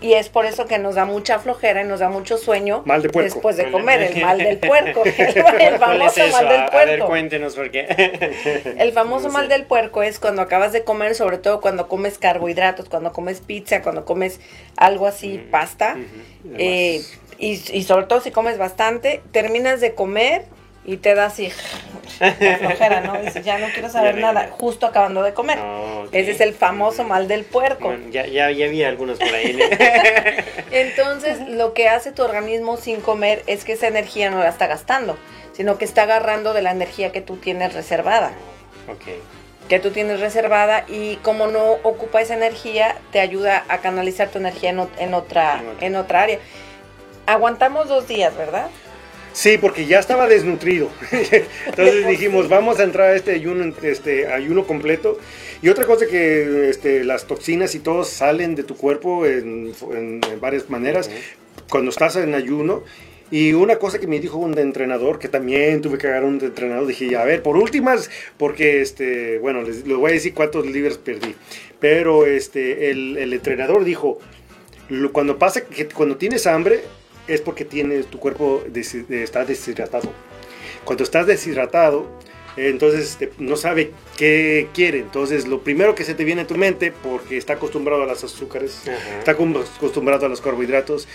Y 0.00 0.12
es 0.12 0.28
por 0.28 0.46
eso 0.46 0.66
que 0.66 0.78
nos 0.78 0.94
da 0.94 1.04
mucha 1.04 1.38
flojera 1.40 1.82
y 1.82 1.84
nos 1.84 1.98
da 2.00 2.08
mucho 2.08 2.38
sueño 2.38 2.82
Mal 2.84 3.02
de 3.02 3.08
puerco. 3.08 3.34
después 3.34 3.56
de 3.56 3.70
comer, 3.70 4.00
el 4.02 4.22
mal 4.22 4.38
del 4.38 4.58
puerco, 4.58 5.02
el, 5.04 5.12
el 5.18 5.42
¿Cuál 5.42 5.60
es 5.62 5.78
famoso 5.80 6.20
mal 6.32 6.48
del 6.48 6.60
A- 6.60 6.64
A 6.66 6.70
ver, 6.70 6.86
puerco. 6.86 7.06
cuéntenos 7.06 7.54
por 7.56 7.70
qué. 7.70 7.86
El 8.78 8.92
famoso 8.92 9.24
No 9.24 9.30
sé. 9.30 9.34
mal 9.38 9.48
del 9.48 9.64
puerco 9.64 10.02
es 10.04 10.18
cuando 10.20 10.42
acabas 10.42 10.72
de 10.72 10.84
comer, 10.84 11.14
sobre 11.16 11.38
todo 11.38 11.60
cuando 11.60 11.88
comes 11.88 12.18
carbohidratos, 12.18 12.88
cuando 12.88 13.12
comes 13.12 13.40
pizza, 13.40 13.82
cuando 13.82 14.04
comes 14.04 14.40
algo 14.76 15.06
así, 15.06 15.38
pasta. 15.50 15.96
Ujú. 15.96 16.54
eh, 16.58 17.02
y, 17.40 17.60
y 17.76 17.82
sobre 17.84 18.06
todo 18.06 18.20
si 18.20 18.30
comes 18.30 18.58
bastante, 18.58 19.20
terminas 19.32 19.80
de 19.80 19.94
comer 19.94 20.44
y 20.88 20.96
te 20.96 21.14
da 21.14 21.26
así 21.26 21.52
la 22.18 22.32
flojera, 22.56 23.02
¿no? 23.02 23.20
Dices, 23.20 23.44
ya 23.44 23.58
no 23.58 23.66
quiero 23.68 23.90
saber 23.90 24.14
Ya, 24.14 24.20
nada, 24.22 24.48
justo 24.50 24.86
acabando 24.86 25.22
de 25.22 25.34
comer. 25.34 25.58
Ese 26.12 26.30
es 26.30 26.40
el 26.40 26.54
famoso 26.54 27.04
mal 27.04 27.28
del 27.28 27.44
puerco. 27.44 27.88
Bueno, 27.88 28.08
ya, 28.10 28.26
ya, 28.26 28.50
ya 28.50 28.68
vi 28.68 28.82
algunos 28.82 29.18
por 29.18 29.28
ahí. 29.28 29.58
Entonces, 30.70 31.46
lo 31.46 31.74
que 31.74 31.88
hace 31.88 32.10
tu 32.10 32.22
organismo 32.22 32.78
sin 32.78 33.02
comer 33.02 33.42
es 33.46 33.64
que 33.64 33.74
esa 33.74 33.86
energía 33.86 34.30
no 34.30 34.38
la 34.38 34.48
está 34.48 34.66
gastando, 34.66 35.18
sino 35.52 35.76
que 35.76 35.84
está 35.84 36.04
agarrando 36.04 36.54
de 36.54 36.62
la 36.62 36.70
energía 36.70 37.12
que 37.12 37.20
tú 37.20 37.36
tienes 37.36 37.74
reservada. 37.74 38.32
ok. 38.90 39.68
que 39.68 39.78
tú 39.78 39.90
tienes 39.90 40.20
reservada 40.20 40.86
y 40.88 41.16
como 41.16 41.48
no 41.48 41.72
ocupa 41.82 42.22
esa 42.22 42.32
energía, 42.32 42.96
te 43.12 43.20
ayuda 43.20 43.64
a 43.68 43.78
canalizar 43.78 44.28
tu 44.30 44.38
energía 44.38 44.70
En 44.70 45.12
otra. 45.12 45.60
en 45.82 45.96
otra 45.96 46.22
área. 46.22 46.38
Aguantamos 47.26 47.88
dos 47.88 48.08
días, 48.08 48.34
¿verdad? 48.34 48.68
Sí, 49.32 49.56
porque 49.58 49.86
ya 49.86 49.98
estaba 50.00 50.26
desnutrido. 50.26 50.90
Entonces 51.66 52.06
dijimos, 52.08 52.48
vamos 52.48 52.80
a 52.80 52.84
entrar 52.84 53.10
a 53.10 53.14
este 53.16 53.32
ayuno, 53.32 53.72
este 53.82 54.26
ayuno 54.26 54.66
completo. 54.66 55.18
Y 55.62 55.68
otra 55.68 55.86
cosa 55.86 56.06
que 56.06 56.68
este, 56.70 57.04
las 57.04 57.26
toxinas 57.26 57.74
y 57.74 57.78
todo 57.80 58.04
salen 58.04 58.54
de 58.54 58.64
tu 58.64 58.76
cuerpo 58.76 59.26
en, 59.26 59.72
en- 59.94 60.20
en 60.30 60.40
varias 60.40 60.68
maneras 60.70 61.10
cuando 61.68 61.90
estás 61.90 62.16
en 62.16 62.34
ayuno. 62.34 62.82
Y 63.30 63.52
una 63.52 63.76
cosa 63.76 63.98
que 63.98 64.06
me 64.06 64.20
dijo 64.20 64.38
un 64.38 64.56
entrenador, 64.58 65.18
que 65.18 65.28
también 65.28 65.82
tuve 65.82 65.98
que 65.98 66.06
agarrar 66.06 66.24
un 66.28 66.40
entrenador, 66.42 66.86
dije, 66.86 67.14
a 67.14 67.24
ver, 67.24 67.42
por 67.42 67.58
últimas, 67.58 68.10
porque, 68.38 68.80
este, 68.80 69.38
bueno, 69.38 69.60
les, 69.62 69.86
les 69.86 69.96
voy 69.98 70.10
a 70.10 70.14
decir 70.14 70.32
cuántos 70.32 70.64
libras 70.66 70.96
perdí. 70.96 71.34
Pero 71.78 72.24
este, 72.24 72.90
el, 72.90 73.18
el 73.18 73.32
entrenador 73.34 73.84
dijo, 73.84 74.18
cuando 75.12 75.38
pasa 75.38 75.60
que 75.66 75.86
cuando 75.88 76.16
tienes 76.16 76.46
hambre 76.46 76.80
es 77.28 77.40
porque 77.40 77.64
tienes 77.64 78.06
tu 78.06 78.18
cuerpo 78.18 78.64
des- 78.68 79.08
de- 79.08 79.22
está 79.22 79.44
deshidratado. 79.44 80.10
Cuando 80.84 81.04
estás 81.04 81.26
deshidratado, 81.26 82.06
entonces 82.56 83.10
este, 83.10 83.30
no 83.38 83.56
sabe 83.56 83.92
qué 84.16 84.68
quiere. 84.74 84.98
Entonces 85.00 85.46
lo 85.46 85.62
primero 85.62 85.94
que 85.94 86.04
se 86.04 86.14
te 86.14 86.24
viene 86.24 86.42
a 86.42 86.46
tu 86.46 86.56
mente, 86.56 86.92
porque 86.92 87.36
está 87.36 87.52
acostumbrado 87.54 88.02
a 88.02 88.06
los 88.06 88.24
azúcares, 88.24 88.82
Ajá. 88.88 89.18
está 89.18 89.32
acostumbrado 89.32 90.26
a 90.26 90.28
los 90.28 90.40
carbohidratos, 90.40 91.06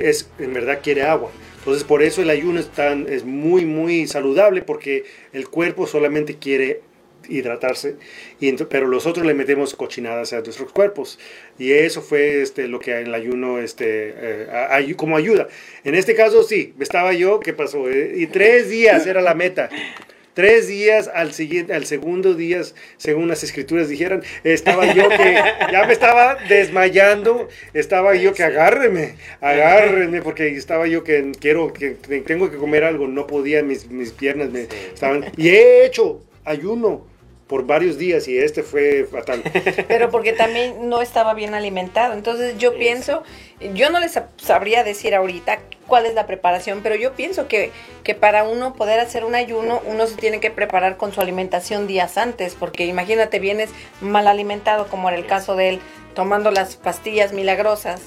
es, 0.00 0.28
en 0.38 0.52
verdad 0.52 0.80
quiere 0.82 1.02
agua. 1.02 1.30
Entonces 1.60 1.84
por 1.84 2.02
eso 2.02 2.20
el 2.22 2.30
ayuno 2.30 2.60
es, 2.60 2.68
tan- 2.68 3.06
es 3.08 3.24
muy, 3.24 3.64
muy 3.64 4.06
saludable, 4.06 4.62
porque 4.62 5.04
el 5.32 5.48
cuerpo 5.48 5.86
solamente 5.86 6.36
quiere 6.36 6.80
hidratarse, 7.28 7.96
y 8.40 8.52
pero 8.52 8.88
nosotros 8.88 9.26
le 9.26 9.34
metemos 9.34 9.74
cochinadas 9.74 10.32
a 10.32 10.40
nuestros 10.40 10.72
cuerpos. 10.72 11.18
Y 11.58 11.72
eso 11.72 12.02
fue 12.02 12.42
este, 12.42 12.68
lo 12.68 12.78
que 12.80 13.00
el 13.00 13.14
ayuno, 13.14 13.58
este, 13.58 14.14
eh, 14.16 14.46
a- 14.52 14.78
ayu- 14.80 14.96
como 14.96 15.16
ayuda. 15.16 15.48
En 15.84 15.94
este 15.94 16.14
caso 16.14 16.42
sí, 16.42 16.74
estaba 16.80 17.12
yo, 17.12 17.40
¿qué 17.40 17.52
pasó? 17.52 17.88
Eh, 17.90 18.14
y 18.16 18.26
tres 18.26 18.68
días 18.68 19.06
era 19.06 19.20
la 19.22 19.34
meta. 19.34 19.68
Tres 20.34 20.66
días 20.66 21.10
al 21.12 21.34
siguiente, 21.34 21.74
al 21.74 21.84
segundo 21.84 22.32
día, 22.32 22.62
según 22.96 23.28
las 23.28 23.44
escrituras 23.44 23.90
dijeran, 23.90 24.22
estaba 24.44 24.94
yo 24.94 25.06
que 25.10 25.34
ya 25.70 25.84
me 25.86 25.92
estaba 25.92 26.38
desmayando, 26.48 27.48
estaba 27.74 28.14
yo 28.14 28.32
que 28.32 28.42
agárreme, 28.42 29.16
agárrenme, 29.42 30.22
porque 30.22 30.48
estaba 30.56 30.86
yo 30.86 31.04
que 31.04 31.32
quiero, 31.38 31.74
que 31.74 31.90
tengo 32.24 32.50
que 32.50 32.56
comer 32.56 32.82
algo, 32.84 33.08
no 33.08 33.26
podía, 33.26 33.62
mis, 33.62 33.90
mis 33.90 34.12
piernas 34.12 34.48
me 34.50 34.68
estaban, 34.94 35.26
y 35.36 35.50
he 35.50 35.84
hecho 35.84 36.24
ayuno 36.46 37.06
por 37.46 37.66
varios 37.66 37.98
días 37.98 38.28
y 38.28 38.38
este 38.38 38.62
fue 38.62 39.04
fatal. 39.10 39.42
Pero 39.88 40.10
porque 40.10 40.32
también 40.32 40.88
no 40.88 41.02
estaba 41.02 41.34
bien 41.34 41.54
alimentado. 41.54 42.14
Entonces 42.14 42.56
yo 42.58 42.74
pienso, 42.76 43.22
yo 43.74 43.90
no 43.90 44.00
les 44.00 44.16
sab- 44.16 44.28
sabría 44.38 44.84
decir 44.84 45.14
ahorita 45.14 45.58
cuál 45.86 46.06
es 46.06 46.14
la 46.14 46.26
preparación, 46.26 46.80
pero 46.82 46.94
yo 46.94 47.12
pienso 47.12 47.48
que, 47.48 47.70
que 48.04 48.14
para 48.14 48.44
uno 48.44 48.72
poder 48.72 48.98
hacer 49.00 49.24
un 49.26 49.34
ayuno, 49.34 49.82
uno 49.84 50.06
se 50.06 50.16
tiene 50.16 50.40
que 50.40 50.50
preparar 50.50 50.96
con 50.96 51.12
su 51.12 51.20
alimentación 51.20 51.86
días 51.86 52.16
antes, 52.16 52.54
porque 52.54 52.86
imagínate, 52.86 53.38
vienes 53.40 53.68
mal 54.00 54.26
alimentado, 54.26 54.86
como 54.86 55.08
era 55.10 55.18
el 55.18 55.26
caso 55.26 55.54
de 55.54 55.68
él, 55.70 55.80
tomando 56.14 56.50
las 56.50 56.76
pastillas 56.76 57.34
milagrosas. 57.34 58.00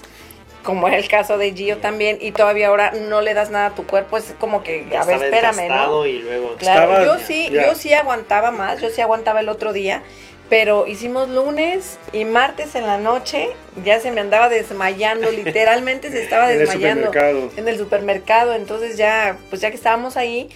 Como 0.66 0.88
era 0.88 0.98
el 0.98 1.08
caso 1.08 1.38
de 1.38 1.54
Gio 1.54 1.78
también, 1.78 2.18
y 2.20 2.32
todavía 2.32 2.68
ahora 2.70 2.92
no 2.92 3.22
le 3.22 3.34
das 3.36 3.52
nada 3.52 3.68
a 3.68 3.76
tu 3.76 3.86
cuerpo, 3.86 4.18
es 4.18 4.34
como 4.40 4.64
que, 4.64 4.88
a 4.98 5.06
ver, 5.06 5.22
espérame, 5.24 5.68
¿no? 5.70 6.06
y 6.08 6.20
luego... 6.20 6.56
Claro, 6.56 6.92
Estaba- 6.92 7.06
yo 7.06 7.24
sí, 7.26 7.50
ya. 7.52 7.68
yo 7.68 7.76
sí 7.76 7.94
aguantaba 7.94 8.50
más, 8.52 8.82
yo 8.82 8.90
sí 8.90 9.00
aguantaba 9.00 9.42
el 9.42 9.50
otro 9.50 9.74
día, 9.74 10.02
pero 10.50 10.88
hicimos 10.88 11.30
lunes 11.30 12.00
y 12.14 12.26
martes 12.26 12.74
en 12.76 12.88
la 12.88 12.98
noche, 12.98 13.50
ya 13.84 14.00
se 14.00 14.12
me 14.12 14.22
andaba 14.22 14.50
desmayando, 14.50 15.30
literalmente 15.46 16.10
se 16.12 16.24
estaba 16.24 16.46
En 16.48 16.54
el 16.54 16.60
desmayando 16.68 17.06
supermercado. 17.08 17.52
en 17.58 17.68
el 17.68 17.78
supermercado, 17.78 18.54
entonces 18.56 18.98
ya, 18.98 19.38
pues 19.52 19.62
ya 19.62 19.70
que 19.70 19.76
estábamos 19.78 20.18
ahí, 20.18 20.50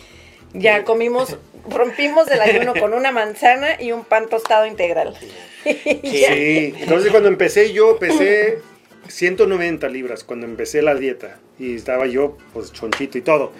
ya 0.53 0.84
comimos, 0.86 1.38
rompimos 1.70 2.28
el 2.32 2.41
ayuno 2.41 2.74
con 2.74 2.95
una 2.95 3.12
manzana 3.12 3.80
y 3.80 3.91
un 3.91 4.03
pan 4.03 4.28
tostado 4.28 4.66
integral. 4.66 5.16
Sí, 5.64 6.74
entonces 6.80 7.12
cuando 7.12 7.30
empecé 7.30 7.74
yo, 7.74 7.97
pesé 7.99 8.60
190 9.10 9.89
libras 9.89 10.24
cuando 10.24 10.45
empecé 10.45 10.82
la 10.82 10.95
dieta 10.95 11.39
y 11.60 11.76
estaba 11.76 12.07
yo 12.07 12.38
pues 12.53 12.72
chonchito 12.72 13.18
y 13.18 13.22
todo. 13.22 13.51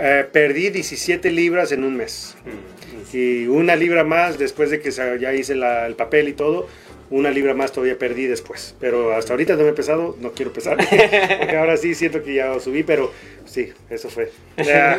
Eh, 0.00 0.26
perdí 0.30 0.68
17 0.70 1.30
libras 1.30 1.72
en 1.72 1.82
un 1.84 1.96
mes 1.96 2.36
Mm, 2.44 3.16
y 3.16 3.46
una 3.46 3.74
libra 3.76 4.04
más 4.04 4.38
después 4.38 4.70
de 4.70 4.80
que 4.80 4.90
ya 4.90 5.32
hice 5.34 5.54
la- 5.54 5.86
el 5.86 5.94
papel 5.94 6.28
y 6.28 6.32
todo. 6.34 6.68
Una 7.10 7.30
libra 7.30 7.54
más 7.54 7.72
todavía 7.72 7.96
perdí 7.98 8.26
después, 8.26 8.74
pero 8.78 9.14
hasta 9.14 9.32
ahorita 9.32 9.56
no 9.56 9.62
me 9.62 9.70
he 9.70 9.72
pesado, 9.72 10.14
no 10.20 10.32
quiero 10.32 10.52
pesar, 10.52 10.76
porque 11.38 11.56
ahora 11.56 11.78
sí 11.78 11.94
siento 11.94 12.22
que 12.22 12.34
ya 12.34 12.60
subí, 12.60 12.82
pero 12.82 13.10
Sí, 13.48 13.72
eso 13.90 14.08
fue. 14.10 14.30
Ya. 14.58 14.98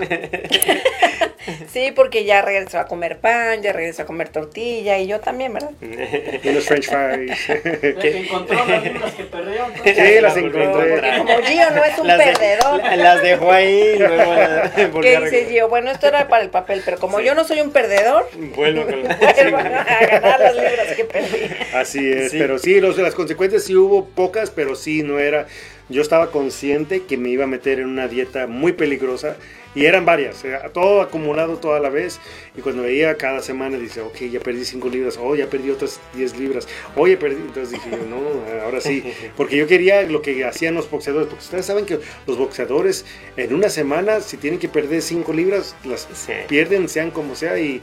Sí, 1.72 1.92
porque 1.96 2.26
ya 2.26 2.42
regresó 2.42 2.80
a 2.80 2.86
comer 2.86 3.18
pan, 3.20 3.62
ya 3.64 3.74
regresó 3.74 4.04
a 4.04 4.06
comer 4.06 4.30
tortilla 4.30 4.98
y 5.00 5.08
yo 5.08 5.20
también, 5.20 5.54
¿verdad? 5.54 5.72
Y 5.82 6.52
los 6.52 6.66
french 6.66 6.88
fries. 6.90 7.40
Que 8.00 8.18
encontró 8.26 8.66
las 8.66 8.84
libras 8.84 9.14
que 9.14 9.24
perdió. 9.24 9.66
entonces. 9.66 9.96
Sí, 9.98 10.22
las 10.22 10.38
encontré. 10.38 10.64
encontrar. 10.66 11.18
Como 11.20 11.38
Gio 11.44 11.70
no 11.72 11.84
es 11.86 11.98
un 12.00 12.08
Las 12.08 12.18
perdedor. 12.24 12.84
la- 12.84 12.96
las 12.98 13.22
dejó 13.24 13.52
ahí, 13.52 13.96
luego 14.00 15.02
¿Qué 15.02 15.20
dice 15.22 15.46
Gio? 15.50 15.70
Bueno, 15.70 15.90
esto 15.92 16.08
era 16.08 16.28
para 16.28 16.44
el 16.44 16.50
papel, 16.50 16.82
pero 16.86 16.98
como 17.00 17.20
yo 17.20 17.34
no 17.36 17.44
soy 17.44 17.62
un 17.62 17.72
perdedor, 17.72 18.30
Vuelvo 18.56 18.84
con 18.86 19.04
la- 19.04 19.16
vuelvo 19.16 19.58
a 19.58 19.64
ganar 19.64 20.40
las 20.40 20.56
libras 20.56 20.88
que 20.96 21.06
perdí. 21.06 21.50
Así 21.74 22.12
es, 22.12 22.32
Sí. 22.32 22.38
pero 22.40 22.60
sí, 22.60 22.80
los, 22.80 22.98
las 22.98 23.16
consecuencias 23.16 23.64
sí 23.64 23.76
hubo 23.76 24.06
pocas, 24.06 24.52
pero 24.52 24.76
sí 24.76 25.04
no 25.04 25.20
era. 25.20 25.48
Yo 25.90 26.02
estaba 26.02 26.32
consciente 26.32 27.04
que 27.04 27.18
me 27.18 27.30
iba 27.30 27.46
a 27.46 27.48
meter 27.48 27.80
en 27.80 27.88
una 27.88 28.08
dieta 28.08 28.46
muy 28.48 28.74
peligrosa 28.74 29.38
y 29.76 29.86
eran 29.86 30.06
varias, 30.06 30.44
todo 30.74 31.02
acumulado 31.02 31.58
toda 31.58 31.80
la 31.80 31.90
vez. 31.90 32.20
Y 32.56 32.62
cuando 32.62 32.84
veía 32.84 33.16
cada 33.16 33.42
semana, 33.42 33.78
dice, 33.78 34.02
ok, 34.02 34.18
ya 34.32 34.40
perdí 34.40 34.66
5 34.66 34.90
libras, 34.90 35.18
oh, 35.20 35.36
ya 35.36 35.48
perdí 35.48 35.70
otras 35.70 36.00
10 36.16 36.38
libras, 36.38 36.68
oh, 36.96 37.08
ya 37.08 37.18
perdí. 37.18 37.38
Entonces 37.38 37.72
dije, 37.72 37.90
yo, 37.92 38.06
no, 38.08 38.64
ahora 38.64 38.82
sí, 38.82 39.04
porque 39.38 39.58
yo 39.58 39.68
quería 39.68 40.04
lo 40.04 40.22
que 40.22 40.44
hacían 40.46 40.76
los 40.76 40.90
boxeadores, 40.90 41.28
porque 41.28 41.44
ustedes 41.44 41.66
saben 41.66 41.86
que 41.86 42.00
los 42.28 42.38
boxeadores 42.38 43.06
en 43.38 43.54
una 43.54 43.70
semana, 43.70 44.22
si 44.22 44.38
tienen 44.38 44.60
que 44.60 44.70
perder 44.70 45.02
5 45.02 45.34
libras, 45.34 45.76
las 45.86 46.08
Sí. 46.14 46.34
pierden, 46.48 46.90
sean 46.90 47.12
como 47.12 47.36
sea, 47.36 47.60
y 47.60 47.82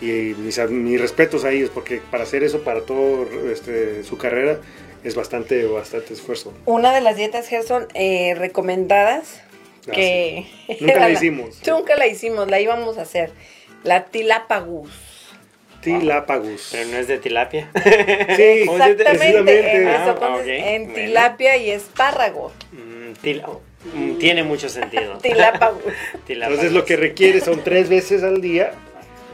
y 0.00 0.34
mis, 0.38 0.58
mis 0.70 1.00
respetos 1.00 1.44
a 1.44 1.52
ellos, 1.52 1.70
porque 1.72 2.00
para 2.10 2.24
hacer 2.24 2.42
eso 2.42 2.62
para 2.62 2.80
todo 2.82 3.26
este, 3.50 4.02
su 4.02 4.18
carrera 4.18 4.58
es 5.04 5.14
bastante, 5.14 5.64
bastante 5.66 6.14
esfuerzo. 6.14 6.52
Una 6.66 6.92
de 6.92 7.00
las 7.00 7.16
dietas 7.16 7.46
Gerson 7.48 7.86
eh, 7.94 8.34
recomendadas 8.36 9.42
Ah, 9.86 9.92
que 9.92 10.46
Nunca 10.80 10.98
la 10.98 11.10
hicimos. 11.10 11.60
Nunca 11.66 11.94
la 11.96 12.06
hicimos, 12.06 12.50
la 12.50 12.58
íbamos 12.58 12.96
a 12.96 13.02
hacer. 13.02 13.32
La 13.82 14.06
tilapagus. 14.06 14.90
Tilápagus. 15.82 16.70
Pero 16.72 16.88
no 16.90 16.96
es 16.96 17.06
de 17.08 17.18
tilapia. 17.18 17.70
Sí, 17.74 17.82
Exactamente, 18.62 19.04
precisamente. 19.04 19.76
en, 19.82 19.88
Ah, 19.88 20.16
en 20.46 20.82
bueno. 20.84 20.94
tilapia 20.94 21.56
y 21.58 21.70
espárrago. 21.70 22.50
Mm, 22.72 23.12
tila- 23.22 23.58
mm, 23.94 24.14
tiene 24.18 24.42
mucho 24.42 24.70
sentido. 24.70 25.18
Tilápagus. 25.22 25.82
Tilapia. 26.26 26.48
Entonces 26.54 26.72
lo 26.72 26.86
que 26.86 26.96
requiere 26.96 27.40
son 27.42 27.62
tres 27.62 27.90
veces 27.90 28.22
al 28.22 28.40
día 28.40 28.72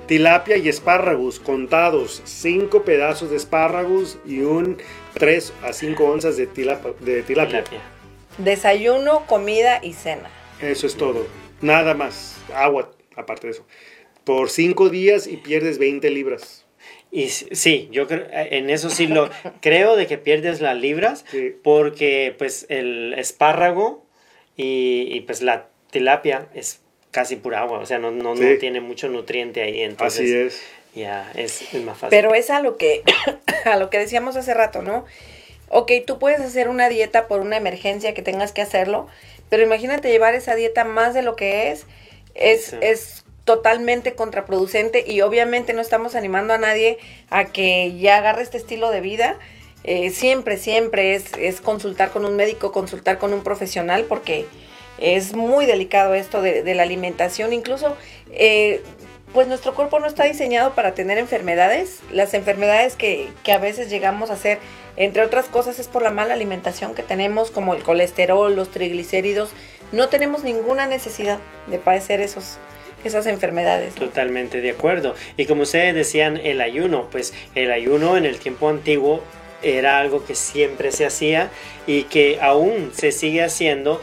tilapia 0.09 0.57
y 0.57 0.68
espárragos 0.68 1.39
contados, 1.39 2.21
cinco 2.25 2.83
pedazos 2.83 3.31
de 3.31 3.37
espárragos 3.37 4.18
y 4.27 4.41
un 4.41 4.79
3 5.15 5.53
a 5.63 5.73
5 5.73 6.05
onzas 6.05 6.37
de, 6.37 6.49
tilapa- 6.49 6.95
de 7.01 7.23
tilapia. 7.23 7.65
Tilapia. 7.65 7.81
Desayuno, 8.39 9.27
comida 9.27 9.81
y 9.83 9.93
cena. 9.93 10.31
Eso 10.61 10.87
es 10.87 10.97
todo. 10.97 11.27
Nada 11.61 11.95
más. 11.95 12.37
Agua, 12.55 12.91
aparte 13.17 13.47
de 13.49 13.53
eso. 13.53 13.67
Por 14.25 14.51
cinco 14.51 14.89
días 14.89 15.27
y 15.27 15.37
pierdes 15.37 15.79
20 15.79 16.09
libras. 16.11 16.65
Y 17.11 17.29
sí, 17.29 17.89
yo 17.91 18.07
creo, 18.07 18.27
eh, 18.31 18.49
en 18.53 18.71
eso 18.71 18.89
sí 18.89 19.07
lo 19.09 19.29
creo 19.61 19.97
de 19.97 20.07
que 20.07 20.17
pierdes 20.19 20.61
las 20.61 20.77
libras 20.77 21.25
Sí. 21.31 21.55
porque 21.63 22.35
pues 22.39 22.67
el 22.69 23.15
espárrago 23.19 24.07
y, 24.57 25.09
y, 25.11 25.21
pues 25.23 25.43
la 25.43 25.69
tilapia 25.91 26.49
es 26.55 26.81
casi 27.11 27.35
pura 27.37 27.61
agua, 27.63 27.81
o 27.81 27.87
sea, 27.87 27.99
no, 27.99 28.11
no, 28.13 28.35
no 28.37 28.57
tiene 28.59 28.81
mucho 28.81 29.09
nutriente 29.09 29.63
ahí, 29.63 29.81
entonces 29.81 30.21
Así 30.21 30.33
es. 30.33 30.63
Ya 30.95 31.30
es, 31.34 31.62
es 31.74 31.82
más 31.84 31.97
fácil. 31.99 32.11
Pero 32.11 32.34
es 32.34 32.51
a 32.51 32.61
lo 32.61 32.76
que 32.76 33.03
a 33.64 33.76
lo 33.76 33.91
que 33.91 33.99
decíamos 33.99 34.36
hace 34.36 34.55
rato, 34.55 34.82
¿no? 34.82 35.05
Ok, 35.68 35.93
tú 36.07 36.18
puedes 36.18 36.41
hacer 36.41 36.68
una 36.68 36.88
dieta 36.88 37.28
por 37.28 37.41
una 37.41 37.57
emergencia 37.57 38.12
que 38.14 38.22
tengas 38.22 38.53
que 38.53 38.61
hacerlo, 38.62 39.07
pero 39.49 39.62
imagínate 39.62 40.11
llevar 40.11 40.34
esa 40.34 40.55
dieta 40.55 40.84
más 40.84 41.14
de 41.14 41.22
lo 41.22 41.36
que 41.36 41.70
es, 41.70 41.86
es, 42.34 42.64
Sí. 42.66 42.76
es 42.80 43.24
totalmente 43.45 44.14
contraproducente 44.14 45.05
y 45.07 45.20
obviamente 45.22 45.72
no 45.72 45.80
estamos 45.80 46.14
animando 46.14 46.55
a 46.55 46.59
nadie 46.59 46.99
a 47.30 47.47
que 47.47 47.97
ya 47.99 48.16
agarre 48.18 48.43
este 48.43 48.57
estilo 48.59 48.91
de 48.91 49.01
vida. 49.01 49.38
Eh, 49.84 50.11
siempre, 50.11 50.57
siempre 50.59 51.14
es, 51.14 51.32
es 51.38 51.61
consultar 51.61 52.11
con 52.11 52.24
un 52.24 52.36
médico, 52.36 52.70
consultar 52.70 53.18
con 53.18 53.32
un 53.32 53.43
profesional, 53.43 54.05
porque 54.09 54.47
es 54.99 55.34
muy 55.34 55.66
delicado 55.66 56.14
esto 56.14 56.43
de, 56.43 56.62
de 56.62 56.74
la 56.74 56.82
alimentación. 56.82 57.53
Incluso, 57.53 57.97
eh, 58.32 58.82
pues 59.33 59.47
nuestro 59.47 59.74
cuerpo 59.74 60.01
no 60.01 60.07
está 60.07 60.24
diseñado 60.24 60.74
para 60.74 60.95
tener 60.95 61.18
enfermedades. 61.18 62.01
Las 62.12 62.35
enfermedades 62.35 62.97
que, 62.97 63.28
que 63.45 63.53
a 63.53 63.59
veces 63.59 63.91
llegamos 63.91 64.31
a 64.31 64.35
hacer, 64.35 64.59
entre 64.97 65.22
otras 65.22 65.47
cosas, 65.47 65.78
es 65.78 65.89
por 65.89 66.03
la 66.03 66.11
mala 66.11 66.35
alimentación 66.35 66.95
que 66.95 67.03
tenemos, 67.03 67.51
como 67.51 67.74
el 67.74 67.83
colesterol, 67.83 68.55
los 68.55 68.70
triglicéridos. 68.70 69.51
No 69.93 70.09
tenemos 70.09 70.45
ninguna 70.45 70.87
necesidad 70.87 71.39
de 71.66 71.78
padecer 71.78 72.20
esos, 72.20 72.59
esas 73.05 73.26
enfermedades. 73.26 73.95
Totalmente 73.95 74.61
de 74.61 74.70
acuerdo. 74.70 75.14
Y 75.37 75.47
como 75.47 75.62
ustedes 75.62 75.95
decían, 75.95 76.37
el 76.37 76.61
ayuno, 76.61 77.09
pues 77.11 77.33
el 77.55 77.70
ayuno 77.70 78.16
en 78.16 78.26
el 78.26 78.39
tiempo 78.39 78.68
antiguo 78.68 79.22
era 79.62 79.99
algo 79.99 80.24
que 80.24 80.35
siempre 80.35 80.91
se 80.93 81.07
hacía 81.07 81.51
y 81.87 82.05
que 82.05 82.39
aún 82.41 82.93
se 82.95 83.12
sigue 83.12 83.43
haciendo. 83.43 84.01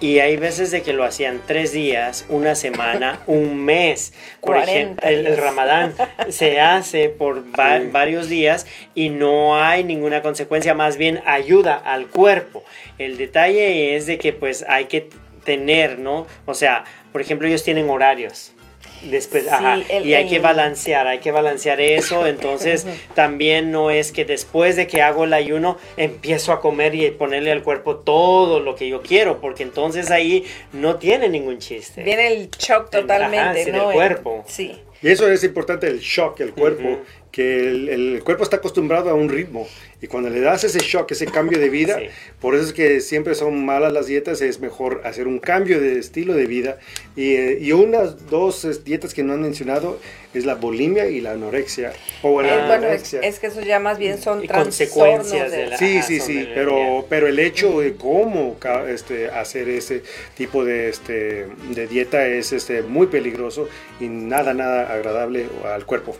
Y 0.00 0.18
hay 0.18 0.36
veces 0.36 0.70
de 0.70 0.82
que 0.82 0.92
lo 0.92 1.04
hacían 1.04 1.40
tres 1.46 1.72
días, 1.72 2.26
una 2.28 2.54
semana, 2.56 3.20
un 3.26 3.64
mes. 3.64 4.12
Por 4.40 4.54
40 4.56 4.70
ejemplo, 5.08 5.08
el, 5.08 5.36
ramadán 5.38 5.94
se 6.28 6.60
hace 6.60 7.08
por 7.08 7.44
va- 7.58 7.78
Sí. 7.80 7.88
varios 7.90 8.28
días 8.28 8.66
y 8.94 9.08
no 9.08 9.56
hay 9.62 9.82
ninguna 9.84 10.20
consecuencia, 10.20 10.74
más 10.74 10.96
bien 10.96 11.22
ayuda 11.24 11.74
al 11.76 12.08
cuerpo. 12.08 12.64
El 12.98 13.16
detalle 13.16 13.96
es 13.96 14.06
de 14.06 14.18
que 14.18 14.32
pues 14.32 14.64
hay 14.68 14.86
que 14.86 15.08
tener, 15.44 15.98
¿no? 15.98 16.26
O 16.46 16.54
sea, 16.54 16.84
por 17.12 17.20
ejemplo, 17.20 17.46
ellos 17.46 17.62
tienen 17.62 17.88
horarios. 17.88 18.53
Después, 19.02 19.42
Sí, 19.44 19.48
ajá, 19.50 19.78
el- 19.90 20.06
y 20.06 20.14
hay 20.14 20.26
que 20.28 20.38
balancear, 20.38 21.06
hay 21.06 21.18
que 21.18 21.30
balancear 21.30 21.80
eso, 21.80 22.26
entonces 22.26 22.86
también 23.14 23.70
no 23.70 23.90
es 23.90 24.12
que 24.12 24.24
después 24.24 24.76
de 24.76 24.86
que 24.86 25.02
hago 25.02 25.24
el 25.24 25.34
ayuno 25.34 25.76
empiezo 25.96 26.52
a 26.52 26.60
comer 26.60 26.94
y 26.94 27.10
ponerle 27.10 27.52
al 27.52 27.62
cuerpo 27.62 27.96
todo 27.96 28.60
lo 28.60 28.74
que 28.74 28.88
yo 28.88 29.02
quiero, 29.02 29.40
porque 29.40 29.62
entonces 29.62 30.10
ahí 30.10 30.44
no 30.72 30.96
tiene 30.96 31.28
ningún 31.28 31.58
chiste. 31.58 32.02
Viene 32.02 32.28
el 32.28 32.50
shock 32.50 32.90
totalmente, 32.90 33.36
ajá, 33.38 33.54
sí, 33.64 33.70
¿no? 33.72 33.90
El- 33.90 33.94
cuerpo. 33.94 34.44
Sí. 34.46 34.80
Y 35.02 35.08
eso 35.08 35.28
es 35.28 35.44
importante, 35.44 35.86
el 35.86 35.98
shock, 36.00 36.40
el 36.40 36.52
cuerpo, 36.52 36.82
Ujú. 36.88 36.98
que 37.30 37.68
el, 37.68 37.88
el 37.88 38.22
cuerpo 38.24 38.42
está 38.44 38.56
acostumbrado 38.56 39.10
a 39.10 39.14
un 39.14 39.28
ritmo. 39.28 39.68
Y 40.00 40.06
cuando 40.06 40.30
le 40.30 40.40
das 40.40 40.64
ese 40.64 40.78
shock, 40.78 41.10
ese 41.12 41.26
cambio 41.26 41.58
de 41.58 41.68
vida, 41.68 41.98
Sí. 41.98 42.06
por 42.40 42.54
eso 42.54 42.64
es 42.64 42.72
que 42.72 43.00
siempre 43.00 43.34
son 43.34 43.64
malas 43.66 43.92
las 43.92 44.06
dietas, 44.06 44.40
es 44.40 44.60
mejor 44.60 45.02
hacer 45.04 45.26
un 45.26 45.38
cambio 45.40 45.80
de 45.80 45.98
estilo 45.98 46.34
de 46.34 46.46
vida. 46.46 46.78
Y, 47.16 47.34
eh, 47.34 47.58
y 47.60 47.72
unas 47.72 48.28
dos 48.30 48.84
dietas 48.84 49.12
que 49.14 49.22
no 49.22 49.32
han 49.34 49.42
mencionado 49.42 49.98
es 50.34 50.44
la 50.44 50.54
bulimia 50.56 51.06
y 51.06 51.20
la 51.20 51.32
anorexia. 51.32 51.92
O 52.22 52.42
la 52.42 52.48
Eh, 52.48 52.56
bueno, 52.66 52.72
es, 52.74 52.78
anorexia. 52.82 53.20
es 53.20 53.38
que 53.38 53.46
eso 53.46 53.60
ya 53.62 53.78
más 53.78 53.98
bien 53.98 54.20
son 54.20 54.46
consecuencias 54.46 55.50
de 55.50 55.56
de 55.58 55.66
la- 55.68 55.78
Sí, 55.78 56.02
sí, 56.02 56.20
sí, 56.20 56.48
pero, 56.54 57.06
pero 57.08 57.26
el 57.28 57.38
hecho 57.38 57.80
de 57.80 57.94
cómo 57.94 58.56
este, 58.88 59.28
hacer 59.30 59.68
ese 59.68 60.02
tipo 60.36 60.64
de, 60.64 60.88
este, 60.88 61.46
de 61.70 61.86
dieta 61.86 62.26
es 62.26 62.52
este, 62.52 62.82
muy 62.82 63.06
peligroso 63.06 63.68
y 64.00 64.06
nada, 64.08 64.54
nada 64.54 64.92
agradable 64.92 65.46
al 65.72 65.86
cuerpo. 65.86 66.16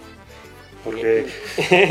Porque, 0.84 1.24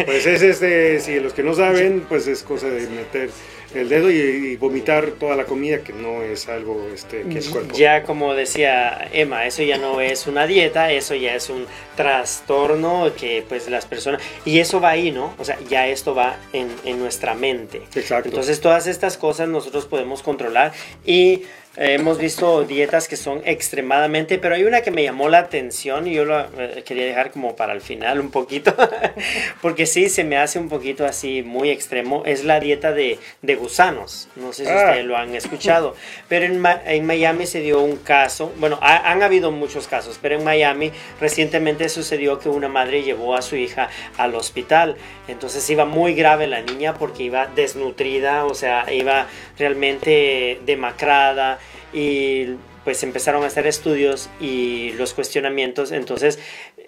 pues 0.05 0.25
es 0.27 0.43
este, 0.43 0.99
si 0.99 1.19
los 1.19 1.33
que 1.33 1.41
no 1.41 1.55
saben, 1.55 2.05
pues 2.07 2.27
es 2.27 2.43
cosa 2.43 2.67
de 2.69 2.87
meter 2.87 3.29
el 3.75 3.89
dedo 3.89 4.11
y, 4.11 4.15
y 4.15 4.55
vomitar 4.57 5.11
toda 5.11 5.35
la 5.35 5.45
comida, 5.45 5.79
que 5.79 5.93
no 5.93 6.21
es 6.21 6.47
algo 6.47 6.87
este, 6.93 7.23
que 7.23 7.39
el 7.39 7.49
cuerpo. 7.49 7.75
Ya 7.75 8.03
como 8.03 8.33
decía 8.33 9.09
Emma, 9.11 9.45
eso 9.45 9.63
ya 9.63 9.77
no 9.77 10.01
es 10.01 10.27
una 10.27 10.47
dieta, 10.47 10.91
eso 10.91 11.15
ya 11.15 11.35
es 11.35 11.49
un 11.49 11.65
trastorno 11.95 13.11
que 13.19 13.43
pues 13.47 13.69
las 13.69 13.85
personas... 13.85 14.21
Y 14.45 14.59
eso 14.59 14.79
va 14.79 14.91
ahí, 14.91 15.11
¿no? 15.11 15.33
O 15.39 15.45
sea, 15.45 15.57
ya 15.69 15.87
esto 15.87 16.13
va 16.13 16.37
en, 16.53 16.67
en 16.85 16.99
nuestra 16.99 17.33
mente. 17.33 17.81
Exacto. 17.95 18.29
Entonces 18.29 18.61
todas 18.61 18.87
estas 18.87 19.17
cosas 19.17 19.47
nosotros 19.49 19.85
podemos 19.85 20.21
controlar 20.21 20.73
y 21.05 21.43
eh, 21.77 21.93
hemos 21.99 22.17
visto 22.17 22.63
dietas 22.63 23.07
que 23.07 23.15
son 23.17 23.41
extremadamente, 23.45 24.37
pero 24.37 24.55
hay 24.55 24.63
una 24.63 24.81
que 24.81 24.91
me 24.91 25.03
llamó 25.03 25.29
la 25.29 25.39
atención 25.39 26.07
y 26.07 26.13
yo 26.13 26.25
lo 26.25 26.39
eh, 26.59 26.83
quería 26.85 27.05
dejar 27.05 27.31
como 27.31 27.55
para 27.55 27.73
el 27.73 27.81
final 27.81 28.19
un 28.19 28.29
poquito, 28.31 28.75
porque 29.61 29.85
sí 29.85 30.09
se 30.09 30.23
me 30.23 30.37
hace 30.37 30.59
un 30.59 30.69
poquito 30.69 31.05
así 31.05 31.41
muy 31.43 31.69
extremo, 31.69 32.23
es 32.25 32.43
la 32.43 32.59
dieta 32.59 32.91
de, 32.91 33.17
de 33.41 33.55
gusanos, 33.55 34.27
no 34.35 34.53
sé 34.53 34.65
si 34.65 34.71
Ah. 34.71 34.85
ustedes 34.85 35.05
lo 35.05 35.17
han 35.17 35.33
escuchado, 35.35 35.95
pero 36.27 36.45
en, 36.45 36.59
Ma- 36.59 36.81
en 36.85 37.05
Miami 37.05 37.45
se 37.47 37.59
dio 37.61 37.81
un 37.81 37.97
caso, 37.97 38.51
bueno, 38.57 38.77
ha- 38.81 39.11
han 39.11 39.23
habido 39.23 39.51
muchos 39.51 39.87
casos, 39.87 40.19
pero 40.21 40.35
en 40.35 40.43
Miami 40.43 40.91
recientemente 41.19 41.89
sucedió 41.89 42.39
que 42.39 42.49
una 42.49 42.67
madre 42.69 43.03
llevó 43.03 43.35
a 43.35 43.41
su 43.41 43.55
hija 43.55 43.89
al 44.17 44.35
hospital, 44.35 44.95
entonces 45.27 45.67
iba 45.69 45.85
muy 45.85 46.13
grave 46.13 46.47
la 46.47 46.61
niña 46.61 46.93
porque 46.95 47.23
iba 47.23 47.47
desnutrida, 47.47 48.45
o 48.45 48.53
sea, 48.53 48.91
iba 48.93 49.27
realmente 49.57 50.59
demacrada 50.65 51.59
y 51.93 52.55
pues 52.83 53.03
empezaron 53.03 53.43
a 53.43 53.47
hacer 53.47 53.65
estudios 53.67 54.29
y 54.39 54.91
los 54.93 55.13
cuestionamientos, 55.13 55.91
entonces 55.91 56.39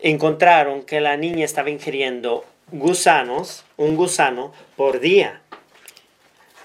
encontraron 0.01 0.83
que 0.83 0.99
la 0.99 1.15
niña 1.17 1.45
estaba 1.45 1.69
ingiriendo 1.69 2.43
gusanos, 2.71 3.63
un 3.77 3.95
gusano 3.95 4.51
por 4.75 4.99
día. 4.99 5.41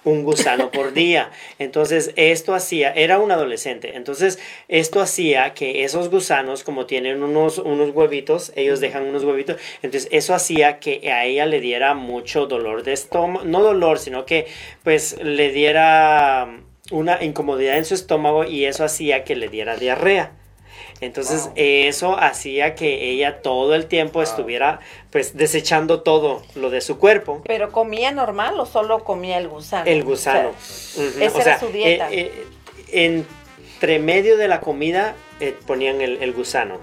Un 0.05 0.23
gusano 0.25 0.71
por 0.71 0.93
día. 0.95 1.31
Entonces, 1.59 2.13
esto 2.17 2.55
hacía, 2.55 2.93
era 2.93 3.19
un 3.19 3.31
adolescente, 3.31 3.97
entonces 3.97 4.39
esto 4.69 5.01
hacía 5.01 5.55
que 5.55 5.85
esos 5.85 6.11
gusanos, 6.11 6.65
como 6.65 6.87
tienen 6.87 7.23
unos, 7.23 7.59
unos 7.59 7.91
huevitos, 7.95 8.53
ellos 8.57 8.81
dejan 8.81 9.05
unos 9.05 9.25
huevitos, 9.25 9.57
entonces 9.83 10.09
eso 10.13 10.35
hacía 10.35 10.79
que 10.79 11.11
a 11.13 11.25
ella 11.25 11.47
le 11.47 11.61
diera 11.61 11.95
mucho 11.95 12.47
dolor 12.47 12.83
de 12.83 12.93
estómago, 12.93 13.45
no 13.45 13.63
dolor, 13.63 13.99
sino 13.99 14.25
que 14.27 14.47
pues 14.83 15.23
le 15.23 15.53
diera 15.53 16.61
una 16.91 17.23
incomodidad 17.23 17.77
en 17.77 17.85
su 17.85 17.95
estómago 17.95 18.45
y 18.45 18.65
eso 18.65 18.85
hacía 18.85 19.25
que 19.25 19.37
le 19.37 19.49
diera 19.49 19.77
diarrea. 19.77 20.40
Entonces 21.01 21.51
eso 21.57 22.17
hacía 22.19 22.75
que 22.75 23.11
ella 23.11 23.41
todo 23.41 23.75
el 23.75 23.87
tiempo 23.87 24.23
estuviera 24.23 24.81
pues 25.11 25.37
desechando 25.37 26.03
todo 26.03 26.43
lo 26.55 26.71
de 26.71 26.81
su 26.81 26.99
cuerpo. 26.99 27.43
¿Pero 27.47 27.73
comía 27.73 28.13
normal 28.13 28.59
o 28.61 28.67
solo 28.67 29.03
comía 29.05 29.39
el 29.39 29.49
gusano? 29.49 29.87
El 29.87 30.05
gusano. 30.05 30.51
Esa 31.21 31.41
era 31.41 31.61
su 31.61 31.69
dieta. 31.69 32.11
Eh, 32.11 32.33
eh, 32.93 33.17
entre 33.81 33.99
medio 33.99 34.37
de 34.37 34.49
la 34.49 34.61
comida 34.61 35.15
eh, 35.41 35.57
ponían 35.67 36.01
el, 36.01 36.23
el 36.23 36.33
gusano. 36.33 36.79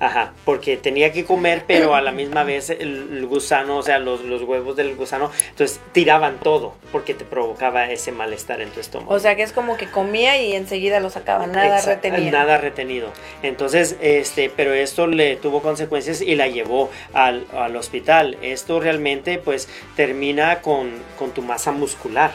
Ajá, 0.00 0.32
porque 0.44 0.76
tenía 0.76 1.12
que 1.12 1.24
comer, 1.24 1.64
pero 1.66 1.94
a 1.94 2.00
la 2.00 2.12
misma 2.12 2.44
vez 2.44 2.70
el, 2.70 3.26
gusano, 3.26 3.78
o 3.78 3.82
sea, 3.82 3.98
los, 3.98 4.22
los, 4.22 4.42
huevos 4.42 4.76
del 4.76 4.94
gusano, 4.94 5.30
entonces 5.50 5.80
tiraban 5.92 6.38
todo, 6.38 6.74
porque 6.92 7.14
te 7.14 7.24
provocaba 7.24 7.90
ese 7.90 8.12
malestar 8.12 8.60
en 8.60 8.70
tu 8.70 8.80
estómago. 8.80 9.12
O 9.12 9.18
sea, 9.18 9.34
que 9.36 9.42
es 9.42 9.52
como 9.52 9.76
que 9.76 9.90
comía 9.90 10.40
y 10.40 10.54
enseguida 10.54 11.00
lo 11.00 11.10
sacaba, 11.10 11.46
nada 11.46 11.80
retenido. 11.80 12.30
Nada 12.30 12.58
retenido. 12.58 13.12
Entonces, 13.42 13.96
este, 14.00 14.50
pero 14.54 14.72
esto 14.72 15.06
le 15.06 15.36
tuvo 15.36 15.62
consecuencias 15.62 16.20
y 16.20 16.36
la 16.36 16.48
llevó 16.48 16.90
al, 17.12 17.46
al 17.52 17.76
hospital. 17.76 18.38
Esto 18.42 18.80
realmente, 18.80 19.38
pues, 19.38 19.68
termina 19.96 20.60
con, 20.60 20.90
con 21.18 21.32
tu 21.32 21.42
masa 21.42 21.72
muscular. 21.72 22.30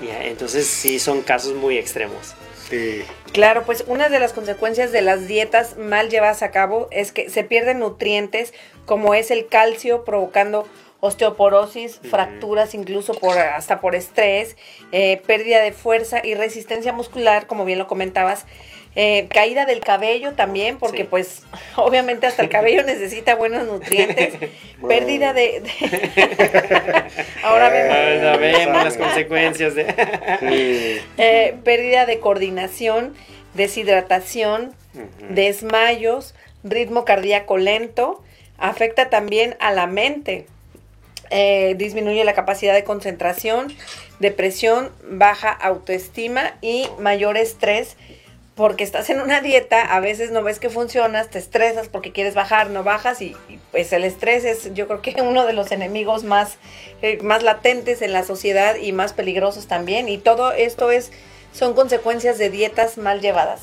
entonces, 0.00 0.66
sí, 0.66 0.98
son 0.98 1.22
casos 1.22 1.54
muy 1.54 1.78
extremos. 1.78 2.34
Claro, 3.32 3.64
pues 3.64 3.84
una 3.86 4.08
de 4.08 4.20
las 4.20 4.32
consecuencias 4.32 4.92
de 4.92 5.02
las 5.02 5.26
dietas 5.26 5.76
mal 5.76 6.10
llevadas 6.10 6.42
a 6.42 6.50
cabo 6.50 6.88
es 6.90 7.12
que 7.12 7.30
se 7.30 7.44
pierden 7.44 7.78
nutrientes 7.78 8.52
como 8.84 9.14
es 9.14 9.30
el 9.30 9.46
calcio 9.46 10.04
provocando 10.04 10.66
osteoporosis, 11.00 11.98
fracturas 11.98 12.74
incluso 12.74 13.14
por 13.14 13.36
hasta 13.36 13.80
por 13.80 13.96
estrés, 13.96 14.56
eh, 14.92 15.20
pérdida 15.26 15.60
de 15.60 15.72
fuerza 15.72 16.20
y 16.24 16.34
resistencia 16.34 16.92
muscular, 16.92 17.48
como 17.48 17.64
bien 17.64 17.80
lo 17.80 17.88
comentabas. 17.88 18.46
Eh, 18.94 19.26
caída 19.30 19.64
del 19.64 19.80
cabello 19.80 20.32
también, 20.32 20.78
porque 20.78 21.06
pues 21.06 21.42
obviamente 21.76 22.26
hasta 22.26 22.42
el 22.42 22.50
cabello 22.50 22.82
necesita 22.86 23.34
buenos 23.34 23.66
nutrientes. 23.66 24.34
Pérdida 24.88 25.32
de... 25.32 25.62
Ahora 27.42 27.70
vemos. 27.70 28.84
las 28.84 28.96
consecuencias 28.96 29.74
de... 29.74 31.00
Eh, 31.16 31.54
pérdida 31.64 32.04
de 32.04 32.18
coordinación, 32.18 33.14
deshidratación, 33.54 34.74
desmayos, 35.30 36.34
ritmo 36.64 37.04
cardíaco 37.04 37.58
lento. 37.58 38.22
Afecta 38.58 39.08
también 39.08 39.56
a 39.60 39.72
la 39.72 39.86
mente. 39.86 40.46
Eh, 41.30 41.74
disminuye 41.78 42.24
la 42.24 42.34
capacidad 42.34 42.74
de 42.74 42.84
concentración, 42.84 43.72
depresión, 44.18 44.90
baja 45.08 45.50
autoestima 45.50 46.54
y 46.60 46.88
mayor 46.98 47.38
estrés 47.38 47.96
porque 48.54 48.84
estás 48.84 49.08
en 49.08 49.20
una 49.20 49.40
dieta, 49.40 49.80
a 49.80 50.00
veces 50.00 50.30
no 50.30 50.42
ves 50.42 50.58
que 50.58 50.68
funcionas, 50.68 51.30
te 51.30 51.38
estresas 51.38 51.88
porque 51.88 52.12
quieres 52.12 52.34
bajar, 52.34 52.68
no 52.70 52.84
bajas 52.84 53.22
y, 53.22 53.34
pues 53.70 53.92
el 53.92 54.04
estrés 54.04 54.44
es 54.44 54.74
yo 54.74 54.86
creo 54.86 55.00
que 55.00 55.14
uno 55.22 55.46
de 55.46 55.54
los 55.54 55.72
enemigos 55.72 56.24
más, 56.24 56.58
eh, 57.00 57.18
más 57.22 57.42
latentes 57.42 58.02
en 58.02 58.12
la 58.12 58.24
sociedad 58.24 58.76
y 58.76 58.92
más 58.92 59.12
peligrosos 59.12 59.66
también. 59.66 60.08
Y 60.08 60.18
todo 60.18 60.52
esto 60.52 60.90
es 60.90 61.12
son 61.52 61.74
consecuencias 61.74 62.38
de 62.38 62.50
dietas 62.50 62.98
mal 62.98 63.20
llevadas 63.20 63.60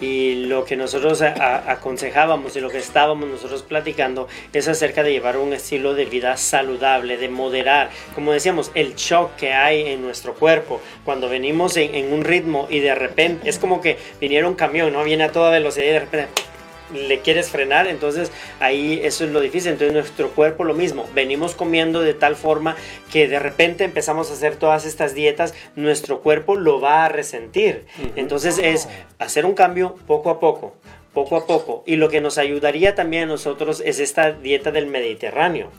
y 0.00 0.46
lo 0.46 0.64
que 0.64 0.76
nosotros 0.76 1.22
aconsejábamos 1.22 2.56
y 2.56 2.60
lo 2.60 2.70
que 2.70 2.78
estábamos 2.78 3.28
nosotros 3.28 3.62
platicando 3.62 4.28
es 4.52 4.68
acerca 4.68 5.02
de 5.02 5.12
llevar 5.12 5.36
un 5.36 5.52
estilo 5.52 5.94
de 5.94 6.04
vida 6.04 6.36
saludable, 6.36 7.16
de 7.16 7.28
moderar, 7.28 7.90
como 8.14 8.32
decíamos, 8.32 8.70
el 8.74 8.94
shock 8.94 9.36
que 9.36 9.52
hay 9.52 9.88
en 9.88 10.02
nuestro 10.02 10.34
cuerpo 10.34 10.80
cuando 11.04 11.28
venimos 11.28 11.76
en, 11.76 12.12
un 12.12 12.24
ritmo 12.24 12.66
y 12.70 12.80
de 12.80 12.94
repente 12.94 13.48
es 13.48 13.58
como 13.58 13.80
que 13.80 13.98
viniera 14.20 14.48
un 14.48 14.54
camión, 14.54 14.92
¿no? 14.92 15.04
Viene 15.04 15.24
a 15.24 15.32
toda 15.32 15.50
velocidad 15.50 15.86
y 15.86 15.90
de 15.90 16.00
repente 16.00 16.28
le 16.92 17.20
quieres 17.20 17.50
frenar, 17.50 17.86
entonces 17.86 18.30
ahí 18.60 19.00
eso 19.02 19.24
es 19.24 19.30
lo 19.30 19.40
difícil. 19.40 19.72
Entonces 19.72 19.92
nuestro 19.92 20.30
cuerpo 20.30 20.64
lo 20.64 20.74
mismo, 20.74 21.06
venimos 21.14 21.54
comiendo 21.54 22.00
de 22.00 22.14
tal 22.14 22.36
forma 22.36 22.76
que 23.12 23.28
de 23.28 23.38
repente 23.38 23.84
empezamos 23.84 24.30
a 24.30 24.34
hacer 24.34 24.56
todas 24.56 24.84
estas 24.84 25.14
dietas, 25.14 25.54
nuestro 25.76 26.20
cuerpo 26.20 26.56
lo 26.56 26.80
va 26.80 27.04
a 27.04 27.08
resentir. 27.08 27.86
Entonces 28.16 28.58
es 28.58 28.88
hacer 29.18 29.46
un 29.46 29.54
cambio 29.54 29.96
poco 30.06 30.30
a 30.30 30.40
poco, 30.40 30.76
poco 31.12 31.36
a 31.36 31.46
poco. 31.46 31.82
Y 31.86 31.96
lo 31.96 32.08
que 32.08 32.20
nos 32.20 32.38
ayudaría 32.38 32.94
también 32.94 33.24
a 33.24 33.26
nosotros 33.26 33.82
es 33.84 34.00
esta 34.00 34.32
dieta 34.32 34.70
del 34.70 34.86
Mediterráneo 34.86 35.70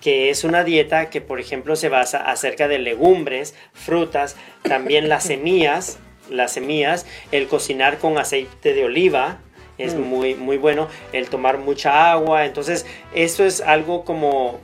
que 0.00 0.30
es 0.30 0.44
una 0.44 0.62
dieta 0.62 1.10
que 1.10 1.20
por 1.20 1.40
ejemplo 1.40 1.76
se 1.76 1.88
basa 1.88 2.18
acerca 2.30 2.68
de 2.68 2.78
legumbres, 2.78 3.54
frutas, 3.72 4.36
también 4.62 5.08
las 5.08 5.24
semillas, 5.24 5.98
las 6.30 6.52
semillas, 6.52 7.06
el 7.32 7.48
cocinar 7.48 7.98
con 7.98 8.18
aceite 8.18 8.74
de 8.74 8.84
oliva, 8.84 9.40
es 9.78 9.94
mm. 9.94 10.00
muy, 10.00 10.34
muy 10.34 10.58
bueno 10.58 10.88
el 11.12 11.28
tomar 11.28 11.58
mucha 11.58 12.10
agua. 12.10 12.44
Entonces, 12.44 12.84
esto 13.14 13.44
es 13.44 13.60
algo 13.60 14.04
como, 14.04 14.58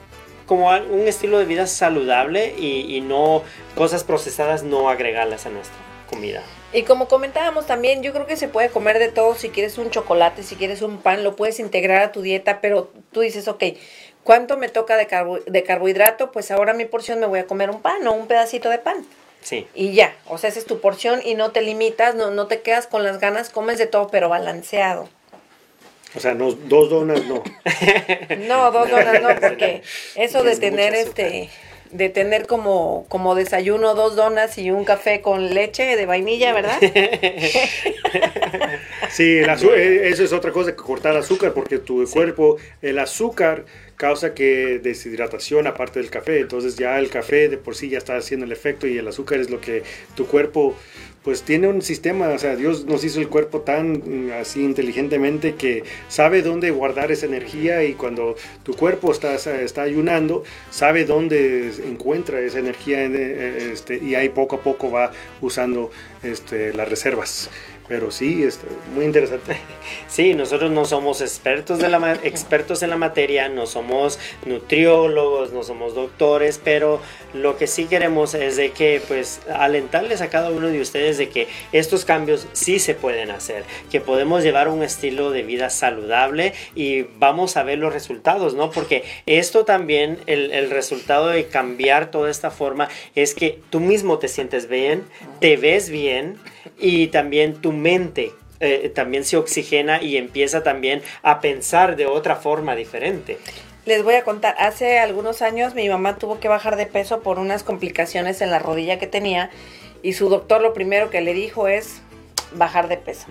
como 0.47 0.69
un 0.71 1.09
estilo 1.09 1.39
de 1.39 1.47
vida 1.47 1.67
saludable 1.67 2.55
y, 2.59 3.01
no 3.01 3.43
cosas 3.75 4.05
procesadas, 4.05 4.63
no 4.63 4.91
agregarlas 4.91 5.47
a 5.47 5.51
nuestra 5.51 5.77
comida. 6.11 6.43
Y 6.73 6.83
como 6.83 7.07
comentábamos 7.07 7.67
también, 7.67 8.03
yo 8.03 8.13
creo 8.13 8.27
que 8.27 8.37
se 8.37 8.49
puede 8.49 8.69
comer 8.69 8.99
de 8.99 9.09
todo. 9.09 9.35
Si 9.37 9.49
quieres 9.51 9.79
un 9.79 9.91
chocolate, 9.91 10.43
si 10.43 10.57
quieres 10.57 10.83
un 10.83 10.99
pan, 10.99 11.23
lo 11.23 11.37
puedes 11.37 11.61
integrar 11.61 12.03
a 12.03 12.13
tu 12.13 12.21
dieta, 12.21 12.61
pero 12.61 12.91
tú 13.13 13.21
dices, 13.21 13.47
ok, 13.47 13.63
¿cuánto 14.25 14.57
me 14.57 14.69
toca 14.69 14.97
de, 14.97 15.07
de 15.47 15.63
carbohidrato? 15.63 16.33
Pues 16.33 16.51
ahora 16.51 16.75
mi 16.75 16.85
porción 16.85 17.21
me 17.21 17.27
voy 17.27 17.39
a 17.39 17.47
comer 17.47 17.71
un 17.71 17.81
pan 17.81 18.05
o 18.09 18.13
un 18.13 18.27
pedacito 18.27 18.71
de 18.71 18.79
pan. 18.79 19.07
Sí. 19.45 19.69
Y 19.75 19.93
ya, 19.93 20.17
o 20.27 20.39
sea, 20.39 20.49
esa 20.49 20.59
es 20.59 20.65
tu 20.65 20.81
porción 20.81 21.21
y 21.23 21.35
no 21.35 21.53
te 21.53 21.61
limitas, 21.61 22.15
no, 22.15 22.31
no 22.31 22.47
te 22.47 22.63
quedas 22.63 22.87
con 22.87 23.05
las 23.05 23.21
ganas, 23.21 23.51
comes 23.51 23.79
de 23.79 23.87
todo, 23.87 24.09
pero 24.09 24.29
balanceado. 24.29 25.09
O 26.17 26.21
sea, 26.21 26.35
no, 26.35 26.53
dos 26.53 26.89
donas 26.89 27.25
no. 27.27 27.43
no, 28.49 28.73
dos 28.73 28.91
donas 28.91 29.21
no, 29.21 29.29
porque 29.41 29.83
eso 30.17 30.43
de 30.43 30.57
tener 30.57 30.95
este 30.95 31.51
de 31.91 32.09
tener 32.09 32.47
como, 32.49 33.07
como 33.09 33.37
desayuno 33.37 33.95
dos 33.95 34.17
donas 34.17 34.59
y 34.59 34.73
un 34.73 34.85
café 34.85 35.21
con 35.21 35.55
leche 35.55 35.97
de 35.97 36.07
vainilla, 36.07 36.53
¿verdad? 36.53 36.77
sí, 39.11 39.23
eh, 39.23 40.09
eso 40.09 40.25
es 40.25 40.33
otra 40.33 40.51
cosa 40.51 40.73
que 40.73 40.77
cortar 40.77 41.17
azúcar, 41.17 41.53
porque 41.53 41.79
tu 41.79 42.05
cuerpo, 42.11 42.57
el 42.83 42.99
azúcar 42.99 43.65
causa 43.97 44.35
que 44.35 44.81
deshidratación 44.83 45.67
aparte 45.67 46.01
del 46.01 46.11
café, 46.11 46.41
entonces 46.41 46.77
ya 46.77 46.99
el 46.99 47.11
café 47.11 47.49
de 47.49 47.57
por 47.57 47.75
sí 47.77 47.89
ya 47.89 47.99
está 47.99 48.17
haciendo 48.17 48.47
el 48.47 48.53
efecto 48.53 48.87
y 48.87 48.99
el 48.99 49.07
azúcar 49.09 49.41
es 49.41 49.51
lo 49.51 49.61
que 49.61 49.83
tu 50.15 50.27
cuerpo 50.27 50.75
pues 51.25 51.43
tiene 51.43 51.69
un 51.69 51.81
sistema, 51.81 52.29
o 52.29 52.39
sea, 52.39 52.55
Dios 52.55 52.85
nos 52.85 53.03
hizo 53.03 53.19
el 53.19 53.29
cuerpo 53.29 53.63
tan 53.63 54.27
mm, 54.27 54.33
así 54.33 54.63
inteligentemente 54.63 55.55
que 55.55 55.83
sabe 56.07 56.43
dónde 56.43 56.71
guardar 56.71 57.11
esa 57.11 57.25
energía 57.25 57.83
y 57.83 57.95
cuando 57.95 58.37
tu 58.63 58.75
cuerpo 58.77 59.11
está, 59.11 59.35
está 59.35 59.83
ayunando, 59.83 60.45
sabe 60.71 61.07
dónde 61.07 61.73
encuentra 61.89 62.41
esa 62.41 62.59
energía 62.59 63.03
eh, 63.07 63.71
este, 63.73 63.97
y 63.97 64.15
ahí 64.17 64.29
poco 64.29 64.57
a 64.57 64.63
poco 64.63 64.91
va 64.91 65.13
usando 65.41 65.91
este, 66.23 66.75
las 66.75 66.91
reservas. 66.91 67.49
Pero 67.87 68.11
sí, 68.11 68.43
es 68.43 68.61
muy 68.95 69.05
interesante. 69.05 69.57
Sí, 70.09 70.33
nosotros 70.33 70.71
no 70.71 70.85
somos 70.85 71.21
expertos, 71.21 71.79
de 71.81 71.89
la, 71.89 72.13
expertos 72.23 72.83
en 72.83 72.91
la 72.91 72.97
materia, 72.97 73.49
no 73.49 73.67
somos 73.67 74.19
nutriólogos, 74.47 75.53
no 75.53 75.65
somos 75.65 75.95
doctores, 75.95 76.61
pero 76.63 77.01
lo 77.33 77.59
que 77.59 77.67
sí 77.67 77.87
queremos 77.87 78.35
es 78.35 78.57
de 78.57 78.71
que, 78.71 79.03
pues, 79.07 79.41
alentarles 79.53 80.21
a 80.21 80.31
cada 80.31 80.51
uno 80.51 80.69
de 80.69 80.81
ustedes 80.81 81.19
de 81.19 81.29
que 81.29 81.49
estos 81.73 82.05
cambios 82.05 82.47
sí 82.53 82.79
se 82.79 82.95
pueden 82.95 83.31
hacer, 83.31 83.65
que 83.91 84.01
podemos 84.01 84.45
llevar 84.45 84.69
un 84.69 84.85
estilo 84.85 85.33
de 85.33 85.43
vida 85.43 85.69
saludable 85.69 86.55
y 86.77 87.03
vamos 87.19 87.57
a 87.57 87.65
ver 87.65 87.79
los 87.79 87.93
resultados, 87.93 88.55
¿no? 88.55 88.71
Porque 88.71 89.03
esto 89.27 89.65
también, 89.65 90.19
el, 90.27 90.53
el 90.53 90.71
resultado 90.71 91.29
de 91.29 91.47
cambiar 91.47 92.11
toda 92.11 92.31
esta 92.31 92.51
forma 92.51 92.89
es 93.17 93.35
que 93.35 93.59
tú 93.71 93.81
mismo 93.81 94.19
te 94.19 94.29
sientes 94.29 94.69
bien, 94.69 95.03
te 95.41 95.57
ves 95.57 95.91
bien 95.91 96.39
y 96.79 97.09
también 97.09 97.55
tu 97.55 97.73
mente 97.73 98.33
eh, 98.61 98.91
también 98.95 99.25
se 99.25 99.37
oxigena 99.37 100.03
y 100.03 100.17
empieza 100.17 100.63
también 100.63 101.03
a 101.23 101.41
pensar 101.41 101.97
de 101.97 102.07
otra 102.07 102.37
forma 102.37 102.75
diferente. 102.77 103.39
Les 103.85 104.03
voy 104.03 104.15
a 104.15 104.25
contar, 104.25 104.55
hace 104.59 104.99
algunos 104.99 105.43
años 105.43 105.75
mi 105.75 105.89
mamá 105.89 106.17
tuvo 106.17 106.41
que 106.41 106.49
bajar 106.49 106.77
de 106.77 106.87
peso 106.87 107.21
por 107.21 107.39
unas 107.39 107.63
complicaciones 107.63 108.41
en 108.41 108.51
la 108.51 108.59
rodilla 108.59 108.99
que 108.99 109.07
tenía 109.07 109.51
y 110.03 110.15
su 110.15 110.29
doctor 110.29 110.63
lo 110.63 110.73
primero 110.73 111.11
que 111.11 111.21
le 111.21 111.35
dijo 111.35 111.69
es 111.69 112.01
bajar 112.53 112.89
de 112.89 112.97
peso. 112.97 113.27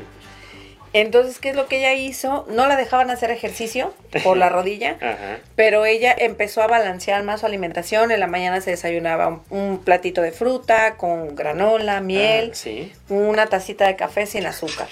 Entonces, 0.93 1.39
¿qué 1.39 1.49
es 1.49 1.55
lo 1.55 1.67
que 1.67 1.79
ella 1.79 1.93
hizo? 1.93 2.45
No 2.49 2.67
la 2.67 2.75
dejaban 2.75 3.09
hacer 3.09 3.31
ejercicio 3.31 3.93
por 4.23 4.37
la 4.37 4.49
rodilla, 4.49 4.97
Ajá. 5.01 5.39
pero 5.55 5.85
ella 5.85 6.15
empezó 6.17 6.61
a 6.61 6.67
balancear 6.67 7.23
más 7.23 7.39
su 7.39 7.47
alimentación. 7.47 8.11
En 8.11 8.19
la 8.19 8.27
mañana 8.27 8.61
se 8.61 8.69
desayunaba 8.71 9.27
un, 9.27 9.41
un 9.49 9.77
platito 9.79 10.21
de 10.21 10.31
fruta 10.31 10.95
con 10.97 11.35
granola, 11.35 11.99
miel, 11.99 12.49
Ah, 12.51 12.55
sí. 12.55 12.93
una 13.09 13.47
tacita 13.47 13.87
de 13.87 13.95
café 13.95 14.27
sin 14.27 14.45
azúcar. 14.45 14.87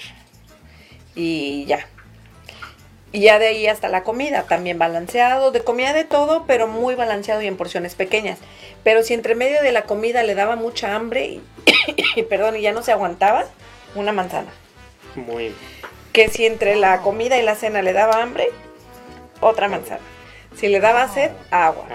Y 1.14 1.64
ya. 1.66 1.86
Y 3.12 3.20
ya 3.20 3.38
de 3.38 3.48
ahí 3.48 3.66
hasta 3.66 3.88
la 3.88 4.02
comida, 4.04 4.44
también 4.44 4.78
balanceado, 4.78 5.50
de 5.50 5.60
comida 5.62 5.92
de 5.92 6.04
todo, 6.04 6.44
pero 6.46 6.66
muy 6.66 6.94
balanceado 6.94 7.42
y 7.42 7.46
en 7.46 7.58
porciones 7.58 7.94
pequeñas. 7.94 8.38
Pero 8.84 9.02
si 9.02 9.12
entre 9.14 9.34
medio 9.34 9.62
de 9.62 9.70
la 9.70 9.82
comida 9.82 10.22
le 10.22 10.34
daba 10.34 10.56
mucha 10.56 10.94
hambre 10.96 11.26
y, 11.26 12.22
perdón, 12.30 12.56
y 12.56 12.62
ya 12.62 12.72
no 12.72 12.82
se 12.82 12.90
aguantaba, 12.90 13.44
una 13.94 14.12
manzana. 14.12 14.48
Muy 15.14 15.54
Que 16.12 16.28
si 16.28 16.46
entre 16.46 16.76
la 16.76 17.00
comida 17.00 17.38
y 17.38 17.42
la 17.42 17.54
cena 17.54 17.82
le 17.82 17.92
daba 17.92 18.22
hambre, 18.22 18.48
otra 19.40 19.68
manzana. 19.68 20.00
Si 20.56 20.68
le 20.68 20.80
daba 20.80 21.08
sed, 21.08 21.30
agua. 21.50 21.86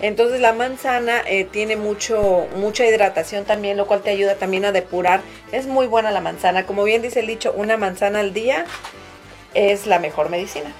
Entonces 0.00 0.40
la 0.40 0.52
manzana 0.52 1.20
eh, 1.26 1.44
tiene 1.44 1.76
mucho, 1.76 2.46
mucha 2.56 2.86
hidratación 2.86 3.44
también, 3.44 3.76
lo 3.76 3.86
cual 3.86 4.02
te 4.02 4.10
ayuda 4.10 4.36
también 4.36 4.64
a 4.64 4.72
depurar. 4.72 5.20
Es 5.50 5.66
muy 5.66 5.86
buena 5.86 6.10
la 6.10 6.20
manzana. 6.20 6.64
Como 6.64 6.84
bien 6.84 7.02
dice 7.02 7.20
el 7.20 7.26
dicho, 7.26 7.52
una 7.52 7.76
manzana 7.76 8.20
al 8.20 8.32
día 8.32 8.66
es 9.54 9.86
la 9.86 9.98
mejor 9.98 10.30
medicina. 10.30 10.72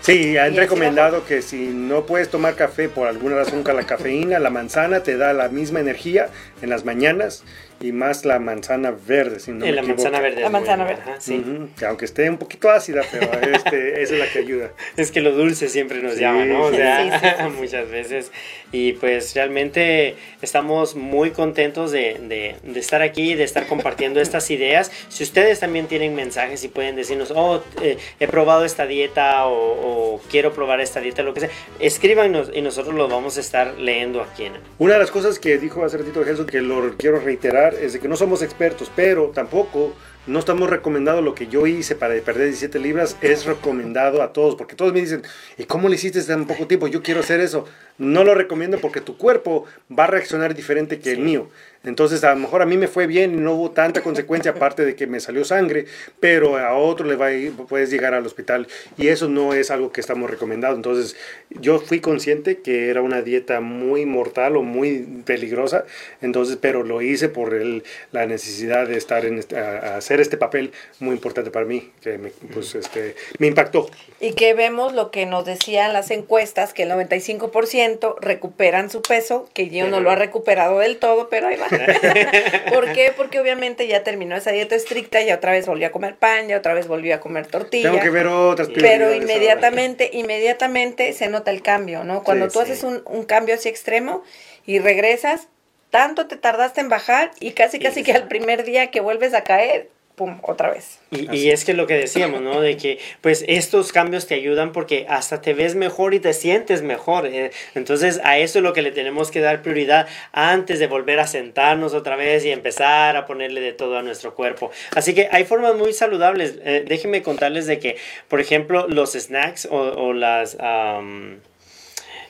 Sí, 0.00 0.38
han 0.38 0.56
recomendado 0.56 1.24
que 1.26 1.42
si 1.42 1.68
no 1.68 2.06
puedes 2.06 2.30
tomar 2.30 2.54
café 2.54 2.88
por 2.88 3.08
alguna 3.08 3.34
razón 3.34 3.62
con 3.64 3.76
la 3.76 3.82
cafeína, 3.82 4.38
la 4.38 4.48
manzana 4.48 5.02
te 5.02 5.16
da 5.16 5.32
la 5.32 5.48
misma 5.48 5.80
energía 5.80 6.28
en 6.62 6.70
las 6.70 6.84
mañanas 6.84 7.42
y 7.80 7.92
más 7.92 8.24
la 8.24 8.38
manzana 8.38 8.90
verde, 9.06 9.38
si 9.40 9.52
no 9.52 9.64
Eh, 9.64 9.68
me 9.68 9.72
la 9.72 9.80
equivoco. 9.82 10.02
manzana 10.02 10.20
verde. 10.20 10.40
La 10.42 10.50
manzana 10.50 10.84
buena, 10.84 10.98
verde. 10.98 11.10
ajá, 11.12 11.20
sí. 11.20 11.38
Ujú, 11.38 11.68
que 11.78 11.86
aunque 11.86 12.04
esté 12.04 12.28
un 12.28 12.38
poquito 12.38 12.70
ácida, 12.70 13.02
pero 13.12 13.26
este, 13.54 14.02
esa 14.02 14.14
es 14.14 14.18
la 14.20 14.26
que 14.28 14.38
ayuda. 14.40 14.70
Es 14.96 15.10
que 15.12 15.20
lo 15.20 15.32
dulce 15.32 15.68
siempre 15.68 16.02
nos 16.02 16.14
Sí. 16.14 16.20
llama, 16.20 16.44
¿no? 16.44 16.62
O 16.64 16.72
sea, 16.72 17.02
Sí, 17.04 17.10
sí, 17.10 17.18
sí, 17.38 17.42
sí. 17.44 17.50
muchas 17.58 17.90
veces. 17.90 18.32
Y 18.72 18.92
pues 18.94 19.34
realmente 19.34 20.16
estamos 20.42 20.94
muy 20.94 21.30
contentos 21.30 21.90
de, 21.92 22.18
de- 22.20 22.56
de 22.62 22.80
estar 22.80 23.00
aquí, 23.02 23.34
de 23.34 23.44
estar 23.44 23.66
compartiendo 23.66 24.20
estas 24.20 24.50
ideas. 24.50 24.90
Si 25.08 25.22
ustedes 25.22 25.60
también 25.60 25.86
tienen 25.86 26.14
mensajes 26.14 26.64
y 26.64 26.68
pueden 26.68 26.96
decirnos, 26.96 27.32
oh, 27.34 27.62
eh, 27.82 27.96
he 28.20 28.26
probado 28.28 28.64
esta 28.64 28.86
dieta 28.86 29.46
o, 29.46 30.14
o 30.16 30.20
quiero 30.30 30.52
probar 30.52 30.80
esta 30.80 31.00
dieta, 31.00 31.22
lo 31.22 31.32
que 31.34 31.40
sea, 31.40 31.50
escríbanos 31.80 32.50
y 32.52 32.60
nosotros 32.60 32.94
lo 32.94 33.08
vamos 33.08 33.36
a 33.38 33.40
estar 33.40 33.74
leyendo 33.78 34.20
aquí 34.22 34.44
en 34.44 34.52
Una 34.78 34.94
de 34.94 34.98
las 35.00 35.10
cosas 35.10 35.38
que 35.38 35.58
dijo 35.58 35.84
hace 35.84 35.98
ratito 35.98 36.24
Jesús, 36.24 36.46
que 36.46 36.60
lo 36.60 36.96
quiero 36.96 37.20
reiterar, 37.20 37.67
es 37.74 37.92
de 37.92 38.00
que 38.00 38.08
no 38.08 38.16
somos 38.16 38.42
expertos, 38.42 38.90
pero 38.94 39.28
tampoco 39.28 39.94
no 40.26 40.38
estamos 40.38 40.68
recomendando 40.68 41.22
lo 41.22 41.34
que 41.34 41.46
yo 41.46 41.66
hice 41.66 41.94
para 41.94 42.14
perder 42.20 42.48
17 42.48 42.78
libras, 42.78 43.16
es 43.22 43.46
recomendado 43.46 44.22
a 44.22 44.32
todos, 44.32 44.56
porque 44.56 44.76
todos 44.76 44.92
me 44.92 45.00
dicen, 45.00 45.22
¿y 45.56 45.64
cómo 45.64 45.88
le 45.88 45.94
hiciste 45.94 46.22
tan 46.22 46.46
poco 46.46 46.66
tiempo? 46.66 46.86
Yo 46.86 47.02
quiero 47.02 47.20
hacer 47.20 47.40
eso. 47.40 47.64
No 47.96 48.24
lo 48.24 48.34
recomiendo 48.34 48.78
porque 48.78 49.00
tu 49.00 49.16
cuerpo 49.16 49.64
va 49.96 50.04
a 50.04 50.08
reaccionar 50.08 50.54
diferente 50.54 51.00
que 51.00 51.12
el 51.12 51.20
mío. 51.20 51.48
Entonces, 51.84 52.24
a 52.24 52.30
lo 52.34 52.40
mejor 52.40 52.60
a 52.62 52.66
mí 52.66 52.76
me 52.76 52.88
fue 52.88 53.06
bien 53.06 53.34
y 53.34 53.36
no 53.36 53.54
hubo 53.54 53.70
tanta 53.70 54.02
consecuencia 54.02 54.50
aparte 54.50 54.84
de 54.84 54.96
que 54.96 55.06
me 55.06 55.20
salió 55.20 55.44
sangre, 55.44 55.86
pero 56.20 56.56
a 56.58 56.74
otro 56.76 57.06
le 57.06 57.14
va 57.16 57.26
a 57.26 57.32
ir- 57.32 57.52
puedes 57.68 57.90
llegar 57.90 58.14
al 58.14 58.26
hospital 58.26 58.66
y 58.96 59.08
eso 59.08 59.28
no 59.28 59.54
es 59.54 59.70
algo 59.70 59.92
que 59.92 60.00
estamos 60.00 60.28
recomendando. 60.28 60.76
Entonces, 60.76 61.16
yo 61.50 61.78
fui 61.78 62.00
consciente 62.00 62.58
que 62.62 62.90
era 62.90 63.00
una 63.00 63.22
dieta 63.22 63.60
muy 63.60 64.06
mortal 64.06 64.56
o 64.56 64.62
muy 64.62 65.22
peligrosa, 65.24 65.84
entonces, 66.20 66.58
pero 66.60 66.82
lo 66.82 67.00
hice 67.00 67.28
por 67.28 67.54
el- 67.54 67.84
la 68.12 68.26
necesidad 68.26 68.86
de 68.88 68.96
estar 68.96 69.24
en 69.24 69.38
este- 69.38 69.58
a, 69.58 69.94
a 69.94 69.96
hacer 69.98 70.20
este 70.20 70.36
papel 70.36 70.72
muy 70.98 71.14
importante 71.14 71.50
para 71.50 71.64
mí, 71.64 71.92
que 72.02 72.18
me, 72.18 72.30
pues, 72.52 72.74
este, 72.74 73.14
me 73.38 73.46
impactó. 73.46 73.88
Y 74.20 74.32
que 74.32 74.52
vemos 74.54 74.92
lo 74.94 75.10
que 75.12 75.26
nos 75.26 75.44
decían 75.44 75.92
las 75.92 76.10
encuestas, 76.10 76.74
que 76.74 76.82
el 76.82 76.88
95% 76.90 78.16
recuperan 78.20 78.90
su 78.90 79.00
peso, 79.00 79.48
que 79.54 79.68
yo 79.70 79.88
no 79.88 80.00
lo 80.00 80.10
ha 80.10 80.16
recuperado 80.16 80.80
del 80.80 80.98
todo, 80.98 81.28
pero 81.28 81.46
ahí 81.46 81.56
va. 81.56 81.67
¿Por 82.72 82.92
qué? 82.92 83.12
Porque 83.16 83.40
obviamente 83.40 83.86
ya 83.86 84.02
terminó 84.02 84.36
esa 84.36 84.50
dieta 84.52 84.74
estricta, 84.74 85.20
ya 85.22 85.36
otra 85.36 85.52
vez 85.52 85.66
volvió 85.66 85.86
a 85.86 85.90
comer 85.90 86.16
pan, 86.16 86.48
ya 86.48 86.58
otra 86.58 86.74
vez 86.74 86.86
volvió 86.86 87.14
a 87.14 87.20
comer 87.20 87.46
tortilla. 87.46 87.90
Tengo 87.90 88.02
que 88.02 88.10
ver 88.10 88.26
otras 88.26 88.68
Pero 88.68 89.14
inmediatamente, 89.14 90.10
inmediatamente 90.12 91.12
se 91.12 91.28
nota 91.28 91.50
el 91.50 91.62
cambio, 91.62 92.04
¿no? 92.04 92.22
Cuando 92.22 92.46
Sí, 92.48 92.52
tú 92.54 92.64
sí. 92.64 92.72
haces 92.72 92.82
un, 92.84 93.02
un 93.06 93.24
cambio 93.24 93.54
así 93.54 93.68
extremo 93.68 94.22
y 94.66 94.78
regresas, 94.78 95.48
tanto 95.90 96.26
te 96.26 96.36
tardaste 96.36 96.80
en 96.80 96.88
bajar 96.88 97.30
y 97.40 97.52
casi 97.52 97.78
casi 97.78 98.02
que 98.02 98.12
al 98.12 98.28
primer 98.28 98.64
día 98.64 98.90
que 98.90 99.00
vuelves 99.00 99.34
a 99.34 99.42
caer, 99.42 99.88
pum, 100.18 100.38
otra 100.42 100.70
vez. 100.70 100.98
Y, 101.10 101.34
y 101.34 101.50
es 101.50 101.64
que 101.64 101.72
lo 101.72 101.86
que 101.86 101.94
decíamos, 101.94 102.42
¿no? 102.42 102.60
De 102.60 102.76
que 102.76 102.98
pues 103.22 103.42
estos 103.48 103.90
cambios 103.90 104.26
te 104.26 104.34
ayudan 104.34 104.72
porque 104.72 105.06
hasta 105.08 105.40
te 105.40 105.54
ves 105.54 105.74
mejor 105.74 106.12
y 106.12 106.20
te 106.20 106.34
sientes 106.34 106.82
mejor. 106.82 107.26
eh. 107.26 107.50
Entonces 107.74 108.20
a 108.22 108.36
eso 108.36 108.58
es 108.58 108.62
lo 108.62 108.74
que 108.74 108.82
le 108.82 108.90
tenemos 108.90 109.30
que 109.30 109.40
dar 109.40 109.62
prioridad 109.62 110.06
antes 110.32 110.78
de 110.78 110.86
volver 110.86 111.20
a 111.20 111.26
sentarnos 111.26 111.94
otra 111.94 112.16
vez 112.16 112.44
y 112.44 112.50
empezar 112.50 113.16
a 113.16 113.24
ponerle 113.24 113.62
de 113.62 113.72
todo 113.72 113.96
a 113.96 114.02
nuestro 114.02 114.34
cuerpo. 114.34 114.70
Así 114.94 115.14
que 115.14 115.28
hay 115.32 115.44
formas 115.46 115.74
muy 115.76 115.94
saludables. 115.94 116.56
Eh, 116.62 116.84
déjenme 116.86 117.22
contarles 117.22 117.66
de 117.66 117.78
que, 117.78 117.96
por 118.28 118.40
ejemplo, 118.40 118.86
los 118.88 119.12
snacks 119.12 119.66
o, 119.70 119.78
o 119.78 120.12
las... 120.12 120.58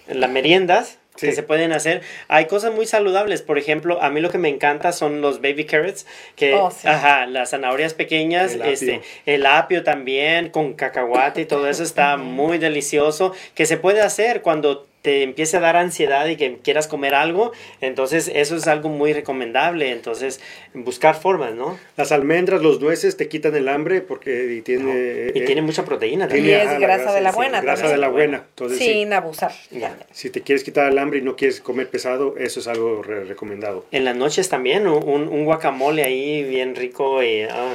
las 0.08 0.30
meriendas 0.30 0.98
que 1.20 1.32
se 1.32 1.42
pueden 1.42 1.72
hacer. 1.72 2.02
Hay 2.28 2.46
cosas 2.46 2.72
muy 2.72 2.86
saludables. 2.86 3.42
Por 3.42 3.58
ejemplo, 3.58 4.00
a 4.02 4.10
mí 4.10 4.20
lo 4.20 4.30
que 4.30 4.38
me 4.38 4.48
encanta 4.48 4.92
son 4.92 5.20
los 5.20 5.40
baby 5.40 5.64
carrots, 5.64 6.06
que, 6.36 6.54
Oh, 6.54 6.70
sí. 6.70 6.86
ajá, 6.88 7.26
las 7.26 7.50
zanahorias 7.50 7.94
pequeñas, 7.94 8.52
El 8.54 8.62
apio. 8.62 8.72
este, 8.72 9.00
el 9.26 9.46
apio 9.46 9.82
también, 9.84 10.50
con 10.50 10.74
cacahuate 10.74 11.42
y 11.42 11.44
todo 11.46 11.68
eso 11.68 11.82
está 11.82 12.16
muy 12.18 12.58
delicioso, 12.58 13.32
que 13.54 13.66
se 13.66 13.76
puede 13.76 14.00
hacer 14.00 14.42
cuando 14.42 14.86
te 15.08 15.22
empiece 15.22 15.56
a 15.56 15.60
dar 15.60 15.76
ansiedad 15.76 16.26
y 16.26 16.36
que 16.36 16.58
quieras 16.58 16.86
comer 16.86 17.14
algo, 17.14 17.52
entonces 17.80 18.30
eso 18.34 18.56
es 18.56 18.66
algo 18.66 18.90
muy 18.90 19.14
recomendable, 19.14 19.90
entonces 19.90 20.38
buscar 20.74 21.14
formas, 21.14 21.54
¿no? 21.54 21.78
Las 21.96 22.12
almendras, 22.12 22.60
los 22.60 22.78
nueces 22.78 23.16
te 23.16 23.26
quitan 23.28 23.56
el 23.56 23.68
hambre 23.70 24.02
porque 24.02 24.52
y 24.52 24.60
tiene... 24.60 25.30
Y 25.34 25.38
eh, 25.40 25.44
tiene 25.46 25.62
mucha 25.62 25.86
proteína 25.86 26.26
Y 26.26 26.28
también. 26.28 26.60
es 26.60 26.66
ajá, 26.68 26.78
grasa 26.78 27.14
de 27.14 27.22
la 27.22 27.30
sí, 27.30 27.36
buena 27.36 27.60
Grasa 27.62 27.82
también. 27.84 27.96
de 27.96 28.00
la 28.02 28.08
buena. 28.08 28.36
Entonces, 28.50 28.78
sí, 28.78 28.84
Sin 28.84 29.12
abusar. 29.14 29.52
Ya. 29.70 29.96
si 30.12 30.28
te 30.28 30.42
quieres 30.42 30.62
quitar 30.62 30.92
el 30.92 30.98
hambre 30.98 31.20
y 31.20 31.22
no 31.22 31.36
quieres 31.36 31.62
comer 31.62 31.88
pesado, 31.88 32.36
eso 32.36 32.60
es 32.60 32.68
algo 32.68 33.02
re- 33.02 33.24
recomendado. 33.24 33.86
En 33.90 34.04
las 34.04 34.14
noches 34.14 34.50
también, 34.50 34.86
un, 34.86 35.28
un 35.28 35.44
guacamole 35.46 36.04
ahí 36.04 36.44
bien 36.44 36.74
rico 36.76 37.22
y... 37.22 37.44
ah, 37.44 37.74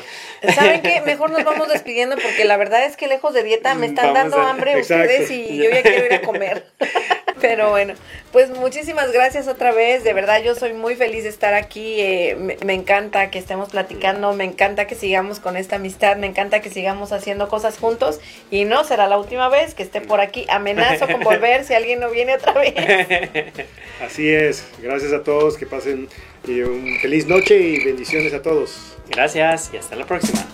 ¿Saben 0.53 0.81
qué? 0.84 1.01
Mejor 1.05 1.31
nos 1.31 1.43
vamos 1.43 1.67
despidiendo 1.67 2.15
porque 2.15 2.45
la 2.45 2.57
verdad 2.57 2.86
es 2.86 2.95
que 2.95 3.07
lejos 3.07 3.34
de 3.34 3.41
dieta 3.43 3.73
me 3.73 3.88
están 3.88 4.13
Vamos 4.13 4.31
dando 4.31 4.38
a- 4.38 4.49
hambre 4.51 4.73
Exacto. 4.77 5.11
ustedes 5.11 5.31
y 5.31 5.57
yo 5.57 5.69
ya 5.71 5.81
quiero 5.81 6.05
ir 6.05 6.13
a 6.13 6.21
comer. 6.21 6.65
Pero 7.41 7.69
bueno, 7.69 7.93
pues 8.32 8.49
muchísimas 8.49 9.11
gracias 9.11 9.47
otra 9.47 9.71
vez. 9.71 10.03
De 10.03 10.13
verdad 10.13 10.41
yo 10.43 10.55
soy 10.55 10.74
muy 10.74 10.95
feliz 10.95 11.24
de 11.24 11.30
estar 11.30 11.53
aquí. 11.53 11.99
eh, 11.99 12.36
me, 12.38 12.57
me 12.65 12.74
encanta 12.74 13.30
que 13.32 13.39
estemos 13.39 13.69
platicando, 13.69 14.34
me 14.34 14.43
encanta 14.43 14.88
que 14.88 14.95
sigamos 14.95 15.39
con 15.39 15.57
esta 15.57 15.78
amistad, 15.78 16.17
me 16.17 16.28
encanta 16.28 16.61
que 16.61 16.69
sigamos 16.69 17.11
haciendo 17.11 17.49
cosas 17.49 17.78
juntos 17.78 18.19
y 18.51 18.65
no 18.65 18.84
será 18.84 19.07
la 19.07 19.17
última 19.17 19.49
vez 19.49 19.74
que 19.74 19.84
esté 19.84 20.01
por 20.01 20.21
aquí. 20.21 20.45
Amenazo 20.49 21.07
con 21.07 21.21
volver 21.21 21.65
si 21.65 21.74
alguien 21.74 21.99
no 21.99 22.09
viene 22.09 22.36
otra 22.36 22.53
vez. 22.53 22.74
Así 24.01 24.30
es. 24.30 24.65
Gracias 24.80 25.13
a 25.13 25.24
todos. 25.24 25.57
Que 25.57 25.65
pasen 25.65 26.09
eh, 26.47 26.63
un 26.63 26.99
feliz 26.99 27.28
noche 27.28 27.57
y 27.57 27.84
bendiciones 27.84 28.34
a 28.34 28.41
todos. 28.41 28.97
Gracias 29.09 29.71
y 29.74 29.78
hasta 29.78 29.95
la 29.95 30.05
próxima. 30.05 30.45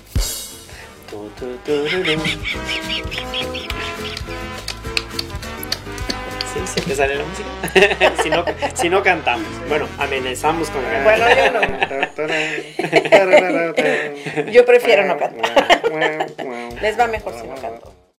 Siempre 6.90 6.96
sale 6.96 7.16
la 7.16 7.24
música. 7.24 7.50
si, 8.24 8.30
no, 8.32 8.46
si 8.74 8.90
no 8.90 9.04
cantamos. 9.04 9.48
Bueno, 9.68 9.88
amenazamos 10.00 10.70
con 10.72 10.82
cantar. 10.82 11.04
Bueno, 11.04 11.26
yo 11.36 11.52
no. 11.52 11.62
Yo 14.52 14.66
prefiero 14.66 15.06
no 15.06 15.18
cantar. 15.18 15.82
Les 16.82 17.00
va 17.00 17.06
mejor 17.08 17.36
si 17.40 17.46
no 17.46 17.54
canto. 17.56 17.99